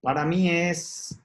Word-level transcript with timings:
Para 0.00 0.24
mí 0.24 0.48
es 0.48 1.18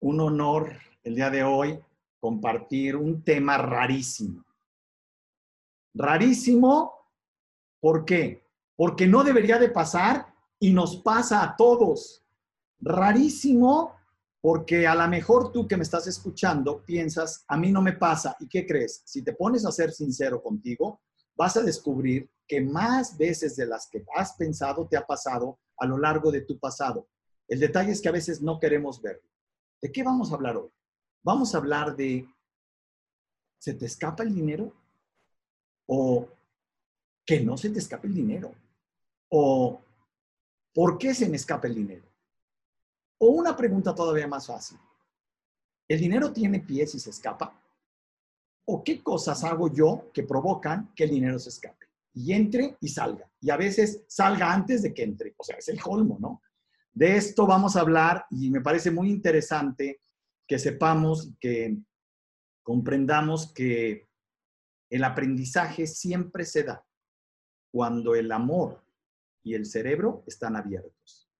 un 0.00 0.20
honor 0.20 0.72
el 1.02 1.16
día 1.16 1.30
de 1.30 1.42
hoy 1.42 1.80
compartir 2.20 2.94
un 2.96 3.22
tema 3.24 3.58
rarísimo. 3.58 4.44
Rarísimo, 5.94 6.92
¿por 7.80 8.04
qué? 8.04 8.44
Porque 8.76 9.08
no 9.08 9.24
debería 9.24 9.58
de 9.58 9.68
pasar 9.68 10.32
y 10.60 10.72
nos 10.72 10.96
pasa 10.98 11.42
a 11.42 11.56
todos. 11.56 12.22
Rarísimo 12.78 13.96
porque 14.40 14.86
a 14.86 14.94
lo 14.94 15.06
mejor 15.08 15.50
tú 15.52 15.66
que 15.66 15.76
me 15.76 15.82
estás 15.82 16.06
escuchando 16.06 16.82
piensas, 16.84 17.44
a 17.48 17.56
mí 17.56 17.72
no 17.72 17.82
me 17.82 17.94
pasa. 17.94 18.36
¿Y 18.38 18.48
qué 18.48 18.64
crees? 18.64 19.02
Si 19.04 19.22
te 19.22 19.32
pones 19.32 19.66
a 19.66 19.72
ser 19.72 19.92
sincero 19.92 20.40
contigo, 20.40 21.00
vas 21.36 21.56
a 21.56 21.62
descubrir 21.62 22.30
que 22.46 22.60
más 22.60 23.18
veces 23.18 23.56
de 23.56 23.66
las 23.66 23.88
que 23.88 24.04
has 24.16 24.34
pensado 24.34 24.86
te 24.86 24.96
ha 24.96 25.04
pasado 25.04 25.58
a 25.76 25.86
lo 25.86 25.98
largo 25.98 26.30
de 26.30 26.42
tu 26.42 26.58
pasado. 26.58 27.08
El 27.50 27.58
detalle 27.58 27.90
es 27.90 28.00
que 28.00 28.08
a 28.08 28.12
veces 28.12 28.40
no 28.40 28.60
queremos 28.60 29.02
verlo. 29.02 29.28
¿De 29.82 29.90
qué 29.90 30.04
vamos 30.04 30.30
a 30.30 30.36
hablar 30.36 30.56
hoy? 30.56 30.70
Vamos 31.24 31.52
a 31.52 31.58
hablar 31.58 31.96
de, 31.96 32.24
¿se 33.58 33.74
te 33.74 33.86
escapa 33.86 34.22
el 34.22 34.32
dinero? 34.32 34.72
¿O 35.86 36.28
que 37.26 37.40
no 37.40 37.56
se 37.56 37.70
te 37.70 37.80
escape 37.80 38.06
el 38.06 38.14
dinero? 38.14 38.54
¿O 39.30 39.80
por 40.72 40.96
qué 40.96 41.12
se 41.12 41.28
me 41.28 41.36
escapa 41.36 41.66
el 41.66 41.74
dinero? 41.74 42.04
O 43.18 43.30
una 43.30 43.56
pregunta 43.56 43.92
todavía 43.96 44.28
más 44.28 44.46
fácil. 44.46 44.78
¿El 45.88 45.98
dinero 45.98 46.32
tiene 46.32 46.60
pies 46.60 46.94
y 46.94 47.00
se 47.00 47.10
escapa? 47.10 47.60
¿O 48.64 48.84
qué 48.84 49.02
cosas 49.02 49.42
hago 49.42 49.72
yo 49.72 50.12
que 50.14 50.22
provocan 50.22 50.92
que 50.94 51.02
el 51.02 51.10
dinero 51.10 51.36
se 51.40 51.48
escape? 51.48 51.86
Y 52.14 52.32
entre 52.32 52.76
y 52.80 52.88
salga. 52.88 53.28
Y 53.40 53.50
a 53.50 53.56
veces 53.56 54.04
salga 54.06 54.52
antes 54.52 54.82
de 54.82 54.94
que 54.94 55.02
entre. 55.02 55.34
O 55.36 55.42
sea, 55.42 55.56
es 55.56 55.68
el 55.68 55.82
colmo, 55.82 56.16
¿no? 56.20 56.40
De 56.92 57.16
esto 57.16 57.46
vamos 57.46 57.76
a 57.76 57.80
hablar 57.80 58.26
y 58.30 58.50
me 58.50 58.60
parece 58.60 58.90
muy 58.90 59.10
interesante 59.10 60.00
que 60.46 60.58
sepamos, 60.58 61.32
que 61.40 61.78
comprendamos 62.62 63.52
que 63.52 64.08
el 64.90 65.04
aprendizaje 65.04 65.86
siempre 65.86 66.44
se 66.44 66.64
da 66.64 66.84
cuando 67.70 68.14
el 68.14 68.32
amor 68.32 68.84
y 69.42 69.54
el 69.54 69.66
cerebro 69.66 70.24
están 70.26 70.56
abiertos. 70.56 71.30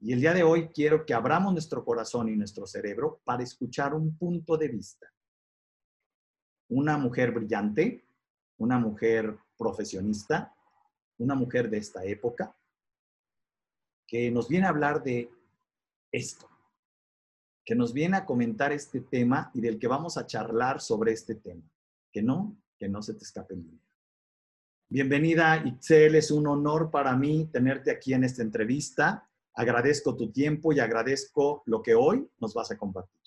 Y 0.00 0.12
el 0.12 0.20
día 0.20 0.32
de 0.32 0.42
hoy 0.42 0.68
quiero 0.68 1.06
que 1.06 1.14
abramos 1.14 1.52
nuestro 1.52 1.84
corazón 1.84 2.28
y 2.28 2.36
nuestro 2.36 2.66
cerebro 2.66 3.20
para 3.24 3.42
escuchar 3.42 3.94
un 3.94 4.16
punto 4.16 4.56
de 4.56 4.68
vista. 4.68 5.06
Una 6.70 6.96
mujer 6.96 7.30
brillante, 7.30 8.04
una 8.56 8.78
mujer 8.78 9.38
profesionista, 9.56 10.54
una 11.18 11.34
mujer 11.34 11.70
de 11.70 11.78
esta 11.78 12.02
época, 12.04 12.56
que 14.06 14.30
nos 14.30 14.48
viene 14.48 14.66
a 14.66 14.70
hablar 14.70 15.02
de 15.02 15.30
esto, 16.10 16.48
que 17.64 17.74
nos 17.74 17.92
viene 17.92 18.16
a 18.16 18.26
comentar 18.26 18.72
este 18.72 19.00
tema 19.00 19.50
y 19.54 19.60
del 19.60 19.78
que 19.78 19.86
vamos 19.86 20.16
a 20.16 20.26
charlar 20.26 20.80
sobre 20.80 21.12
este 21.12 21.36
tema. 21.36 21.62
Que 22.12 22.22
no, 22.22 22.56
que 22.78 22.88
no 22.88 23.00
se 23.02 23.14
te 23.14 23.24
escape 23.24 23.54
el 23.54 23.62
dinero. 23.62 23.82
Bienvenida, 24.88 25.62
Itzel, 25.64 26.16
es 26.16 26.30
un 26.30 26.46
honor 26.46 26.90
para 26.90 27.16
mí 27.16 27.48
tenerte 27.50 27.90
aquí 27.90 28.12
en 28.12 28.24
esta 28.24 28.42
entrevista. 28.42 29.26
Agradezco 29.54 30.14
tu 30.14 30.30
tiempo 30.30 30.72
y 30.72 30.80
agradezco 30.80 31.62
lo 31.64 31.82
que 31.82 31.94
hoy 31.94 32.28
nos 32.38 32.52
vas 32.52 32.70
a 32.70 32.76
compartir. 32.76 33.22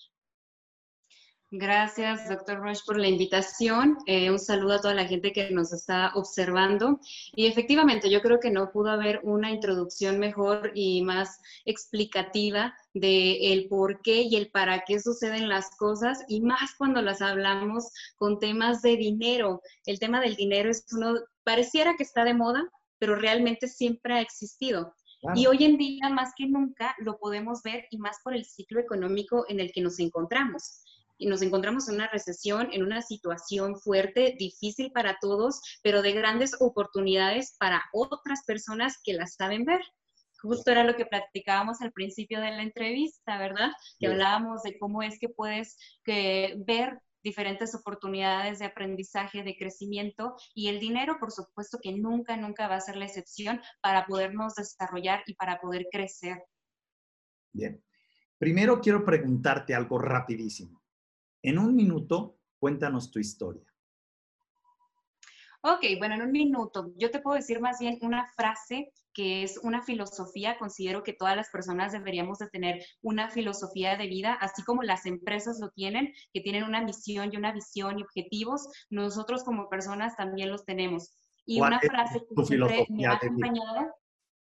Gracias, 1.52 2.28
doctor 2.28 2.58
Roche, 2.58 2.82
por 2.84 2.98
la 2.98 3.06
invitación. 3.06 3.98
Eh, 4.06 4.32
un 4.32 4.38
saludo 4.38 4.74
a 4.74 4.80
toda 4.80 4.94
la 4.94 5.06
gente 5.06 5.32
que 5.32 5.48
nos 5.52 5.72
está 5.72 6.10
observando. 6.16 6.98
Y 7.36 7.46
efectivamente, 7.46 8.10
yo 8.10 8.20
creo 8.20 8.40
que 8.40 8.50
no 8.50 8.72
pudo 8.72 8.90
haber 8.90 9.20
una 9.22 9.52
introducción 9.52 10.18
mejor 10.18 10.72
y 10.74 11.02
más 11.02 11.38
explicativa 11.64 12.74
de 12.94 13.52
el 13.52 13.68
por 13.68 14.02
qué 14.02 14.22
y 14.22 14.34
el 14.34 14.50
para 14.50 14.82
qué 14.84 14.98
suceden 14.98 15.48
las 15.48 15.70
cosas 15.76 16.24
y 16.26 16.40
más 16.40 16.74
cuando 16.76 17.00
las 17.00 17.22
hablamos 17.22 17.92
con 18.16 18.40
temas 18.40 18.82
de 18.82 18.96
dinero. 18.96 19.62
El 19.84 20.00
tema 20.00 20.20
del 20.20 20.34
dinero 20.34 20.68
es 20.68 20.84
uno, 20.90 21.14
pareciera 21.44 21.94
que 21.96 22.02
está 22.02 22.24
de 22.24 22.34
moda, 22.34 22.68
pero 22.98 23.14
realmente 23.14 23.68
siempre 23.68 24.14
ha 24.14 24.20
existido. 24.20 24.94
Y 25.34 25.46
hoy 25.46 25.64
en 25.64 25.76
día, 25.76 26.08
más 26.08 26.32
que 26.36 26.46
nunca, 26.46 26.94
lo 26.98 27.18
podemos 27.18 27.62
ver 27.62 27.86
y 27.90 27.98
más 27.98 28.18
por 28.22 28.34
el 28.34 28.44
ciclo 28.44 28.80
económico 28.80 29.44
en 29.48 29.60
el 29.60 29.72
que 29.72 29.80
nos 29.80 29.98
encontramos. 29.98 30.82
Y 31.18 31.26
nos 31.26 31.42
encontramos 31.42 31.88
en 31.88 31.96
una 31.96 32.08
recesión, 32.08 32.68
en 32.72 32.82
una 32.82 33.02
situación 33.02 33.76
fuerte, 33.76 34.34
difícil 34.38 34.92
para 34.92 35.18
todos, 35.20 35.60
pero 35.82 36.02
de 36.02 36.12
grandes 36.12 36.56
oportunidades 36.60 37.56
para 37.58 37.82
otras 37.92 38.44
personas 38.46 38.96
que 39.02 39.14
las 39.14 39.34
saben 39.34 39.64
ver. 39.64 39.80
Justo 40.42 40.70
era 40.70 40.84
lo 40.84 40.96
que 40.96 41.06
platicábamos 41.06 41.80
al 41.80 41.92
principio 41.92 42.40
de 42.40 42.50
la 42.50 42.62
entrevista, 42.62 43.38
¿verdad? 43.38 43.70
Que 43.98 44.08
hablábamos 44.08 44.62
de 44.62 44.78
cómo 44.78 45.02
es 45.02 45.18
que 45.18 45.28
puedes 45.28 45.76
que, 46.04 46.54
ver 46.66 47.00
diferentes 47.26 47.74
oportunidades 47.74 48.60
de 48.60 48.66
aprendizaje, 48.66 49.42
de 49.42 49.56
crecimiento 49.56 50.36
y 50.54 50.68
el 50.68 50.78
dinero, 50.78 51.16
por 51.18 51.32
supuesto 51.32 51.78
que 51.82 51.92
nunca, 51.92 52.36
nunca 52.36 52.68
va 52.68 52.76
a 52.76 52.80
ser 52.80 52.96
la 52.96 53.06
excepción 53.06 53.60
para 53.82 54.06
podernos 54.06 54.54
desarrollar 54.54 55.24
y 55.26 55.34
para 55.34 55.60
poder 55.60 55.86
crecer. 55.90 56.44
Bien. 57.52 57.82
Primero 58.38 58.80
quiero 58.80 59.04
preguntarte 59.04 59.74
algo 59.74 59.98
rapidísimo. 59.98 60.82
En 61.46 61.60
un 61.60 61.76
minuto, 61.76 62.40
cuéntanos 62.58 63.12
tu 63.12 63.20
historia. 63.20 63.62
Ok, 65.62 65.84
bueno, 66.00 66.16
en 66.16 66.22
un 66.22 66.32
minuto, 66.32 66.92
yo 66.96 67.12
te 67.12 67.20
puedo 67.20 67.36
decir 67.36 67.60
más 67.60 67.78
bien 67.78 67.98
una 68.02 68.26
frase 68.34 68.92
que 69.14 69.44
es 69.44 69.56
una 69.62 69.80
filosofía. 69.84 70.58
Considero 70.58 71.04
que 71.04 71.12
todas 71.12 71.36
las 71.36 71.48
personas 71.50 71.92
deberíamos 71.92 72.38
de 72.38 72.48
tener 72.48 72.84
una 73.00 73.30
filosofía 73.30 73.96
de 73.96 74.08
vida, 74.08 74.32
así 74.40 74.64
como 74.64 74.82
las 74.82 75.06
empresas 75.06 75.60
lo 75.60 75.70
tienen, 75.70 76.12
que 76.32 76.40
tienen 76.40 76.64
una 76.64 76.82
misión 76.82 77.32
y 77.32 77.36
una 77.36 77.52
visión 77.52 78.00
y 78.00 78.02
objetivos. 78.02 78.66
Nosotros 78.90 79.44
como 79.44 79.68
personas 79.68 80.16
también 80.16 80.50
los 80.50 80.64
tenemos. 80.64 81.14
Y 81.44 81.60
una 81.60 81.78
frase 81.78 82.26
que 82.28 82.44
siempre 82.44 82.88
me 82.90 83.06
ha 83.06 83.12
acompañado. 83.12 83.94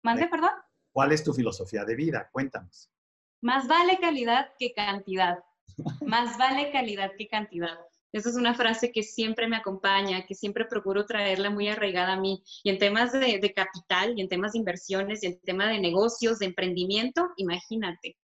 ¿Mande, 0.04 0.28
perdón? 0.28 0.52
¿Cuál 0.92 1.10
es 1.10 1.24
tu 1.24 1.34
filosofía 1.34 1.84
de 1.84 1.96
vida? 1.96 2.28
Cuéntanos. 2.30 2.92
Más 3.40 3.66
vale 3.66 3.98
calidad 3.98 4.52
que 4.56 4.72
cantidad. 4.72 5.38
Más 6.06 6.38
vale 6.38 6.70
calidad 6.72 7.12
que 7.16 7.28
cantidad. 7.28 7.78
Esa 8.12 8.28
es 8.28 8.36
una 8.36 8.54
frase 8.54 8.92
que 8.92 9.02
siempre 9.02 9.48
me 9.48 9.56
acompaña, 9.56 10.26
que 10.26 10.34
siempre 10.34 10.66
procuro 10.66 11.06
traerla 11.06 11.48
muy 11.48 11.68
arraigada 11.68 12.12
a 12.12 12.20
mí. 12.20 12.44
Y 12.62 12.68
en 12.68 12.78
temas 12.78 13.12
de, 13.12 13.52
capital, 13.54 14.12
y 14.16 14.20
en 14.20 14.28
temas 14.28 14.52
de 14.52 14.58
inversiones, 14.58 15.22
y 15.22 15.28
en 15.28 15.40
temas 15.40 15.70
de 15.70 15.80
negocios, 15.80 16.38
de 16.38 16.46
emprendimiento, 16.46 17.30
imagínate. 17.38 18.18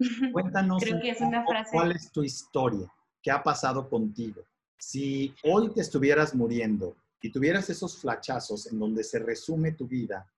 Cuéntanos 0.32 0.82
cuál 1.70 1.92
es 1.92 2.10
tu 2.10 2.24
historia, 2.24 2.92
qué 3.22 3.30
ha 3.30 3.42
pasado 3.42 3.88
contigo. 3.88 4.42
Si 4.76 5.32
hoy 5.44 5.72
te 5.72 5.82
estuvieras 5.82 6.34
muriendo 6.34 6.96
y 7.20 7.30
tuvieras 7.30 7.70
esos 7.70 7.98
flachazos 7.98 8.66
en 8.66 8.80
donde 8.80 9.04
se 9.04 9.20
resume 9.20 9.70
tu 9.70 9.86
vida, 9.86 10.28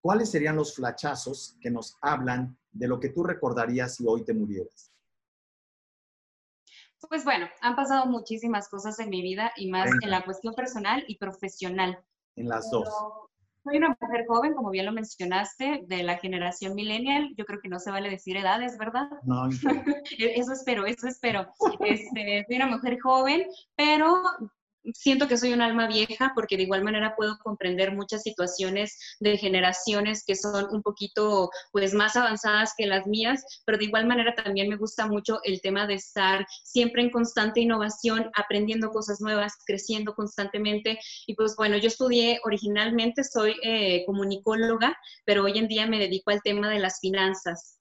¿cuáles 0.00 0.28
serían 0.28 0.56
los 0.56 0.74
flachazos 0.74 1.56
que 1.60 1.70
nos 1.70 1.96
hablan 2.00 2.58
de 2.72 2.88
lo 2.88 2.98
que 2.98 3.10
tú 3.10 3.22
recordarías 3.22 3.94
si 3.94 4.04
hoy 4.04 4.24
te 4.24 4.34
murieras? 4.34 4.90
Pues 7.08 7.24
bueno, 7.24 7.46
han 7.60 7.76
pasado 7.76 8.06
muchísimas 8.06 8.68
cosas 8.68 8.98
en 8.98 9.10
mi 9.10 9.22
vida 9.22 9.52
y 9.56 9.70
más 9.70 9.90
en 10.02 10.10
la 10.10 10.24
cuestión 10.24 10.54
personal 10.54 11.04
y 11.06 11.16
profesional. 11.16 11.98
En 12.36 12.48
las 12.48 12.70
dos. 12.70 12.88
Soy 13.64 13.76
una 13.76 13.96
mujer 14.00 14.24
joven, 14.26 14.54
como 14.54 14.70
bien 14.70 14.86
lo 14.86 14.92
mencionaste, 14.92 15.84
de 15.86 16.02
la 16.02 16.18
generación 16.18 16.74
millennial. 16.74 17.34
Yo 17.36 17.44
creo 17.44 17.60
que 17.60 17.68
no 17.68 17.78
se 17.78 17.90
vale 17.90 18.08
decir 18.08 18.36
edades, 18.36 18.78
¿verdad? 18.78 19.08
No. 19.24 19.48
eso 20.18 20.52
espero, 20.52 20.86
eso 20.86 21.06
espero. 21.06 21.46
Este, 21.80 22.44
soy 22.46 22.56
una 22.56 22.66
mujer 22.66 22.98
joven, 23.00 23.46
pero 23.76 24.22
siento 24.94 25.28
que 25.28 25.36
soy 25.36 25.52
un 25.52 25.62
alma 25.62 25.86
vieja 25.86 26.32
porque 26.34 26.56
de 26.56 26.64
igual 26.64 26.82
manera 26.82 27.14
puedo 27.16 27.38
comprender 27.38 27.92
muchas 27.92 28.22
situaciones 28.22 28.98
de 29.20 29.36
generaciones 29.36 30.24
que 30.26 30.36
son 30.36 30.68
un 30.70 30.82
poquito 30.82 31.50
pues 31.72 31.94
más 31.94 32.16
avanzadas 32.16 32.74
que 32.76 32.86
las 32.86 33.06
mías, 33.06 33.62
pero 33.64 33.78
de 33.78 33.84
igual 33.84 34.06
manera 34.06 34.34
también 34.34 34.68
me 34.68 34.76
gusta 34.76 35.06
mucho 35.06 35.40
el 35.44 35.60
tema 35.60 35.86
de 35.86 35.94
estar 35.94 36.46
siempre 36.64 37.02
en 37.02 37.10
constante 37.10 37.60
innovación, 37.60 38.30
aprendiendo 38.34 38.90
cosas 38.90 39.20
nuevas, 39.20 39.54
creciendo 39.66 40.14
constantemente. 40.14 40.98
Y 41.26 41.34
pues 41.34 41.56
bueno, 41.56 41.76
yo 41.76 41.88
estudié 41.88 42.40
originalmente, 42.44 43.24
soy 43.24 43.56
eh, 43.62 44.04
comunicóloga, 44.06 44.96
pero 45.24 45.44
hoy 45.44 45.58
en 45.58 45.68
día 45.68 45.86
me 45.86 45.98
dedico 45.98 46.30
al 46.30 46.42
tema 46.42 46.68
de 46.68 46.78
las 46.78 47.00
finanzas. 47.00 47.77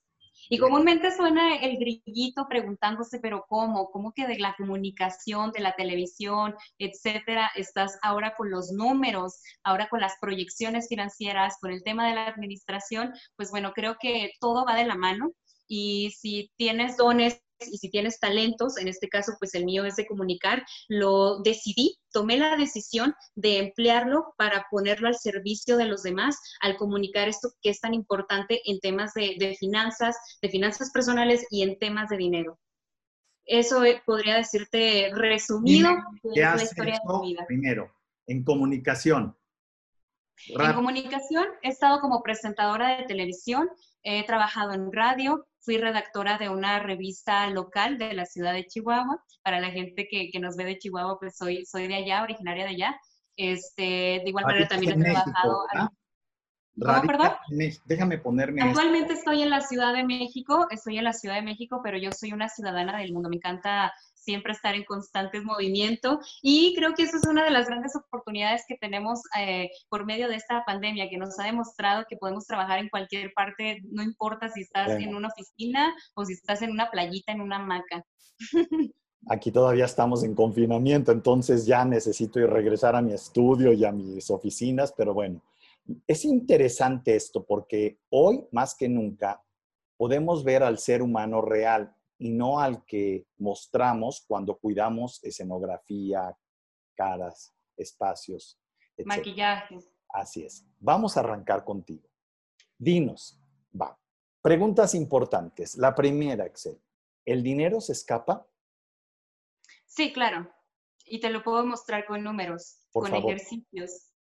Y 0.50 0.58
comúnmente 0.58 1.12
suena 1.16 1.56
el 1.58 1.78
grillito 1.78 2.48
preguntándose, 2.48 3.20
pero 3.20 3.46
¿cómo? 3.48 3.90
¿Cómo 3.92 4.14
que 4.14 4.28
de 4.28 4.40
la 4.40 4.56
comunicación, 4.58 5.52
de 5.52 5.60
la 5.60 5.74
televisión, 5.76 6.56
etcétera, 6.78 7.52
estás 7.56 7.98
ahora 8.02 8.36
con 8.36 8.50
los 8.50 8.72
números, 8.72 9.42
ahora 9.64 9.90
con 9.90 10.02
las 10.02 10.14
proyecciones 10.22 10.88
financieras, 10.88 11.58
con 11.60 11.72
el 11.72 11.84
tema 11.84 12.08
de 12.08 12.16
la 12.16 12.28
administración? 12.28 13.14
Pues 13.36 13.52
bueno, 13.52 13.74
creo 13.74 13.98
que 14.00 14.32
todo 14.40 14.66
va 14.66 14.76
de 14.76 14.86
la 14.86 14.96
mano 14.96 15.32
y 15.68 16.12
si 16.12 16.52
tienes 16.58 16.98
dones 16.98 17.42
y 17.60 17.78
si 17.78 17.90
tienes 17.90 18.20
talentos, 18.20 18.78
en 18.78 18.88
este 18.88 19.10
caso 19.10 19.34
pues 19.40 19.56
el 19.56 19.66
mío 19.66 19.86
es 19.86 19.96
de 19.96 20.06
comunicar, 20.06 20.66
lo 20.88 21.42
decidí, 21.42 21.98
tomé 22.12 22.38
la 22.38 22.56
decisión 22.56 23.16
de 23.36 23.60
emplearlo 23.60 24.34
para 24.38 24.68
ponerlo 24.70 25.08
al 25.08 25.16
servicio 25.16 25.78
de 25.78 25.86
los 25.86 26.04
demás 26.04 26.38
al 26.62 26.78
comunicar 26.78 27.28
esto 27.28 27.50
que 27.62 27.70
es 27.70 27.80
tan 27.80 27.94
importante 27.94 28.62
en 28.66 28.80
temas 28.80 29.14
de, 29.14 29.56
finanzas, 29.60 30.16
de 30.42 30.50
finanzas 30.50 30.92
personales 30.92 31.46
y 31.50 31.64
en 31.64 31.78
temas 31.80 32.10
de 32.10 32.18
dinero. 32.18 32.60
Eso 33.46 33.84
eh, 33.86 34.02
podría 34.06 34.36
decirte 34.36 35.10
resumido 35.14 35.90
la 36.24 36.62
historia 36.62 36.96
de 36.96 37.20
mi 37.20 37.30
vida. 37.30 37.46
Primero, 37.48 37.92
en 38.28 38.44
comunicación. 38.44 39.38
En 40.48 40.74
comunicación 40.74 41.48
he 41.64 41.70
estado 41.70 42.00
como 42.00 42.22
presentadora 42.22 42.98
de 42.98 43.06
televisión, 43.06 43.70
he 44.04 44.24
trabajado 44.26 44.74
en 44.74 44.92
radio, 44.92 45.47
fui 45.68 45.78
redactora 45.78 46.38
de 46.38 46.48
una 46.48 46.80
revista 46.80 47.50
local 47.50 47.98
de 47.98 48.14
la 48.14 48.26
ciudad 48.26 48.54
de 48.54 48.66
Chihuahua. 48.66 49.22
Para 49.44 49.60
la 49.60 49.70
gente 49.70 50.08
que, 50.10 50.40
nos 50.40 50.56
ve 50.56 50.64
de 50.64 50.78
Chihuahua, 50.78 51.20
pues 51.20 51.36
soy, 51.36 51.66
soy 51.66 51.90
de 51.90 51.96
allá, 51.96 52.24
originaria 52.24 52.64
de 52.64 52.70
allá. 52.70 53.00
Este, 53.36 53.82
de 53.82 54.24
igual 54.26 54.46
manera 54.46 54.70
también 54.70 55.06
he 55.06 55.12
trabajado... 55.12 55.66
¿Cómo, 56.80 57.02
perdón? 57.02 57.32
Déjame 57.86 58.18
ponerme. 58.18 58.62
Actualmente 58.62 59.14
estoy 59.14 59.42
en 59.42 59.50
la 59.50 59.60
Ciudad 59.60 59.94
de 59.94 60.06
México, 60.06 60.68
estoy 60.70 61.00
en 61.00 61.04
la 61.04 61.12
Ciudad 61.12 61.36
de 61.36 61.42
México, 61.42 61.82
pero 61.84 61.98
yo 61.98 62.12
soy 62.14 62.32
una 62.32 62.48
ciudadana 62.48 63.00
del 63.00 63.12
mundo. 63.12 63.28
Me 63.28 63.36
encanta 63.36 63.92
siempre 64.28 64.52
estar 64.52 64.76
en 64.76 64.84
constante 64.84 65.40
movimiento. 65.40 66.20
Y 66.42 66.76
creo 66.76 66.94
que 66.94 67.04
eso 67.04 67.16
es 67.16 67.26
una 67.26 67.46
de 67.46 67.52
las 67.52 67.68
grandes 67.68 67.96
oportunidades 67.96 68.66
que 68.68 68.76
tenemos 68.76 69.22
eh, 69.40 69.70
por 69.88 70.06
medio 70.06 70.28
de 70.28 70.36
esta 70.36 70.66
pandemia, 70.66 71.10
que 71.10 71.18
nos 71.18 71.40
ha 71.40 71.46
demostrado 71.46 72.04
que 72.10 72.18
podemos 72.18 72.46
trabajar 72.46 72.80
en 72.80 72.90
cualquier 72.90 73.32
parte, 73.34 73.80
no 73.90 74.04
importa 74.04 74.50
si 74.50 74.62
estás 74.62 74.90
en 74.90 75.16
una 75.16 75.30
oficina 75.30 75.96
o 76.14 76.26
si 76.26 76.34
estás 76.34 76.62
en 76.62 76.72
una 76.72 76.92
playita, 76.92 77.32
en 77.32 77.40
una 77.40 77.56
hamaca. 77.56 78.06
Aquí 79.30 79.50
todavía 79.50 79.86
estamos 79.86 80.26
en 80.26 80.36
confinamiento, 80.36 81.14
entonces 81.14 81.66
ya 81.66 81.86
necesito 81.86 82.40
ir 82.40 82.50
regresar 82.50 82.96
a 82.96 83.02
mi 83.02 83.14
estudio 83.14 83.72
y 83.72 83.86
a 83.86 83.92
mis 83.94 84.30
oficinas, 84.30 84.94
pero 84.96 85.14
bueno, 85.14 85.42
es 86.06 86.26
interesante 86.26 87.16
esto 87.16 87.46
porque 87.46 87.98
hoy 88.10 88.46
más 88.52 88.76
que 88.76 88.90
nunca 88.90 89.42
podemos 89.98 90.44
ver 90.44 90.64
al 90.64 90.78
ser 90.78 91.02
humano 91.02 91.42
real 91.42 91.97
y 92.20 92.30
no 92.30 92.60
al 92.60 92.86
que 92.86 93.28
mostramos 93.38 94.24
cuando 94.28 94.58
cuidamos 94.58 95.24
escenografía, 95.24 96.36
caras, 96.96 97.54
espacios, 97.76 98.60
Maquillaje. 99.06 99.78
Así 100.10 100.44
es. 100.44 100.66
Vamos 100.80 101.18
a 101.18 101.20
arrancar 101.20 101.64
contigo. 101.64 102.10
Dinos, 102.78 103.40
va. 103.80 104.00
Preguntas 104.42 104.96
importantes. 104.96 105.76
La 105.76 105.94
primera, 105.94 106.46
Excel. 106.46 106.82
¿El 107.26 107.44
dinero 107.44 107.82
se 107.82 107.92
escapa? 107.92 108.48
Sí, 109.86 110.14
claro. 110.14 110.52
Y 111.06 111.20
te 111.20 111.30
lo 111.30 111.44
puedo 111.44 111.66
mostrar 111.66 112.06
con 112.06 112.24
números, 112.24 112.80
con 112.92 113.14
ejercicios. 113.14 114.14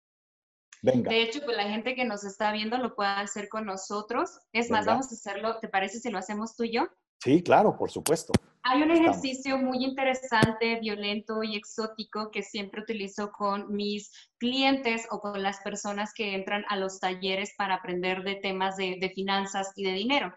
Venga. 0.81 1.09
De 1.09 1.21
hecho, 1.21 1.41
pues 1.43 1.57
la 1.57 1.69
gente 1.69 1.95
que 1.95 2.05
nos 2.05 2.23
está 2.23 2.51
viendo 2.51 2.77
lo 2.77 2.95
puede 2.95 3.09
hacer 3.09 3.49
con 3.49 3.65
nosotros. 3.65 4.39
Es 4.51 4.69
más, 4.69 4.85
vamos 4.85 5.11
a 5.11 5.15
hacerlo, 5.15 5.59
¿te 5.59 5.67
parece 5.67 5.99
si 5.99 6.09
lo 6.09 6.17
hacemos 6.17 6.55
tú 6.55 6.63
y 6.63 6.73
yo? 6.73 6.87
Sí, 7.25 7.41
claro, 7.41 7.75
por 7.75 7.89
supuesto. 7.89 8.33
Hay 8.61 8.83
un 8.83 8.91
ejercicio 8.91 9.57
muy 9.57 9.83
interesante, 9.83 10.79
violento 10.79 11.41
y 11.41 11.55
exótico 11.55 12.29
que 12.29 12.43
siempre 12.43 12.81
utilizo 12.81 13.31
con 13.31 13.73
mis 13.73 14.11
clientes 14.37 15.07
o 15.09 15.19
con 15.19 15.41
las 15.41 15.59
personas 15.61 16.13
que 16.13 16.35
entran 16.35 16.63
a 16.69 16.77
los 16.77 16.99
talleres 16.99 17.55
para 17.57 17.75
aprender 17.75 18.21
de 18.21 18.35
temas 18.35 18.77
de, 18.77 19.11
finanzas 19.15 19.71
y 19.75 19.85
de 19.85 19.93
dinero. 19.93 20.35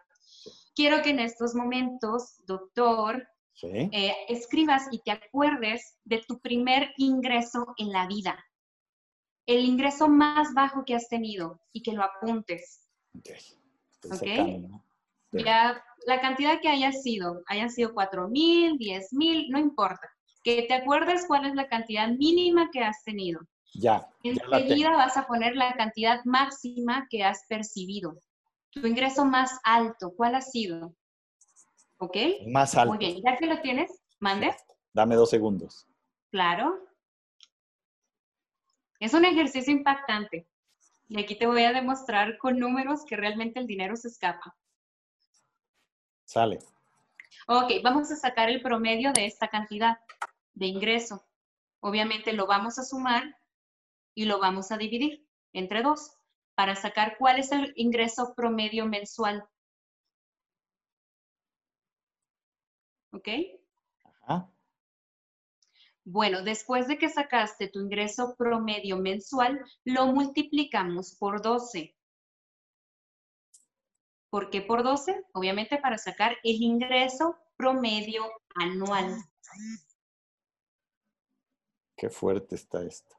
Quiero 0.75 1.02
que 1.02 1.11
en 1.11 1.19
estos 1.19 1.55
momentos, 1.55 2.38
doctor, 2.46 3.23
eh, 3.62 4.14
escribas 4.31 4.85
y 4.90 5.02
te 5.02 5.11
acuerdes 5.11 5.99
de 6.05 6.23
tu 6.26 6.40
primer 6.40 6.94
ingreso 6.96 7.75
en 7.76 7.93
la 7.93 8.06
vida, 8.06 8.43
el 9.44 9.62
ingreso 9.62 10.08
más 10.08 10.55
bajo 10.55 10.87
que 10.87 10.94
has 10.94 11.06
tenido 11.08 11.61
y 11.70 11.82
que 11.82 11.93
lo 11.93 12.02
apuntes. 12.02 12.88
Ya 15.33 15.83
la 16.07 16.21
cantidad 16.21 16.61
que 16.61 16.69
haya 16.69 16.93
sido, 16.93 17.43
hayan 17.47 17.71
sido 17.71 17.93
4 17.93 18.29
mil, 18.29 18.79
10 18.79 19.13
mil, 19.13 19.51
no 19.51 19.59
importa. 19.59 20.09
Que 20.43 20.63
te 20.63 20.75
acuerdes 20.75 21.27
cuál 21.27 21.47
es 21.47 21.55
la 21.55 21.69
cantidad 21.69 22.09
mínima 22.09 22.71
que 22.71 22.81
has 22.81 23.03
tenido. 23.05 23.41
Ya. 23.75 24.09
Enseguida 24.23 24.91
vas 24.91 25.17
a 25.17 25.27
poner 25.27 25.55
la 25.55 25.75
cantidad 25.75 26.25
máxima 26.25 27.07
que 27.11 27.25
has 27.25 27.45
percibido. 27.49 28.19
Tu 28.71 28.87
ingreso 28.87 29.25
más 29.25 29.59
alto, 29.65 30.15
¿cuál 30.17 30.35
ha 30.35 30.41
sido? 30.41 30.95
¿Ok? 31.99 32.17
Más 32.47 32.75
alto. 32.77 32.95
Muy 32.95 32.99
bien, 32.99 33.21
ya 33.23 33.37
que 33.37 33.47
lo 33.47 33.61
tienes, 33.61 33.91
mande. 34.21 34.55
Dame 34.95 35.17
dos 35.17 35.31
segundos. 35.31 35.87
Claro. 36.31 36.79
Es 39.01 39.15
un 39.15 39.25
ejercicio 39.25 39.73
impactante. 39.73 40.49
Y 41.09 41.21
aquí 41.21 41.37
te 41.37 41.47
voy 41.47 41.65
a 41.65 41.73
demostrar 41.73 42.39
con 42.39 42.59
números 42.59 43.05
que 43.07 43.17
realmente 43.17 43.59
el 43.61 43.67
dinero 43.67 43.97
se 43.97 44.09
escapa. 44.09 44.55
Sale. 46.29 46.59
Ok, 47.47 47.83
vamos 47.83 48.13
a 48.13 48.17
sacar 48.17 48.51
el 48.51 48.61
promedio 48.61 49.15
de 49.15 49.25
esta 49.25 49.49
cantidad 49.49 49.99
de 50.53 50.67
ingreso. 50.67 51.25
Obviamente 51.81 52.35
lo 52.35 52.47
vamos 52.47 52.79
a 52.79 52.85
sumar 52.85 53.35
y 54.15 54.27
lo 54.27 54.39
vamos 54.39 54.71
a 54.71 54.77
dividir 54.77 55.27
entre 55.55 55.83
dos 55.83 56.19
para 56.55 56.77
sacar 56.77 57.17
cuál 57.17 57.39
es 57.39 57.51
el 57.51 57.73
ingreso 57.77 58.35
promedio 58.37 58.85
mensual. 58.85 59.43
¿Ok? 63.11 63.29
Ajá. 64.05 64.53
Bueno, 66.05 66.43
después 66.43 66.89
de 66.89 66.99
que 66.99 67.09
sacaste 67.09 67.69
tu 67.69 67.81
ingreso 67.81 68.35
promedio 68.37 68.99
mensual, 68.99 69.65
lo 69.85 70.09
multiplicamos 70.09 71.17
por 71.19 71.41
12. 71.41 71.98
¿Por 74.31 74.51
qué 74.51 74.61
por 74.61 74.83
12? 74.83 75.25
Obviamente 75.33 75.79
para 75.79 75.99
sacar 75.99 76.37
el 76.43 76.63
ingreso 76.63 77.37
promedio 77.57 78.25
anual. 78.55 79.17
Qué 81.97 82.11
fuerte 82.11 82.55
está 82.55 82.83
esto. 82.85 83.17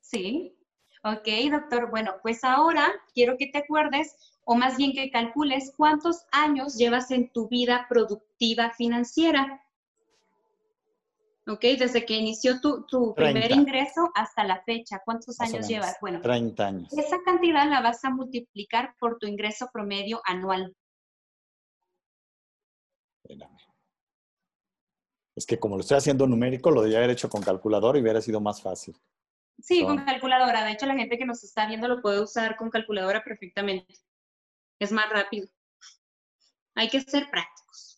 Sí. 0.00 0.58
Ok, 1.04 1.28
doctor. 1.50 1.90
Bueno, 1.90 2.14
pues 2.22 2.44
ahora 2.44 2.92
quiero 3.12 3.36
que 3.36 3.48
te 3.48 3.58
acuerdes, 3.58 4.16
o 4.44 4.54
más 4.54 4.76
bien 4.76 4.92
que 4.92 5.10
calcules 5.10 5.72
cuántos 5.76 6.26
años 6.32 6.76
llevas 6.76 7.10
en 7.10 7.32
tu 7.32 7.48
vida 7.48 7.86
productiva 7.88 8.70
financiera. 8.70 9.62
¿Ok? 11.46 11.60
Desde 11.78 12.04
que 12.04 12.14
inició 12.14 12.60
tu, 12.60 13.14
primer 13.14 13.50
ingreso 13.50 14.10
hasta 14.14 14.44
la 14.44 14.62
fecha, 14.62 15.00
¿cuántos 15.04 15.40
años 15.40 15.66
llevas? 15.66 15.96
Bueno, 16.00 16.20
30 16.20 16.66
años. 16.66 16.92
Esa 16.92 17.20
cantidad 17.24 17.68
la 17.68 17.80
vas 17.80 18.04
a 18.04 18.10
multiplicar 18.10 18.94
por 18.98 19.18
tu 19.18 19.26
ingreso 19.26 19.68
promedio 19.72 20.20
anual. 20.24 20.74
Espérame. 23.22 23.58
Es 25.34 25.46
que 25.46 25.58
como 25.58 25.76
lo 25.76 25.80
estoy 25.80 25.96
haciendo 25.96 26.26
numérico, 26.26 26.70
lo 26.70 26.82
debería 26.82 26.98
haber 26.98 27.10
hecho 27.10 27.28
con 27.28 27.42
calculadora 27.42 27.98
y 27.98 28.02
hubiera 28.02 28.20
sido 28.20 28.40
más 28.40 28.60
fácil. 28.60 29.00
Sí, 29.58 29.82
con 29.84 30.04
calculadora. 30.04 30.64
De 30.64 30.72
hecho, 30.72 30.86
la 30.86 30.94
gente 30.94 31.18
que 31.18 31.24
nos 31.24 31.42
está 31.44 31.66
viendo 31.66 31.88
lo 31.88 32.02
puede 32.02 32.20
usar 32.20 32.56
con 32.56 32.70
calculadora 32.70 33.22
perfectamente. 33.24 33.94
Es 34.78 34.92
más 34.92 35.08
rápido. 35.08 35.48
Hay 36.74 36.88
que 36.88 37.00
ser 37.00 37.30
prácticos. 37.30 37.91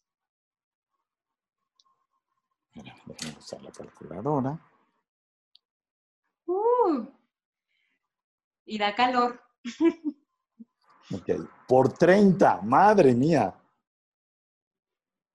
Déjenme 2.75 3.39
usar 3.39 3.63
la 3.63 3.71
calculadora. 3.71 4.59
Uh, 6.47 7.07
y 8.67 8.79
da 8.79 8.95
calor. 8.95 9.41
Ok, 11.13 11.29
por 11.69 11.93
30, 11.93 12.63
madre 12.63 13.15
mía. 13.15 13.55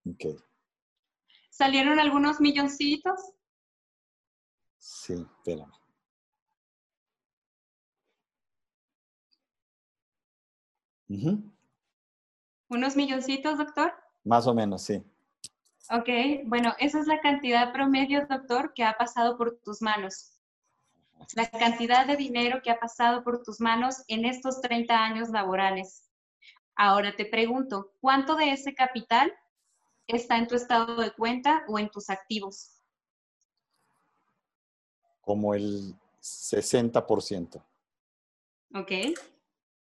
Ok. 0.04 0.36
¿Salieron 1.48 2.00
algunos 2.00 2.40
milloncitos? 2.40 3.20
Sí, 4.78 5.14
espérame. 5.14 5.72
¿Unos 12.68 12.96
milloncitos, 12.96 13.58
doctor? 13.58 13.92
Más 14.24 14.46
o 14.48 14.54
menos, 14.54 14.82
sí. 14.82 15.02
Ok, 15.92 16.08
bueno, 16.44 16.72
esa 16.78 17.00
es 17.00 17.08
la 17.08 17.20
cantidad 17.20 17.72
promedio, 17.72 18.24
doctor, 18.28 18.72
que 18.74 18.84
ha 18.84 18.92
pasado 18.96 19.36
por 19.36 19.58
tus 19.58 19.82
manos. 19.82 20.38
La 21.34 21.50
cantidad 21.50 22.06
de 22.06 22.16
dinero 22.16 22.60
que 22.62 22.70
ha 22.70 22.78
pasado 22.78 23.24
por 23.24 23.42
tus 23.42 23.60
manos 23.60 24.04
en 24.06 24.24
estos 24.24 24.60
30 24.60 24.96
años 24.96 25.30
laborales. 25.30 26.08
Ahora 26.76 27.16
te 27.16 27.24
pregunto, 27.24 27.92
¿cuánto 28.00 28.36
de 28.36 28.52
ese 28.52 28.72
capital 28.72 29.32
está 30.06 30.38
en 30.38 30.46
tu 30.46 30.54
estado 30.54 30.94
de 30.94 31.12
cuenta 31.12 31.64
o 31.66 31.76
en 31.76 31.90
tus 31.90 32.08
activos? 32.08 32.80
Como 35.22 35.54
el 35.54 35.96
60%. 36.22 37.64
Ok. 38.74 38.92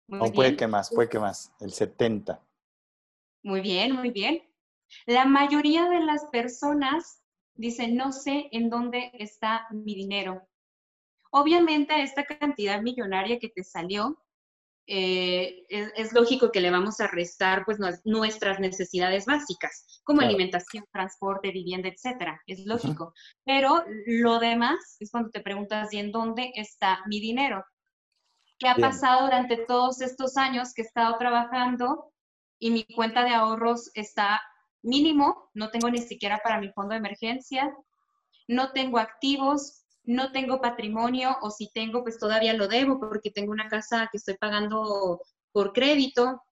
no, 0.06 0.32
puede 0.32 0.56
que 0.56 0.68
más, 0.68 0.88
puede 0.88 1.08
que 1.08 1.18
más, 1.18 1.52
el 1.58 1.72
70%. 1.72 2.38
Muy 3.42 3.60
bien, 3.60 3.92
muy 3.92 4.10
bien. 4.10 4.45
La 5.06 5.24
mayoría 5.24 5.88
de 5.88 6.00
las 6.00 6.24
personas 6.26 7.22
dicen, 7.54 7.96
no 7.96 8.12
sé 8.12 8.48
en 8.52 8.70
dónde 8.70 9.10
está 9.14 9.66
mi 9.70 9.94
dinero. 9.94 10.46
Obviamente 11.30 12.02
esta 12.02 12.24
cantidad 12.24 12.80
millonaria 12.82 13.38
que 13.38 13.48
te 13.48 13.64
salió, 13.64 14.22
eh, 14.88 15.66
es, 15.68 16.12
lógico 16.12 16.52
que 16.52 16.60
le 16.60 16.70
vamos 16.70 17.00
a 17.00 17.08
restar 17.08 17.64
pues 17.64 17.78
nuestras 18.04 18.60
necesidades 18.60 19.26
básicas, 19.26 20.00
como 20.04 20.20
alimentación, 20.20 20.84
transporte, 20.92 21.50
vivienda, 21.50 21.88
etcétera. 21.88 22.40
Es 22.46 22.64
lógico. 22.66 23.12
Pero 23.44 23.84
lo 24.06 24.38
demás 24.38 24.96
es 25.00 25.10
cuando 25.10 25.30
te 25.30 25.40
preguntas, 25.40 25.92
¿y 25.92 25.98
en 25.98 26.12
dónde 26.12 26.52
está 26.54 27.00
mi 27.06 27.20
dinero? 27.20 27.64
¿Qué 28.58 28.68
ha 28.68 28.76
pasado 28.76 29.24
durante 29.24 29.56
todos 29.58 30.00
estos 30.00 30.36
años 30.36 30.72
que 30.72 30.82
he 30.82 30.84
estado 30.86 31.18
trabajando 31.18 32.12
y 32.58 32.70
mi 32.70 32.86
cuenta 32.94 33.24
de 33.24 33.34
ahorros 33.34 33.90
está 33.94 34.40
mínimo? 34.82 35.50
No 35.54 35.70
tengo 35.70 35.90
ni 35.90 35.98
siquiera 35.98 36.40
para 36.42 36.60
mi 36.60 36.70
fondo 36.70 36.90
de 36.90 36.98
emergencia, 36.98 37.74
no 38.48 38.72
tengo 38.72 38.98
activos, 38.98 39.84
no 40.04 40.30
tengo 40.32 40.60
patrimonio 40.60 41.36
o 41.42 41.50
si 41.50 41.70
tengo, 41.72 42.02
pues 42.02 42.18
todavía 42.18 42.52
lo 42.54 42.68
debo 42.68 43.00
porque 43.00 43.30
tengo 43.30 43.52
una 43.52 43.68
casa 43.68 44.08
que 44.10 44.18
estoy 44.18 44.36
pagando 44.36 45.20
por 45.52 45.72
crédito. 45.72 46.42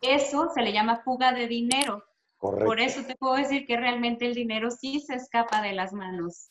Eso 0.00 0.50
se 0.52 0.62
le 0.62 0.72
llama 0.72 1.02
fuga 1.04 1.32
de 1.32 1.46
dinero. 1.46 2.04
Por 2.38 2.80
eso 2.80 3.04
te 3.04 3.14
puedo 3.14 3.36
decir 3.36 3.66
que 3.66 3.76
realmente 3.76 4.26
el 4.26 4.34
dinero 4.34 4.70
sí 4.72 4.98
se 4.98 5.14
escapa 5.14 5.62
de 5.62 5.74
las 5.74 5.92
manos. 5.92 6.50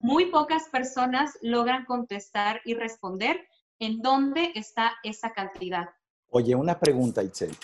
Muy 0.00 0.26
pocas 0.26 0.68
personas 0.70 1.38
logran 1.42 1.84
contestar 1.84 2.60
y 2.64 2.74
responder 2.74 3.46
en 3.78 4.02
dónde 4.02 4.50
está 4.56 4.94
esa 5.04 5.32
cantidad. 5.32 5.90
Oye, 6.30 6.56
una 6.56 6.80
pregunta, 6.80 7.22
Itzel. 7.22 7.56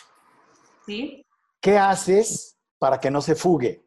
¿Sí? 0.89 1.27
¿Qué 1.61 1.77
haces 1.77 2.57
para 2.79 2.99
que 2.99 3.11
no 3.11 3.21
se 3.21 3.35
fugue? 3.35 3.85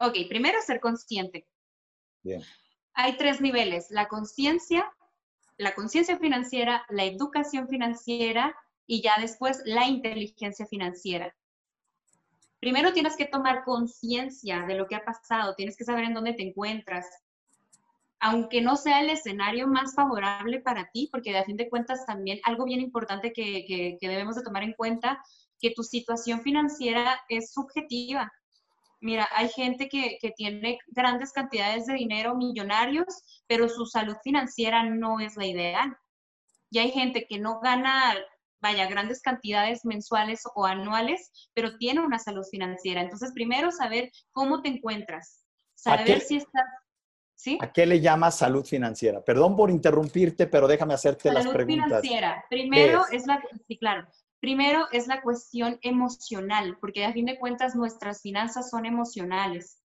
Ok, 0.00 0.18
primero 0.28 0.60
ser 0.60 0.80
consciente. 0.80 1.48
Bien. 2.22 2.42
Hay 2.92 3.16
tres 3.16 3.40
niveles, 3.40 3.86
la 3.90 4.06
conciencia, 4.06 4.92
la 5.56 5.74
conciencia 5.74 6.18
financiera, 6.18 6.84
la 6.90 7.04
educación 7.04 7.68
financiera 7.68 8.54
y 8.86 9.00
ya 9.00 9.18
después 9.18 9.62
la 9.64 9.86
inteligencia 9.86 10.66
financiera. 10.66 11.34
Primero 12.60 12.92
tienes 12.92 13.16
que 13.16 13.24
tomar 13.24 13.64
conciencia 13.64 14.66
de 14.66 14.74
lo 14.74 14.86
que 14.86 14.96
ha 14.96 15.06
pasado, 15.06 15.54
tienes 15.54 15.78
que 15.78 15.84
saber 15.84 16.04
en 16.04 16.12
dónde 16.12 16.34
te 16.34 16.46
encuentras, 16.46 17.06
aunque 18.20 18.60
no 18.60 18.76
sea 18.76 19.00
el 19.00 19.08
escenario 19.08 19.66
más 19.68 19.94
favorable 19.94 20.60
para 20.60 20.90
ti, 20.92 21.08
porque 21.10 21.34
a 21.34 21.44
fin 21.44 21.56
de 21.56 21.70
cuentas 21.70 22.04
también 22.04 22.40
algo 22.44 22.66
bien 22.66 22.80
importante 22.80 23.32
que, 23.32 23.64
que, 23.66 23.96
que 23.98 24.08
debemos 24.08 24.36
de 24.36 24.42
tomar 24.42 24.64
en 24.64 24.74
cuenta, 24.74 25.22
que 25.62 25.70
tu 25.70 25.84
situación 25.84 26.42
financiera 26.42 27.18
es 27.28 27.52
subjetiva. 27.52 28.30
Mira, 29.00 29.28
hay 29.34 29.48
gente 29.48 29.88
que, 29.88 30.18
tiene 30.36 30.78
grandes 30.88 31.32
cantidades 31.32 31.86
de 31.86 31.94
dinero, 31.94 32.34
millonarios, 32.34 33.06
pero 33.46 33.68
su 33.68 33.86
salud 33.86 34.16
financiera 34.22 34.82
no 34.84 35.20
es 35.20 35.36
la 35.36 35.46
ideal. 35.46 35.96
Y 36.70 36.78
hay 36.78 36.90
gente 36.90 37.26
que 37.28 37.38
no 37.38 37.60
gana, 37.60 38.14
vaya, 38.60 38.86
grandes 38.88 39.22
cantidades 39.22 39.84
mensuales 39.84 40.42
o 40.54 40.66
anuales, 40.66 41.30
pero 41.54 41.76
tiene 41.78 42.00
una 42.00 42.18
salud 42.18 42.44
financiera. 42.50 43.00
Entonces, 43.00 43.32
primero 43.32 43.70
saber 43.70 44.10
cómo 44.32 44.62
te 44.62 44.68
encuentras, 44.68 45.44
saber 45.74 46.20
si 46.20 46.36
estás... 46.36 46.64
¿Sí? 47.34 47.58
¿A 47.60 47.72
qué 47.72 47.86
le 47.86 48.00
llamas 48.00 48.38
salud 48.38 48.64
financiera? 48.64 49.20
Perdón 49.20 49.56
por 49.56 49.68
interrumpirte, 49.68 50.46
pero 50.46 50.68
déjame 50.68 50.94
hacerte 50.94 51.32
las 51.32 51.48
preguntas. 51.48 51.88
Salud 51.88 52.02
financiera. 52.02 52.44
Primero 52.48 53.02
es? 53.10 53.26
la, 53.26 53.42
sí, 53.66 53.76
claro. 53.78 54.06
Primero 54.42 54.88
es 54.90 55.06
la 55.06 55.22
cuestión 55.22 55.78
emocional, 55.82 56.76
porque 56.80 57.04
a 57.04 57.12
fin 57.12 57.26
de 57.26 57.38
cuentas 57.38 57.76
nuestras 57.76 58.22
finanzas 58.22 58.70
son 58.70 58.86
emocionales. 58.86 59.80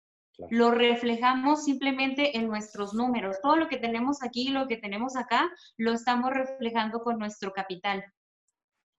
Lo 0.48 0.70
reflejamos 0.70 1.64
simplemente 1.64 2.38
en 2.38 2.46
nuestros 2.46 2.94
números. 2.94 3.40
Todo 3.42 3.56
lo 3.56 3.66
que 3.66 3.78
tenemos 3.78 4.22
aquí, 4.22 4.50
lo 4.50 4.68
que 4.68 4.76
tenemos 4.76 5.16
acá, 5.16 5.50
lo 5.76 5.92
estamos 5.92 6.30
reflejando 6.30 7.00
con 7.00 7.18
nuestro 7.18 7.52
capital. 7.52 8.04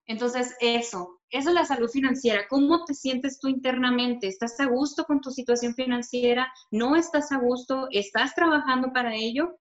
Entonces, 0.08 0.58
eso, 0.60 1.22
eso 1.30 1.50
es 1.50 1.56
la 1.56 1.64
salud 1.64 1.90
financiera. 1.90 2.50
¿Cómo 2.50 2.84
te 2.84 2.94
sientes 2.94 3.40
tú 3.40 3.48
internamente? 3.48 4.28
¿Estás 4.28 4.60
a 4.60 4.66
gusto 4.66 5.06
con 5.06 5.22
tu 5.22 5.32
situación 5.32 5.74
financiera? 5.74 6.52
¿No 6.70 6.98
estás 6.98 7.32
a 7.32 7.38
gusto? 7.38 7.88
¿Estás 7.92 8.36
trabajando 8.36 8.92
para 8.92 9.16
ello? 9.16 9.58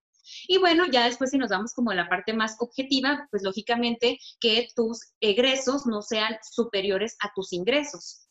Y 0.49 0.59
bueno, 0.59 0.85
ya 0.87 1.05
después 1.07 1.31
si 1.31 1.39
nos 1.39 1.51
vamos 1.51 1.73
como 1.75 1.91
a 1.91 1.95
la 1.95 2.09
parte 2.09 2.33
más 2.33 2.57
objetiva, 2.59 3.27
pues 3.31 3.43
lógicamente 3.43 4.19
que 4.41 4.69
tus 4.75 5.13
egresos 5.21 5.87
no 5.87 6.03
sean 6.03 6.37
superiores 6.43 7.17
a 7.21 7.31
tus 7.35 7.53
ingresos. 7.53 8.29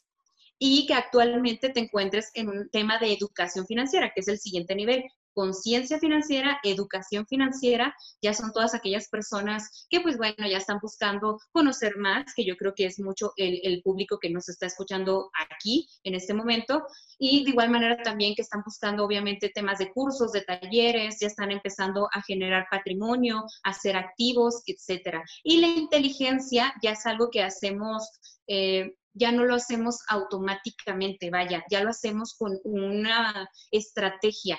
Y 0.59 0.85
que 0.87 0.93
actualmente 0.93 1.69
te 1.69 1.79
encuentres 1.79 2.31
en 2.35 2.49
un 2.49 2.69
tema 2.69 2.99
de 2.99 3.11
educación 3.13 3.65
financiera, 3.65 4.11
que 4.13 4.21
es 4.21 4.27
el 4.27 4.39
siguiente 4.39 4.75
nivel 4.75 5.03
conciencia 5.33 5.99
financiera, 5.99 6.59
educación 6.63 7.25
financiera, 7.25 7.95
ya 8.21 8.33
son 8.33 8.51
todas 8.51 8.73
aquellas 8.73 9.09
personas 9.09 9.87
que 9.89 10.01
pues 10.01 10.17
bueno, 10.17 10.47
ya 10.49 10.57
están 10.57 10.79
buscando 10.81 11.39
conocer 11.51 11.97
más, 11.97 12.33
que 12.35 12.45
yo 12.45 12.55
creo 12.55 12.73
que 12.75 12.85
es 12.85 12.99
mucho 12.99 13.33
el, 13.37 13.81
público 13.83 14.19
que 14.19 14.29
nos 14.29 14.47
está 14.49 14.67
escuchando 14.67 15.29
aquí 15.49 15.87
en 16.03 16.15
este 16.15 16.33
momento, 16.33 16.83
y 17.17 17.43
de 17.43 17.49
igual 17.51 17.69
manera 17.69 18.01
también 18.01 18.35
que 18.35 18.43
están 18.43 18.61
buscando 18.65 19.03
obviamente 19.03 19.49
temas 19.49 19.79
de 19.79 19.91
cursos, 19.91 20.31
de 20.31 20.41
talleres, 20.41 21.17
ya 21.19 21.27
están 21.27 21.51
empezando 21.51 22.07
a 22.13 22.21
generar 22.21 22.67
patrimonio, 22.69 23.43
a 23.63 23.73
ser 23.73 23.97
activos, 23.97 24.61
etcétera. 24.65 25.23
Y 25.43 25.57
la 25.57 25.67
inteligencia 25.67 26.73
ya 26.81 26.91
es 26.91 27.05
algo 27.05 27.29
que 27.29 27.43
hacemos 27.43 28.09
eh, 28.47 28.95
ya 29.13 29.31
no 29.31 29.45
lo 29.45 29.55
hacemos 29.55 29.99
automáticamente, 30.07 31.29
vaya, 31.29 31.63
ya 31.69 31.83
lo 31.83 31.89
hacemos 31.89 32.35
con 32.35 32.59
una 32.63 33.49
estrategia, 33.71 34.57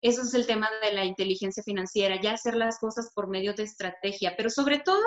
eso 0.00 0.22
es 0.22 0.34
el 0.34 0.46
tema 0.46 0.68
de 0.82 0.92
la 0.92 1.04
inteligencia 1.04 1.62
financiera, 1.62 2.20
ya 2.20 2.32
hacer 2.32 2.54
las 2.54 2.78
cosas 2.78 3.10
por 3.14 3.28
medio 3.28 3.54
de 3.54 3.64
estrategia, 3.64 4.34
pero 4.36 4.50
sobre 4.50 4.78
todo, 4.78 5.02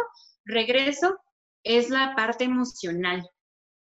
regreso, 0.46 1.18
es 1.64 1.90
la 1.90 2.14
parte 2.16 2.44
emocional. 2.44 3.28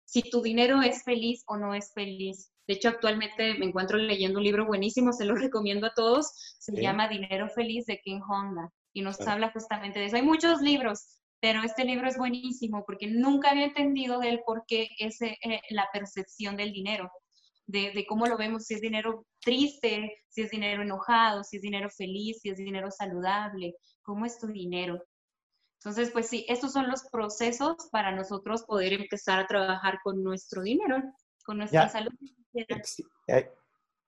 Si 0.05 0.21
tu 0.29 0.41
dinero 0.41 0.81
es 0.81 1.03
feliz 1.03 1.43
o 1.47 1.57
no 1.57 1.73
es 1.73 1.91
feliz. 1.93 2.51
De 2.67 2.75
hecho, 2.75 2.89
actualmente 2.89 3.55
me 3.55 3.65
encuentro 3.65 3.97
leyendo 3.97 4.39
un 4.39 4.43
libro 4.43 4.65
buenísimo, 4.65 5.11
se 5.13 5.25
lo 5.25 5.35
recomiendo 5.49 5.87
a 5.87 5.93
todos, 5.95 6.31
se 6.59 6.79
llama 6.79 7.07
Dinero 7.09 7.49
Feliz 7.49 7.85
de 7.85 7.99
King 7.99 8.21
Honda 8.29 8.69
y 8.93 9.01
nos 9.01 9.19
habla 9.21 9.51
justamente 9.51 9.99
de 9.99 10.05
eso. 10.05 10.15
Hay 10.17 10.21
muchos 10.21 10.61
libros, 10.61 11.19
pero 11.41 11.63
este 11.63 11.85
libro 11.85 12.07
es 12.07 12.17
buenísimo 12.17 12.83
porque 12.85 13.07
nunca 13.07 13.51
había 13.51 13.65
entendido 13.65 14.19
del 14.19 14.41
por 14.45 14.63
qué 14.67 14.89
es 14.99 15.21
eh, 15.21 15.37
la 15.69 15.87
percepción 15.91 16.55
del 16.55 16.71
dinero 16.71 17.11
de, 17.67 18.05
cómo 18.07 18.25
lo 18.25 18.37
vemos, 18.37 18.65
si 18.65 18.75
es 18.75 18.81
dinero 18.81 19.25
triste, 19.39 20.23
si 20.27 20.41
es 20.41 20.51
dinero 20.51 20.83
enojado, 20.83 21.43
si 21.43 21.57
es 21.57 21.61
dinero 21.61 21.89
feliz, 21.89 22.39
si 22.41 22.49
es 22.49 22.57
dinero 22.57 22.89
saludable, 22.91 23.75
cómo 24.01 24.25
es 24.25 24.39
tu 24.39 24.47
dinero. 24.47 25.03
Entonces, 25.79 26.11
pues 26.11 26.27
sí, 26.27 26.45
estos 26.47 26.73
son 26.73 26.89
los 26.89 27.03
procesos 27.11 27.89
para 27.91 28.11
nosotros 28.11 28.63
poder 28.63 28.93
empezar 28.93 29.39
a 29.39 29.47
trabajar 29.47 29.99
con 30.03 30.23
nuestro 30.23 30.61
dinero, 30.61 31.01
con 31.43 31.57
nuestra 31.57 31.89
salud. 31.89 32.11
Eh, 33.27 33.51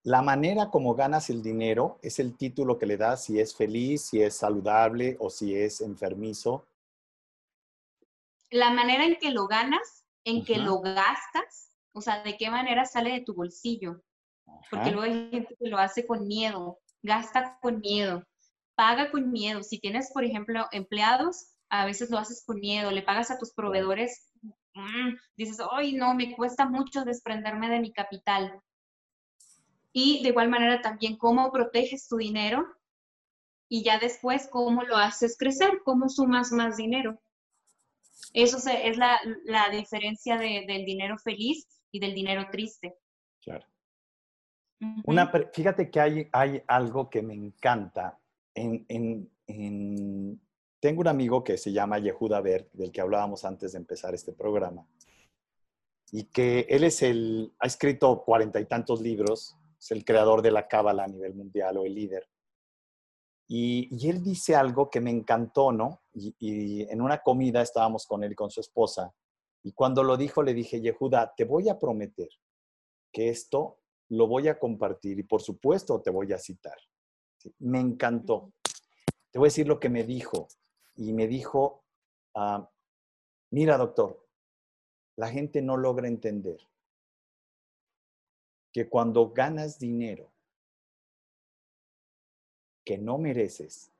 la 0.03 0.21
manera 0.21 0.69
como 0.69 0.93
ganas 0.93 1.29
el 1.29 1.41
dinero 1.41 1.97
es 2.03 2.19
el 2.19 2.35
título 2.35 2.77
que 2.77 2.85
le 2.85 2.97
das 2.97 3.23
si 3.23 3.39
es 3.39 3.55
feliz, 3.55 4.03
si 4.03 4.21
es 4.21 4.35
saludable 4.35 5.15
o 5.19 5.29
si 5.29 5.55
es 5.55 5.81
enfermizo. 5.81 6.67
La 8.51 8.69
manera 8.69 9.05
en 9.05 9.15
que 9.15 9.31
lo 9.31 9.47
ganas, 9.47 10.05
en 10.25 10.43
que 10.43 10.57
lo 10.57 10.81
gastas, 10.81 11.72
o 11.93 12.01
sea, 12.01 12.23
¿de 12.23 12.37
qué 12.37 12.49
manera 12.49 12.85
sale 12.85 13.11
de 13.11 13.21
tu 13.21 13.33
bolsillo? 13.33 14.01
Porque 14.69 14.91
luego 14.91 15.03
hay 15.03 15.29
gente 15.29 15.55
que 15.57 15.69
lo 15.69 15.77
hace 15.77 16.05
con 16.05 16.27
miedo, 16.27 16.79
gasta 17.01 17.57
con 17.61 17.79
miedo, 17.79 18.23
paga 18.75 19.11
con 19.11 19.31
miedo. 19.31 19.63
Si 19.63 19.79
tienes, 19.79 20.11
por 20.11 20.23
ejemplo, 20.23 20.67
empleados, 20.71 21.53
a 21.69 21.85
veces 21.85 22.09
lo 22.09 22.17
haces 22.17 22.43
con 22.45 22.59
miedo, 22.59 22.91
le 22.91 23.03
pagas 23.03 23.31
a 23.31 23.37
tus 23.37 23.53
proveedores, 23.53 24.31
mm, 24.73 25.15
dices, 25.37 25.57
ay, 25.71 25.93
no, 25.93 26.13
me 26.15 26.35
cuesta 26.35 26.67
mucho 26.67 27.03
desprenderme 27.03 27.69
de 27.69 27.79
mi 27.79 27.93
capital. 27.93 28.59
Y 29.91 30.23
de 30.23 30.29
igual 30.29 30.49
manera 30.49 30.81
también 30.81 31.17
cómo 31.17 31.51
proteges 31.51 32.07
tu 32.07 32.17
dinero 32.17 32.65
y 33.69 33.83
ya 33.83 33.99
después 33.99 34.47
cómo 34.51 34.83
lo 34.83 34.97
haces 34.97 35.37
crecer, 35.37 35.81
cómo 35.85 36.09
sumas 36.09 36.51
más 36.51 36.77
dinero. 36.77 37.19
Eso 38.33 38.57
es 38.57 38.97
la, 38.97 39.19
diferencia 39.71 40.37
del 40.37 40.85
dinero 40.85 41.17
feliz 41.19 41.67
y 41.93 41.99
del 41.99 42.13
dinero 42.13 42.47
triste. 42.51 42.97
Claro. 43.41 43.65
Una, 45.05 45.31
fíjate 45.53 45.89
que 45.89 45.99
hay, 45.99 46.27
hay 46.33 46.61
algo 46.67 47.09
que 47.09 47.21
me 47.21 47.33
encanta. 47.33 48.19
En, 48.53 48.85
en, 48.89 50.41
tengo 50.79 51.01
un 51.01 51.07
amigo 51.07 51.43
que 51.43 51.57
se 51.57 51.71
llama 51.71 51.99
Yehuda 51.99 52.41
Berg, 52.41 52.69
del 52.73 52.91
que 52.91 52.99
hablábamos 52.99 53.45
antes 53.45 53.71
de 53.71 53.77
empezar 53.77 54.13
este 54.13 54.33
programa, 54.33 54.85
y 56.11 56.25
que 56.25 56.65
él 56.67 56.83
es 56.83 57.01
el, 57.03 57.53
ha 57.59 57.67
escrito 57.67 58.23
cuarenta 58.23 58.59
y 58.59 58.65
tantos 58.65 58.99
libros, 58.99 59.55
es 59.79 59.91
el 59.91 60.03
creador 60.03 60.41
de 60.41 60.51
la 60.51 60.67
cábala 60.67 61.03
a 61.05 61.07
nivel 61.07 61.35
mundial 61.35 61.77
o 61.77 61.85
el 61.85 61.93
líder. 61.93 62.27
Y, 63.47 63.87
y, 63.91 64.09
él 64.09 64.23
dice 64.23 64.55
algo 64.55 64.89
que 64.89 64.99
me 64.99 65.11
encantó, 65.11 65.71
¿no? 65.71 66.01
Y, 66.13 66.35
y, 66.39 66.81
en 66.83 67.01
una 67.01 67.19
comida 67.19 67.61
estábamos 67.61 68.07
con 68.07 68.23
él 68.23 68.31
y 68.31 68.35
con 68.35 68.49
su 68.49 68.61
esposa, 68.61 69.13
Y 69.63 69.71
cuando 69.71 70.03
lo 70.03 70.17
dijo, 70.17 70.43
le 70.43 70.53
dije, 70.53 70.81
Yehuda, 70.81 71.33
te 71.35 71.45
voy 71.45 71.69
a 71.69 71.79
prometer 71.79 72.29
que 73.11 73.29
esto 73.29 73.79
lo 74.09 74.27
voy 74.27 74.49
a 74.49 74.59
compartir 74.59 75.19
y 75.19 75.23
por 75.23 75.41
supuesto 75.41 76.01
te 76.01 76.09
voy 76.09 76.33
a 76.33 76.37
citar. 76.37 76.77
Me 77.59 77.79
encantó. 77.79 78.53
Te 79.31 79.39
voy 79.39 79.47
a 79.47 79.49
decir 79.49 79.67
lo 79.67 79.79
que 79.79 79.89
me 79.89 80.03
dijo. 80.03 80.47
Y 80.95 81.13
me 81.13 81.27
dijo, 81.27 81.83
ah, 82.35 82.69
mira 83.51 83.77
doctor, 83.77 84.27
la 85.15 85.29
gente 85.29 85.61
no 85.61 85.77
logra 85.77 86.07
entender 86.07 86.59
que 88.71 88.89
cuando 88.89 89.31
ganas 89.31 89.79
dinero 89.79 90.31
que 92.83 92.97
no 92.97 93.17
mereces 93.17 93.91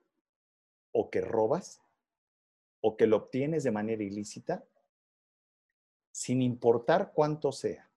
o 0.91 1.09
que 1.09 1.21
robas 1.21 1.81
o 2.81 2.97
que 2.97 3.07
lo 3.07 3.17
obtienes 3.17 3.63
de 3.63 3.71
manera 3.71 4.03
ilícita, 4.03 4.65
sin 6.13 6.43
importar 6.43 7.11
cuánto 7.11 7.51
sea 7.51 7.89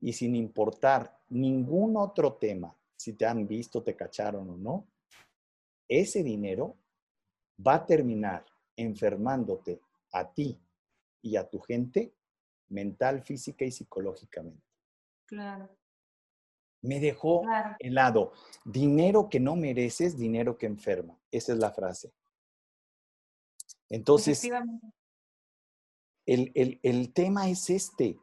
y 0.00 0.14
sin 0.14 0.34
importar 0.34 1.20
ningún 1.28 1.96
otro 1.96 2.34
tema, 2.34 2.74
si 2.96 3.12
te 3.12 3.26
han 3.26 3.46
visto, 3.46 3.82
te 3.82 3.94
cacharon 3.94 4.48
o 4.48 4.56
no, 4.56 4.86
ese 5.86 6.22
dinero 6.22 6.76
va 7.64 7.74
a 7.74 7.86
terminar 7.86 8.46
enfermándote 8.76 9.80
a 10.12 10.32
ti 10.32 10.58
y 11.20 11.36
a 11.36 11.48
tu 11.48 11.60
gente 11.60 12.14
mental, 12.68 13.22
física 13.22 13.64
y 13.64 13.72
psicológicamente. 13.72 14.62
Claro. 15.26 15.68
Me 16.80 17.00
dejó 17.00 17.42
helado. 17.78 18.32
Dinero 18.64 19.28
que 19.28 19.40
no 19.40 19.56
mereces, 19.56 20.16
dinero 20.16 20.56
que 20.56 20.66
enferma. 20.66 21.18
Esa 21.30 21.52
es 21.52 21.58
la 21.58 21.72
frase. 21.72 22.12
Entonces, 23.90 24.48
el, 26.28 26.52
el, 26.54 26.78
el 26.82 27.12
tema 27.14 27.48
es 27.48 27.70
este. 27.70 28.20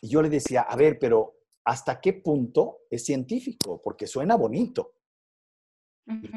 Y 0.00 0.08
yo 0.08 0.22
le 0.22 0.30
decía, 0.30 0.62
a 0.62 0.74
ver, 0.74 0.98
pero 0.98 1.34
¿hasta 1.64 2.00
qué 2.00 2.14
punto 2.14 2.78
es 2.90 3.04
científico? 3.04 3.80
Porque 3.82 4.06
suena 4.06 4.36
bonito. 4.36 4.94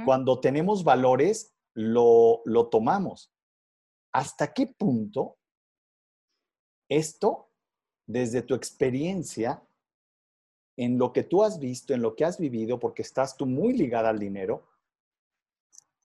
Cuando 0.06 0.40
tenemos 0.40 0.84
valores, 0.84 1.54
lo, 1.74 2.42
lo 2.46 2.68
tomamos. 2.68 3.34
¿Hasta 4.14 4.54
qué 4.54 4.68
punto 4.68 5.38
esto, 6.90 7.52
desde 8.06 8.42
tu 8.42 8.56
experiencia, 8.56 9.62
en 10.78 10.98
lo 10.98 11.12
que 11.12 11.24
tú 11.24 11.44
has 11.44 11.60
visto, 11.60 11.94
en 11.94 12.02
lo 12.02 12.16
que 12.16 12.24
has 12.24 12.38
vivido, 12.38 12.80
porque 12.80 13.02
estás 13.02 13.36
tú 13.36 13.46
muy 13.46 13.74
ligada 13.74 14.10
al 14.10 14.20
dinero, 14.20 14.68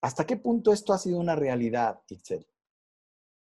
¿hasta 0.01 0.27
qué 0.27 0.37
punto 0.37 0.73
esto 0.73 0.93
ha 0.93 0.99
sido 0.99 1.19
una 1.19 1.37
realidad, 1.37 2.01
Itzel? 2.09 2.47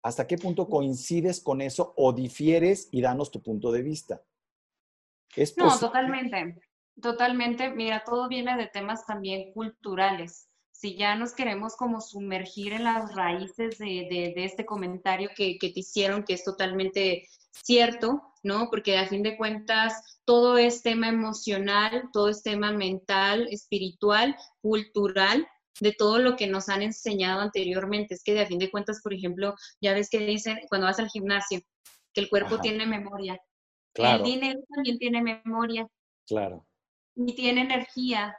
¿Hasta 0.04 0.26
qué 0.26 0.36
punto 0.36 0.68
coincides 0.68 1.40
con 1.40 1.62
eso 1.62 1.94
o 1.96 2.12
difieres 2.12 2.90
y 2.92 3.00
danos 3.00 3.30
tu 3.30 3.42
punto 3.42 3.72
de 3.72 3.82
vista? 3.82 4.22
no, 5.56 5.78
totalmente, 5.78 6.60
totalmente. 7.00 7.70
Mira, 7.70 8.04
todo 8.04 8.28
viene 8.28 8.54
de 8.58 8.66
temas 8.66 9.06
también 9.06 9.52
culturales. 9.54 10.50
Si 10.72 10.96
ya 10.96 11.16
nos 11.16 11.32
queremos 11.32 11.74
como 11.76 12.02
sumergir 12.02 12.74
en 12.74 12.84
las 12.84 13.14
raíces 13.14 13.78
de, 13.78 14.34
este 14.36 14.66
comentario 14.66 15.30
que, 15.34 15.56
que 15.58 15.70
te 15.70 15.80
hicieron, 15.80 16.22
que 16.22 16.34
es 16.34 16.44
totalmente 16.44 17.26
cierto, 17.50 18.22
¿no? 18.42 18.68
Porque 18.68 18.98
a 18.98 19.08
fin 19.08 19.22
de 19.22 19.38
cuentas 19.38 20.20
todo 20.26 20.58
es 20.58 20.82
tema 20.82 21.08
emocional, 21.08 22.10
todo 22.12 22.28
es 22.28 22.42
tema 22.42 22.72
mental, 22.72 23.48
espiritual, 23.50 24.36
cultural, 24.60 25.48
de 25.80 25.92
todo 25.92 26.18
lo 26.18 26.36
que 26.36 26.46
nos 26.46 26.68
han 26.68 26.82
enseñado 26.82 27.40
anteriormente. 27.40 28.14
Es 28.14 28.22
que 28.22 28.34
de 28.34 28.42
a 28.42 28.46
fin 28.46 28.58
de 28.58 28.70
cuentas, 28.70 29.00
por 29.02 29.12
ejemplo, 29.12 29.54
ya 29.80 29.94
ves 29.94 30.08
que 30.10 30.18
dicen 30.18 30.58
cuando 30.68 30.86
vas 30.86 30.98
al 30.98 31.08
gimnasio, 31.08 31.60
que 32.12 32.20
el 32.20 32.28
cuerpo 32.28 32.60
tiene 32.60 32.86
memoria. 32.86 33.40
El 33.94 34.22
dinero 34.22 34.60
también 34.74 34.98
tiene 34.98 35.22
memoria. 35.22 35.86
Claro. 36.26 36.66
Y 37.14 37.34
tiene 37.34 37.62
energía. 37.62 38.36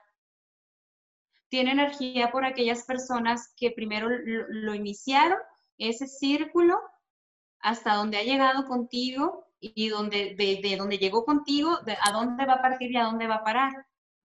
Tiene 1.49 1.71
energía 1.71 2.31
por 2.31 2.45
aquellas 2.45 2.83
personas 2.83 3.53
que 3.55 3.71
primero 3.71 4.09
lo 4.09 4.73
iniciaron, 4.73 5.37
ese 5.77 6.07
círculo, 6.07 6.79
hasta 7.59 7.95
donde 7.95 8.17
ha 8.17 8.23
llegado 8.23 8.65
contigo 8.65 9.47
y 9.59 9.89
donde, 9.89 10.35
de, 10.35 10.59
de 10.61 10.75
donde 10.77 10.97
llegó 10.97 11.23
contigo, 11.23 11.79
de 11.85 11.97
a 12.01 12.11
dónde 12.11 12.45
va 12.45 12.55
a 12.55 12.61
partir 12.61 12.91
y 12.91 12.97
a 12.97 13.03
dónde 13.03 13.27
va 13.27 13.35
a 13.35 13.43
parar. 13.43 13.71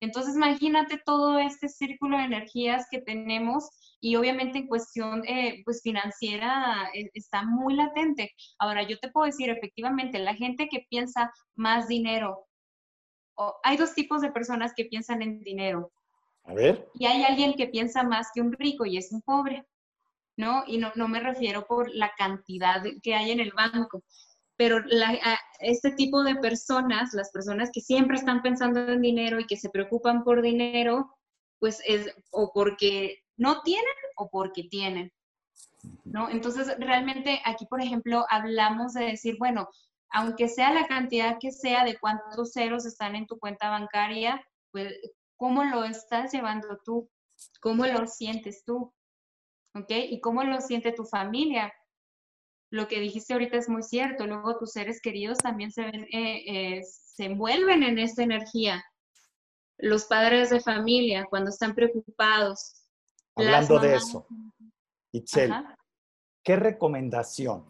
Entonces, 0.00 0.34
imagínate 0.34 1.00
todo 1.04 1.38
este 1.38 1.68
círculo 1.68 2.16
de 2.16 2.24
energías 2.24 2.86
que 2.90 3.02
tenemos 3.02 3.68
y 4.00 4.16
obviamente 4.16 4.58
en 4.58 4.66
cuestión 4.66 5.22
eh, 5.26 5.62
pues 5.64 5.82
financiera 5.82 6.88
eh, 6.94 7.10
está 7.12 7.42
muy 7.42 7.74
latente. 7.74 8.32
Ahora, 8.58 8.82
yo 8.82 8.98
te 8.98 9.10
puedo 9.10 9.26
decir, 9.26 9.50
efectivamente, 9.50 10.18
la 10.18 10.34
gente 10.34 10.68
que 10.70 10.86
piensa 10.88 11.30
más 11.54 11.86
dinero, 11.86 12.46
hay 13.62 13.76
dos 13.76 13.94
tipos 13.94 14.22
de 14.22 14.32
personas 14.32 14.72
que 14.74 14.86
piensan 14.86 15.22
en 15.22 15.40
dinero. 15.40 15.92
A 16.44 16.54
ver. 16.54 16.88
Y 16.94 17.06
hay 17.06 17.22
alguien 17.22 17.54
que 17.54 17.66
piensa 17.66 18.02
más 18.02 18.28
que 18.34 18.40
un 18.40 18.52
rico 18.52 18.86
y 18.86 18.96
es 18.96 19.12
un 19.12 19.22
pobre, 19.22 19.66
¿no? 20.36 20.64
Y 20.66 20.78
no, 20.78 20.92
no 20.94 21.08
me 21.08 21.20
refiero 21.20 21.66
por 21.66 21.94
la 21.94 22.12
cantidad 22.16 22.82
que 23.02 23.14
hay 23.14 23.30
en 23.30 23.40
el 23.40 23.52
banco, 23.52 24.02
pero 24.60 24.84
este 25.60 25.92
tipo 25.92 26.22
de 26.22 26.34
personas, 26.34 27.14
las 27.14 27.30
personas 27.30 27.70
que 27.72 27.80
siempre 27.80 28.18
están 28.18 28.42
pensando 28.42 28.92
en 28.92 29.00
dinero 29.00 29.40
y 29.40 29.46
que 29.46 29.56
se 29.56 29.70
preocupan 29.70 30.22
por 30.22 30.42
dinero, 30.42 31.16
pues 31.60 31.80
es 31.86 32.14
o 32.30 32.52
porque 32.52 33.24
no 33.38 33.62
tienen 33.62 33.86
o 34.16 34.28
porque 34.28 34.64
tienen, 34.64 35.10
¿no? 36.04 36.28
Entonces, 36.28 36.76
realmente 36.78 37.40
aquí, 37.46 37.64
por 37.64 37.80
ejemplo, 37.80 38.26
hablamos 38.28 38.92
de 38.92 39.06
decir, 39.06 39.36
bueno, 39.38 39.66
aunque 40.10 40.46
sea 40.46 40.74
la 40.74 40.86
cantidad 40.86 41.38
que 41.40 41.52
sea 41.52 41.82
de 41.86 41.96
cuántos 41.98 42.52
ceros 42.52 42.84
están 42.84 43.16
en 43.16 43.26
tu 43.26 43.38
cuenta 43.38 43.70
bancaria, 43.70 44.44
pues, 44.72 44.92
¿cómo 45.38 45.64
lo 45.64 45.84
estás 45.84 46.34
llevando 46.34 46.78
tú? 46.84 47.08
¿Cómo 47.62 47.86
lo 47.86 48.06
sientes 48.06 48.62
tú? 48.66 48.92
¿Ok? 49.74 49.88
¿Y 49.88 50.20
cómo 50.20 50.44
lo 50.44 50.60
siente 50.60 50.92
tu 50.92 51.06
familia? 51.06 51.72
Lo 52.70 52.86
que 52.86 53.00
dijiste 53.00 53.32
ahorita 53.32 53.56
es 53.56 53.68
muy 53.68 53.82
cierto. 53.82 54.26
Luego 54.26 54.56
tus 54.58 54.72
seres 54.72 55.00
queridos 55.02 55.38
también 55.38 55.72
se, 55.72 55.82
ven, 55.82 56.04
eh, 56.12 56.42
eh, 56.46 56.82
se 56.84 57.24
envuelven 57.24 57.82
en 57.82 57.98
esta 57.98 58.22
energía. 58.22 58.84
Los 59.78 60.04
padres 60.04 60.50
de 60.50 60.60
familia, 60.60 61.26
cuando 61.28 61.50
están 61.50 61.74
preocupados. 61.74 62.74
Hablando 63.34 63.78
de 63.78 63.96
eso, 63.96 64.26
Itzel, 65.12 65.52
¿qué 66.42 66.56
recomendación 66.56 67.64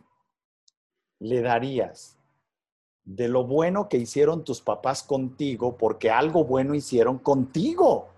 le 1.20 1.40
darías 1.42 2.18
de 3.04 3.28
lo 3.28 3.44
bueno 3.44 3.88
que 3.88 3.96
hicieron 3.96 4.44
tus 4.44 4.60
papás 4.60 5.02
contigo, 5.02 5.76
porque 5.76 6.10
algo 6.10 6.44
bueno 6.44 6.74
hicieron 6.74 7.18
contigo, 7.18 8.08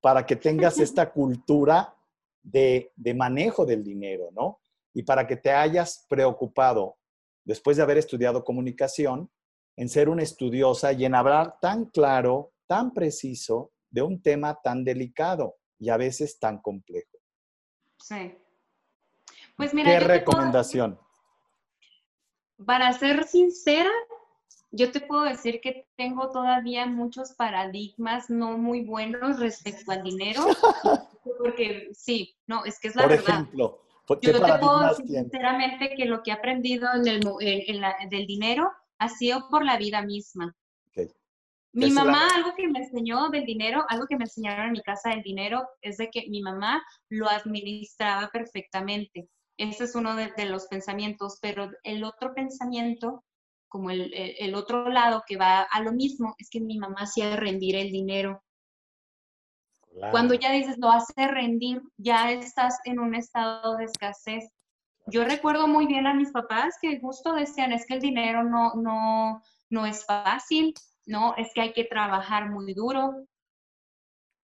para 0.00 0.26
que 0.26 0.36
tengas 0.36 0.78
esta 0.78 1.10
cultura 1.10 1.94
de, 2.42 2.92
de 2.96 3.14
manejo 3.14 3.64
del 3.64 3.82
dinero, 3.82 4.30
¿no? 4.32 4.60
Y 4.98 5.04
para 5.04 5.28
que 5.28 5.36
te 5.36 5.52
hayas 5.52 6.04
preocupado, 6.08 6.96
después 7.44 7.76
de 7.76 7.84
haber 7.84 7.98
estudiado 7.98 8.42
comunicación, 8.42 9.30
en 9.76 9.88
ser 9.88 10.08
una 10.08 10.24
estudiosa 10.24 10.92
y 10.92 11.04
en 11.04 11.14
hablar 11.14 11.54
tan 11.60 11.84
claro, 11.84 12.50
tan 12.66 12.92
preciso 12.92 13.70
de 13.90 14.02
un 14.02 14.20
tema 14.20 14.58
tan 14.60 14.82
delicado 14.82 15.54
y 15.78 15.90
a 15.90 15.96
veces 15.96 16.40
tan 16.40 16.58
complejo. 16.60 17.16
Sí. 17.96 18.36
Pues 19.56 19.72
mira, 19.72 19.92
¿Qué 19.92 20.00
recomendación? 20.00 20.98
para 22.66 22.92
ser 22.92 23.22
sincera, 23.22 23.92
yo 24.72 24.90
te 24.90 24.98
puedo 25.00 25.22
decir 25.22 25.60
que 25.60 25.86
tengo 25.96 26.32
todavía 26.32 26.86
muchos 26.86 27.34
paradigmas 27.34 28.30
no 28.30 28.58
muy 28.58 28.80
buenos 28.84 29.38
respecto 29.38 29.92
al 29.92 30.02
dinero, 30.02 30.44
porque 31.38 31.88
sí, 31.92 32.36
no, 32.48 32.64
es 32.64 32.80
que 32.80 32.88
es 32.88 32.96
la 32.96 33.02
Por 33.02 33.10
verdad. 33.12 33.28
ejemplo, 33.28 33.84
yo 34.22 34.32
te 34.32 34.58
puedo 34.58 34.88
decir 34.88 35.06
sinceramente 35.06 35.94
que 35.96 36.06
lo 36.06 36.22
que 36.22 36.30
he 36.30 36.34
aprendido 36.34 36.88
en 36.94 37.06
el, 37.06 37.20
del 38.10 38.26
dinero 38.26 38.70
ha 38.98 39.08
sido 39.08 39.48
por 39.50 39.64
la 39.64 39.76
vida 39.76 40.02
misma. 40.02 40.54
Mi 41.72 41.90
mamá, 41.90 42.28
algo 42.34 42.54
que 42.56 42.66
me 42.66 42.80
enseñó 42.80 43.28
del 43.28 43.44
dinero, 43.44 43.84
algo 43.88 44.06
que 44.06 44.16
me 44.16 44.24
enseñaron 44.24 44.66
en 44.66 44.72
mi 44.72 44.82
casa 44.82 45.10
del 45.10 45.22
dinero, 45.22 45.68
es 45.82 45.98
de 45.98 46.08
que 46.10 46.24
mi 46.28 46.40
mamá 46.40 46.82
lo 47.10 47.28
administraba 47.28 48.30
perfectamente. 48.32 49.28
Ese 49.58 49.84
es 49.84 49.94
uno 49.94 50.16
de, 50.16 50.32
los 50.46 50.66
pensamientos, 50.66 51.38
pero 51.42 51.70
el 51.82 52.04
otro 52.04 52.34
pensamiento, 52.34 53.22
como 53.68 53.90
el, 53.90 54.12
el, 54.14 54.54
otro 54.54 54.88
lado 54.88 55.22
que 55.26 55.36
va 55.36 55.62
a 55.62 55.82
lo 55.82 55.92
mismo, 55.92 56.34
es 56.38 56.48
que 56.48 56.60
mi 56.60 56.78
mamá 56.78 56.96
hacía 57.00 57.36
rendir 57.36 57.76
el 57.76 57.92
dinero. 57.92 58.42
Cuando 60.10 60.34
ya 60.34 60.52
dices, 60.52 60.76
lo 60.78 60.90
hace 60.90 61.26
rendir, 61.26 61.82
ya 61.96 62.30
estás 62.30 62.78
en 62.84 62.98
un 62.98 63.14
estado 63.14 63.76
de 63.76 63.84
escasez. 63.84 64.44
Yo 65.06 65.24
recuerdo 65.24 65.66
muy 65.66 65.86
bien 65.86 66.06
a 66.06 66.14
mis 66.14 66.30
papás 66.30 66.76
que 66.80 67.00
justo 67.00 67.32
decían, 67.32 67.72
es 67.72 67.86
que 67.86 67.94
el 67.94 68.00
dinero 68.00 68.44
no, 68.44 68.74
no, 68.74 69.42
no 69.70 69.86
es 69.86 70.04
fácil, 70.04 70.74
¿no? 71.06 71.34
Es 71.36 71.50
que 71.54 71.62
hay 71.62 71.72
que 71.72 71.84
trabajar 71.84 72.50
muy 72.50 72.74
duro. 72.74 73.26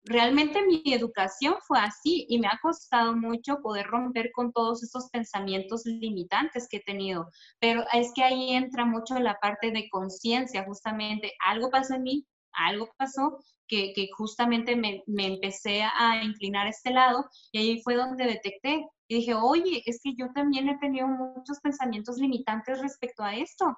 realmente 0.06 0.62
mi 0.66 0.82
educación 0.86 1.54
fue 1.66 1.78
así 1.78 2.26
y 2.28 2.38
me 2.38 2.46
ha 2.46 2.58
costado 2.62 3.16
mucho 3.16 3.60
poder 3.62 3.86
romper 3.86 4.32
con 4.32 4.52
todos 4.52 4.82
esos 4.82 5.08
pensamientos 5.10 5.82
limitantes 5.86 6.66
que 6.68 6.78
he 6.78 6.82
tenido. 6.82 7.30
Pero 7.58 7.84
es 7.92 8.12
que 8.14 8.22
ahí 8.22 8.52
entra 8.52 8.84
mucho 8.84 9.18
la 9.18 9.38
parte 9.40 9.70
de 9.70 9.88
conciencia, 9.90 10.64
justamente. 10.64 11.32
Algo 11.46 11.70
pasó 11.70 11.94
en 11.94 12.02
mí, 12.02 12.26
algo 12.52 12.88
pasó 12.98 13.38
que, 13.68 13.92
que 13.94 14.08
justamente 14.16 14.76
me, 14.76 15.02
me, 15.06 15.26
empecé 15.26 15.82
a 15.82 16.22
inclinar 16.22 16.66
a 16.66 16.70
este 16.70 16.90
lado 16.90 17.24
y 17.52 17.58
ahí 17.58 17.82
fue 17.82 17.94
donde 17.96 18.24
detecté 18.24 18.86
y 19.08 19.16
dije, 19.16 19.34
oye, 19.34 19.82
es 19.86 20.00
que 20.02 20.14
yo 20.14 20.32
también 20.34 20.68
he 20.68 20.78
tenido 20.78 21.06
muchos 21.06 21.60
pensamientos 21.60 22.18
limitantes 22.18 22.80
respecto 22.80 23.22
a 23.22 23.34
esto. 23.34 23.76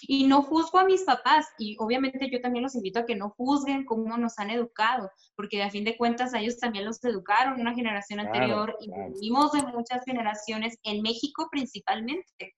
Y 0.00 0.26
no 0.26 0.42
juzgo 0.42 0.78
a 0.78 0.84
mis 0.84 1.02
papás 1.02 1.46
y 1.58 1.76
obviamente 1.78 2.30
yo 2.30 2.40
también 2.40 2.62
los 2.62 2.74
invito 2.74 3.00
a 3.00 3.04
que 3.06 3.14
no 3.14 3.30
juzguen 3.36 3.84
cómo 3.84 4.16
nos 4.16 4.38
han 4.38 4.50
educado, 4.50 5.10
porque 5.36 5.62
a 5.62 5.70
fin 5.70 5.84
de 5.84 5.98
cuentas 5.98 6.32
a 6.32 6.40
ellos 6.40 6.58
también 6.58 6.86
los 6.86 7.04
educaron 7.04 7.60
una 7.60 7.74
generación 7.74 8.20
anterior 8.20 8.74
y 8.80 8.90
vivimos 9.12 9.52
de 9.52 9.62
muchas 9.62 10.02
generaciones 10.04 10.78
en 10.82 11.02
México 11.02 11.48
principalmente. 11.50 12.56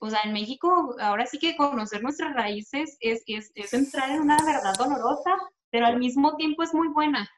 O 0.00 0.08
sea, 0.08 0.20
en 0.24 0.32
México 0.32 0.94
ahora 1.00 1.26
sí 1.26 1.40
que 1.40 1.56
conocer 1.56 2.02
nuestras 2.02 2.32
raíces 2.34 2.96
es, 3.00 3.22
es, 3.26 3.50
es 3.56 3.72
entrar 3.72 4.10
en 4.10 4.20
una 4.20 4.36
verdad 4.44 4.74
dolorosa, 4.78 5.36
pero 5.70 5.86
al 5.86 5.98
mismo 5.98 6.36
tiempo 6.36 6.62
es 6.62 6.74
muy 6.74 6.88
buena. 6.88 7.28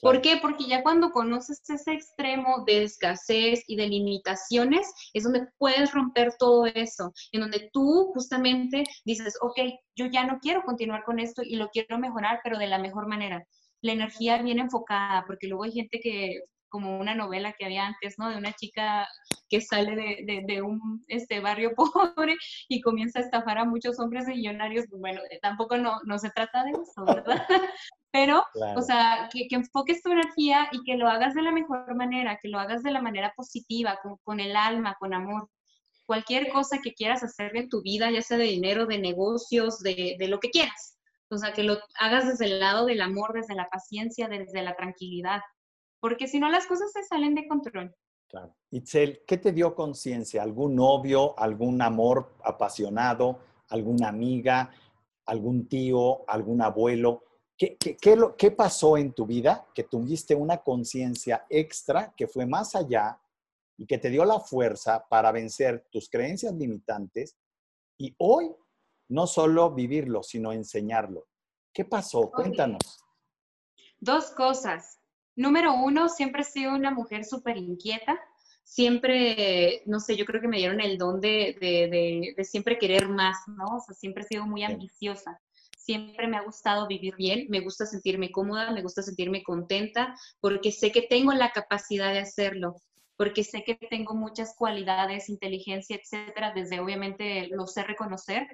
¿Por 0.00 0.20
qué? 0.20 0.38
Porque 0.42 0.66
ya 0.66 0.82
cuando 0.82 1.10
conoces 1.10 1.62
ese 1.70 1.92
extremo 1.92 2.64
de 2.66 2.82
escasez 2.82 3.64
y 3.68 3.76
de 3.76 3.88
limitaciones, 3.88 4.92
es 5.12 5.24
donde 5.24 5.46
puedes 5.56 5.92
romper 5.92 6.34
todo 6.38 6.66
eso, 6.66 7.12
en 7.32 7.40
donde 7.40 7.70
tú 7.72 8.10
justamente 8.12 8.84
dices, 9.04 9.38
ok, 9.40 9.58
yo 9.96 10.06
ya 10.06 10.26
no 10.26 10.38
quiero 10.40 10.62
continuar 10.62 11.04
con 11.04 11.20
esto 11.20 11.42
y 11.42 11.56
lo 11.56 11.68
quiero 11.68 11.98
mejorar, 11.98 12.40
pero 12.42 12.58
de 12.58 12.66
la 12.66 12.78
mejor 12.78 13.06
manera. 13.06 13.46
La 13.82 13.92
energía 13.92 14.42
bien 14.42 14.58
enfocada, 14.58 15.24
porque 15.26 15.46
luego 15.46 15.64
hay 15.64 15.72
gente 15.72 16.00
que, 16.00 16.40
como 16.74 16.98
una 16.98 17.14
novela 17.14 17.52
que 17.52 17.66
había 17.66 17.86
antes, 17.86 18.18
¿no? 18.18 18.28
De 18.28 18.36
una 18.36 18.52
chica 18.52 19.06
que 19.48 19.60
sale 19.60 19.94
de, 19.94 20.42
de, 20.44 20.60
un 20.60 21.04
este, 21.06 21.38
barrio 21.38 21.72
pobre 21.76 22.34
y 22.68 22.80
comienza 22.80 23.20
a 23.20 23.22
estafar 23.22 23.58
a 23.58 23.64
muchos 23.64 24.00
hombres 24.00 24.26
millonarios. 24.26 24.86
Bueno, 24.90 25.20
tampoco 25.40 25.76
no, 25.76 26.00
no 26.04 26.18
se 26.18 26.30
trata 26.30 26.64
de 26.64 26.72
eso, 26.72 27.04
¿verdad? 27.04 27.46
Pero, 28.10 28.44
o 28.74 28.82
sea, 28.82 29.28
que, 29.32 29.46
enfoques 29.50 30.02
tu 30.02 30.10
energía 30.10 30.68
y 30.72 30.82
que 30.82 30.96
lo 30.96 31.08
hagas 31.08 31.34
de 31.34 31.42
la 31.42 31.52
mejor 31.52 31.94
manera, 31.94 32.40
que 32.42 32.48
lo 32.48 32.58
hagas 32.58 32.82
de 32.82 32.90
la 32.90 33.00
manera 33.00 33.32
positiva, 33.36 34.00
con, 34.02 34.16
con 34.24 34.40
el 34.40 34.56
alma, 34.56 34.96
con 34.98 35.14
amor. 35.14 35.48
Cualquier 36.06 36.50
cosa 36.50 36.80
que 36.82 36.92
quieras 36.92 37.22
hacer 37.22 37.56
en 37.56 37.68
tu 37.68 37.82
vida, 37.82 38.10
ya 38.10 38.20
sea 38.20 38.36
de 38.36 38.46
dinero, 38.46 38.86
de 38.86 38.98
negocios, 38.98 39.78
de, 39.78 40.16
de 40.18 40.26
lo 40.26 40.40
que 40.40 40.50
quieras. 40.50 40.98
O 41.30 41.38
sea, 41.38 41.52
que 41.52 41.62
lo 41.62 41.78
hagas 42.00 42.26
desde 42.26 42.46
el 42.46 42.58
lado 42.58 42.84
del 42.86 43.00
amor, 43.00 43.32
desde 43.32 43.54
la 43.54 43.68
paciencia, 43.68 44.26
desde 44.26 44.60
la 44.62 44.74
tranquilidad. 44.74 45.40
Porque 46.04 46.28
si 46.28 46.38
no, 46.38 46.50
las 46.50 46.66
cosas 46.66 46.92
se 46.92 47.02
salen 47.02 47.34
de 47.34 47.48
control. 47.48 47.96
Claro. 48.28 48.54
Itzel, 48.72 49.22
¿qué 49.26 49.38
te 49.38 49.52
dio 49.52 49.74
conciencia? 49.74 50.42
¿Algún 50.42 50.76
novio, 50.76 51.32
algún 51.38 51.80
amor 51.80 52.34
apasionado, 52.44 53.38
alguna 53.70 54.08
amiga, 54.08 54.70
algún 55.24 55.66
tío, 55.66 56.28
algún 56.28 56.60
abuelo? 56.60 57.24
¿Qué, 57.56 57.78
qué, 57.78 58.50
pasó 58.50 58.98
en 58.98 59.14
tu 59.14 59.24
vida 59.24 59.66
que 59.74 59.84
tuviste 59.84 60.34
una 60.34 60.58
conciencia 60.58 61.46
extra 61.48 62.12
que 62.14 62.28
fue 62.28 62.44
más 62.44 62.74
allá 62.74 63.18
y 63.78 63.86
que 63.86 63.96
te 63.96 64.10
dio 64.10 64.26
la 64.26 64.40
fuerza 64.40 65.06
para 65.08 65.32
vencer 65.32 65.86
tus 65.90 66.10
creencias 66.10 66.52
limitantes 66.52 67.34
y 67.96 68.14
hoy 68.18 68.54
no 69.08 69.26
solo 69.26 69.70
vivirlo, 69.70 70.22
sino 70.22 70.52
enseñarlo? 70.52 71.28
¿Qué 71.72 71.86
pasó? 71.86 72.30
Cuéntanos. 72.30 73.02
Dos 74.00 74.32
cosas. 74.32 74.98
Número 75.36 75.74
uno, 75.74 76.08
siempre 76.08 76.42
he 76.42 76.44
sido 76.44 76.74
una 76.74 76.90
mujer 76.90 77.24
súper 77.24 77.56
inquieta. 77.56 78.18
Siempre, 78.62 79.82
no 79.86 80.00
sé, 80.00 80.16
yo 80.16 80.24
creo 80.24 80.40
que 80.40 80.48
me 80.48 80.58
dieron 80.58 80.80
el 80.80 80.96
don 80.96 81.20
de, 81.20 81.56
de, 81.60 82.34
de, 82.36 82.44
siempre 82.44 82.78
querer 82.78 83.08
más, 83.08 83.36
¿no? 83.46 83.76
O 83.76 83.80
sea, 83.80 83.94
siempre 83.94 84.22
he 84.22 84.26
sido 84.26 84.46
muy 84.46 84.64
ambiciosa 84.64 85.38
siempre 85.84 86.26
me 86.26 86.38
ha 86.38 86.42
gustado 86.42 86.86
vivir 86.86 87.14
bien, 87.16 87.46
me 87.50 87.60
gusta 87.60 87.84
sentirme 87.84 88.32
cómoda, 88.32 88.70
me 88.70 88.82
gusta 88.82 89.02
sentirme 89.02 89.42
contenta, 89.42 90.14
porque 90.40 90.72
sé 90.72 90.90
que 90.90 91.02
tengo 91.02 91.32
la 91.32 91.50
capacidad 91.50 92.12
de 92.12 92.20
hacerlo, 92.20 92.76
porque 93.16 93.44
sé 93.44 93.64
que 93.64 93.74
tengo 93.74 94.14
muchas 94.14 94.54
cualidades, 94.56 95.28
inteligencia, 95.28 95.96
etcétera, 95.96 96.52
desde 96.54 96.80
obviamente 96.80 97.48
lo 97.48 97.66
sé 97.66 97.84
reconocer. 97.84 98.46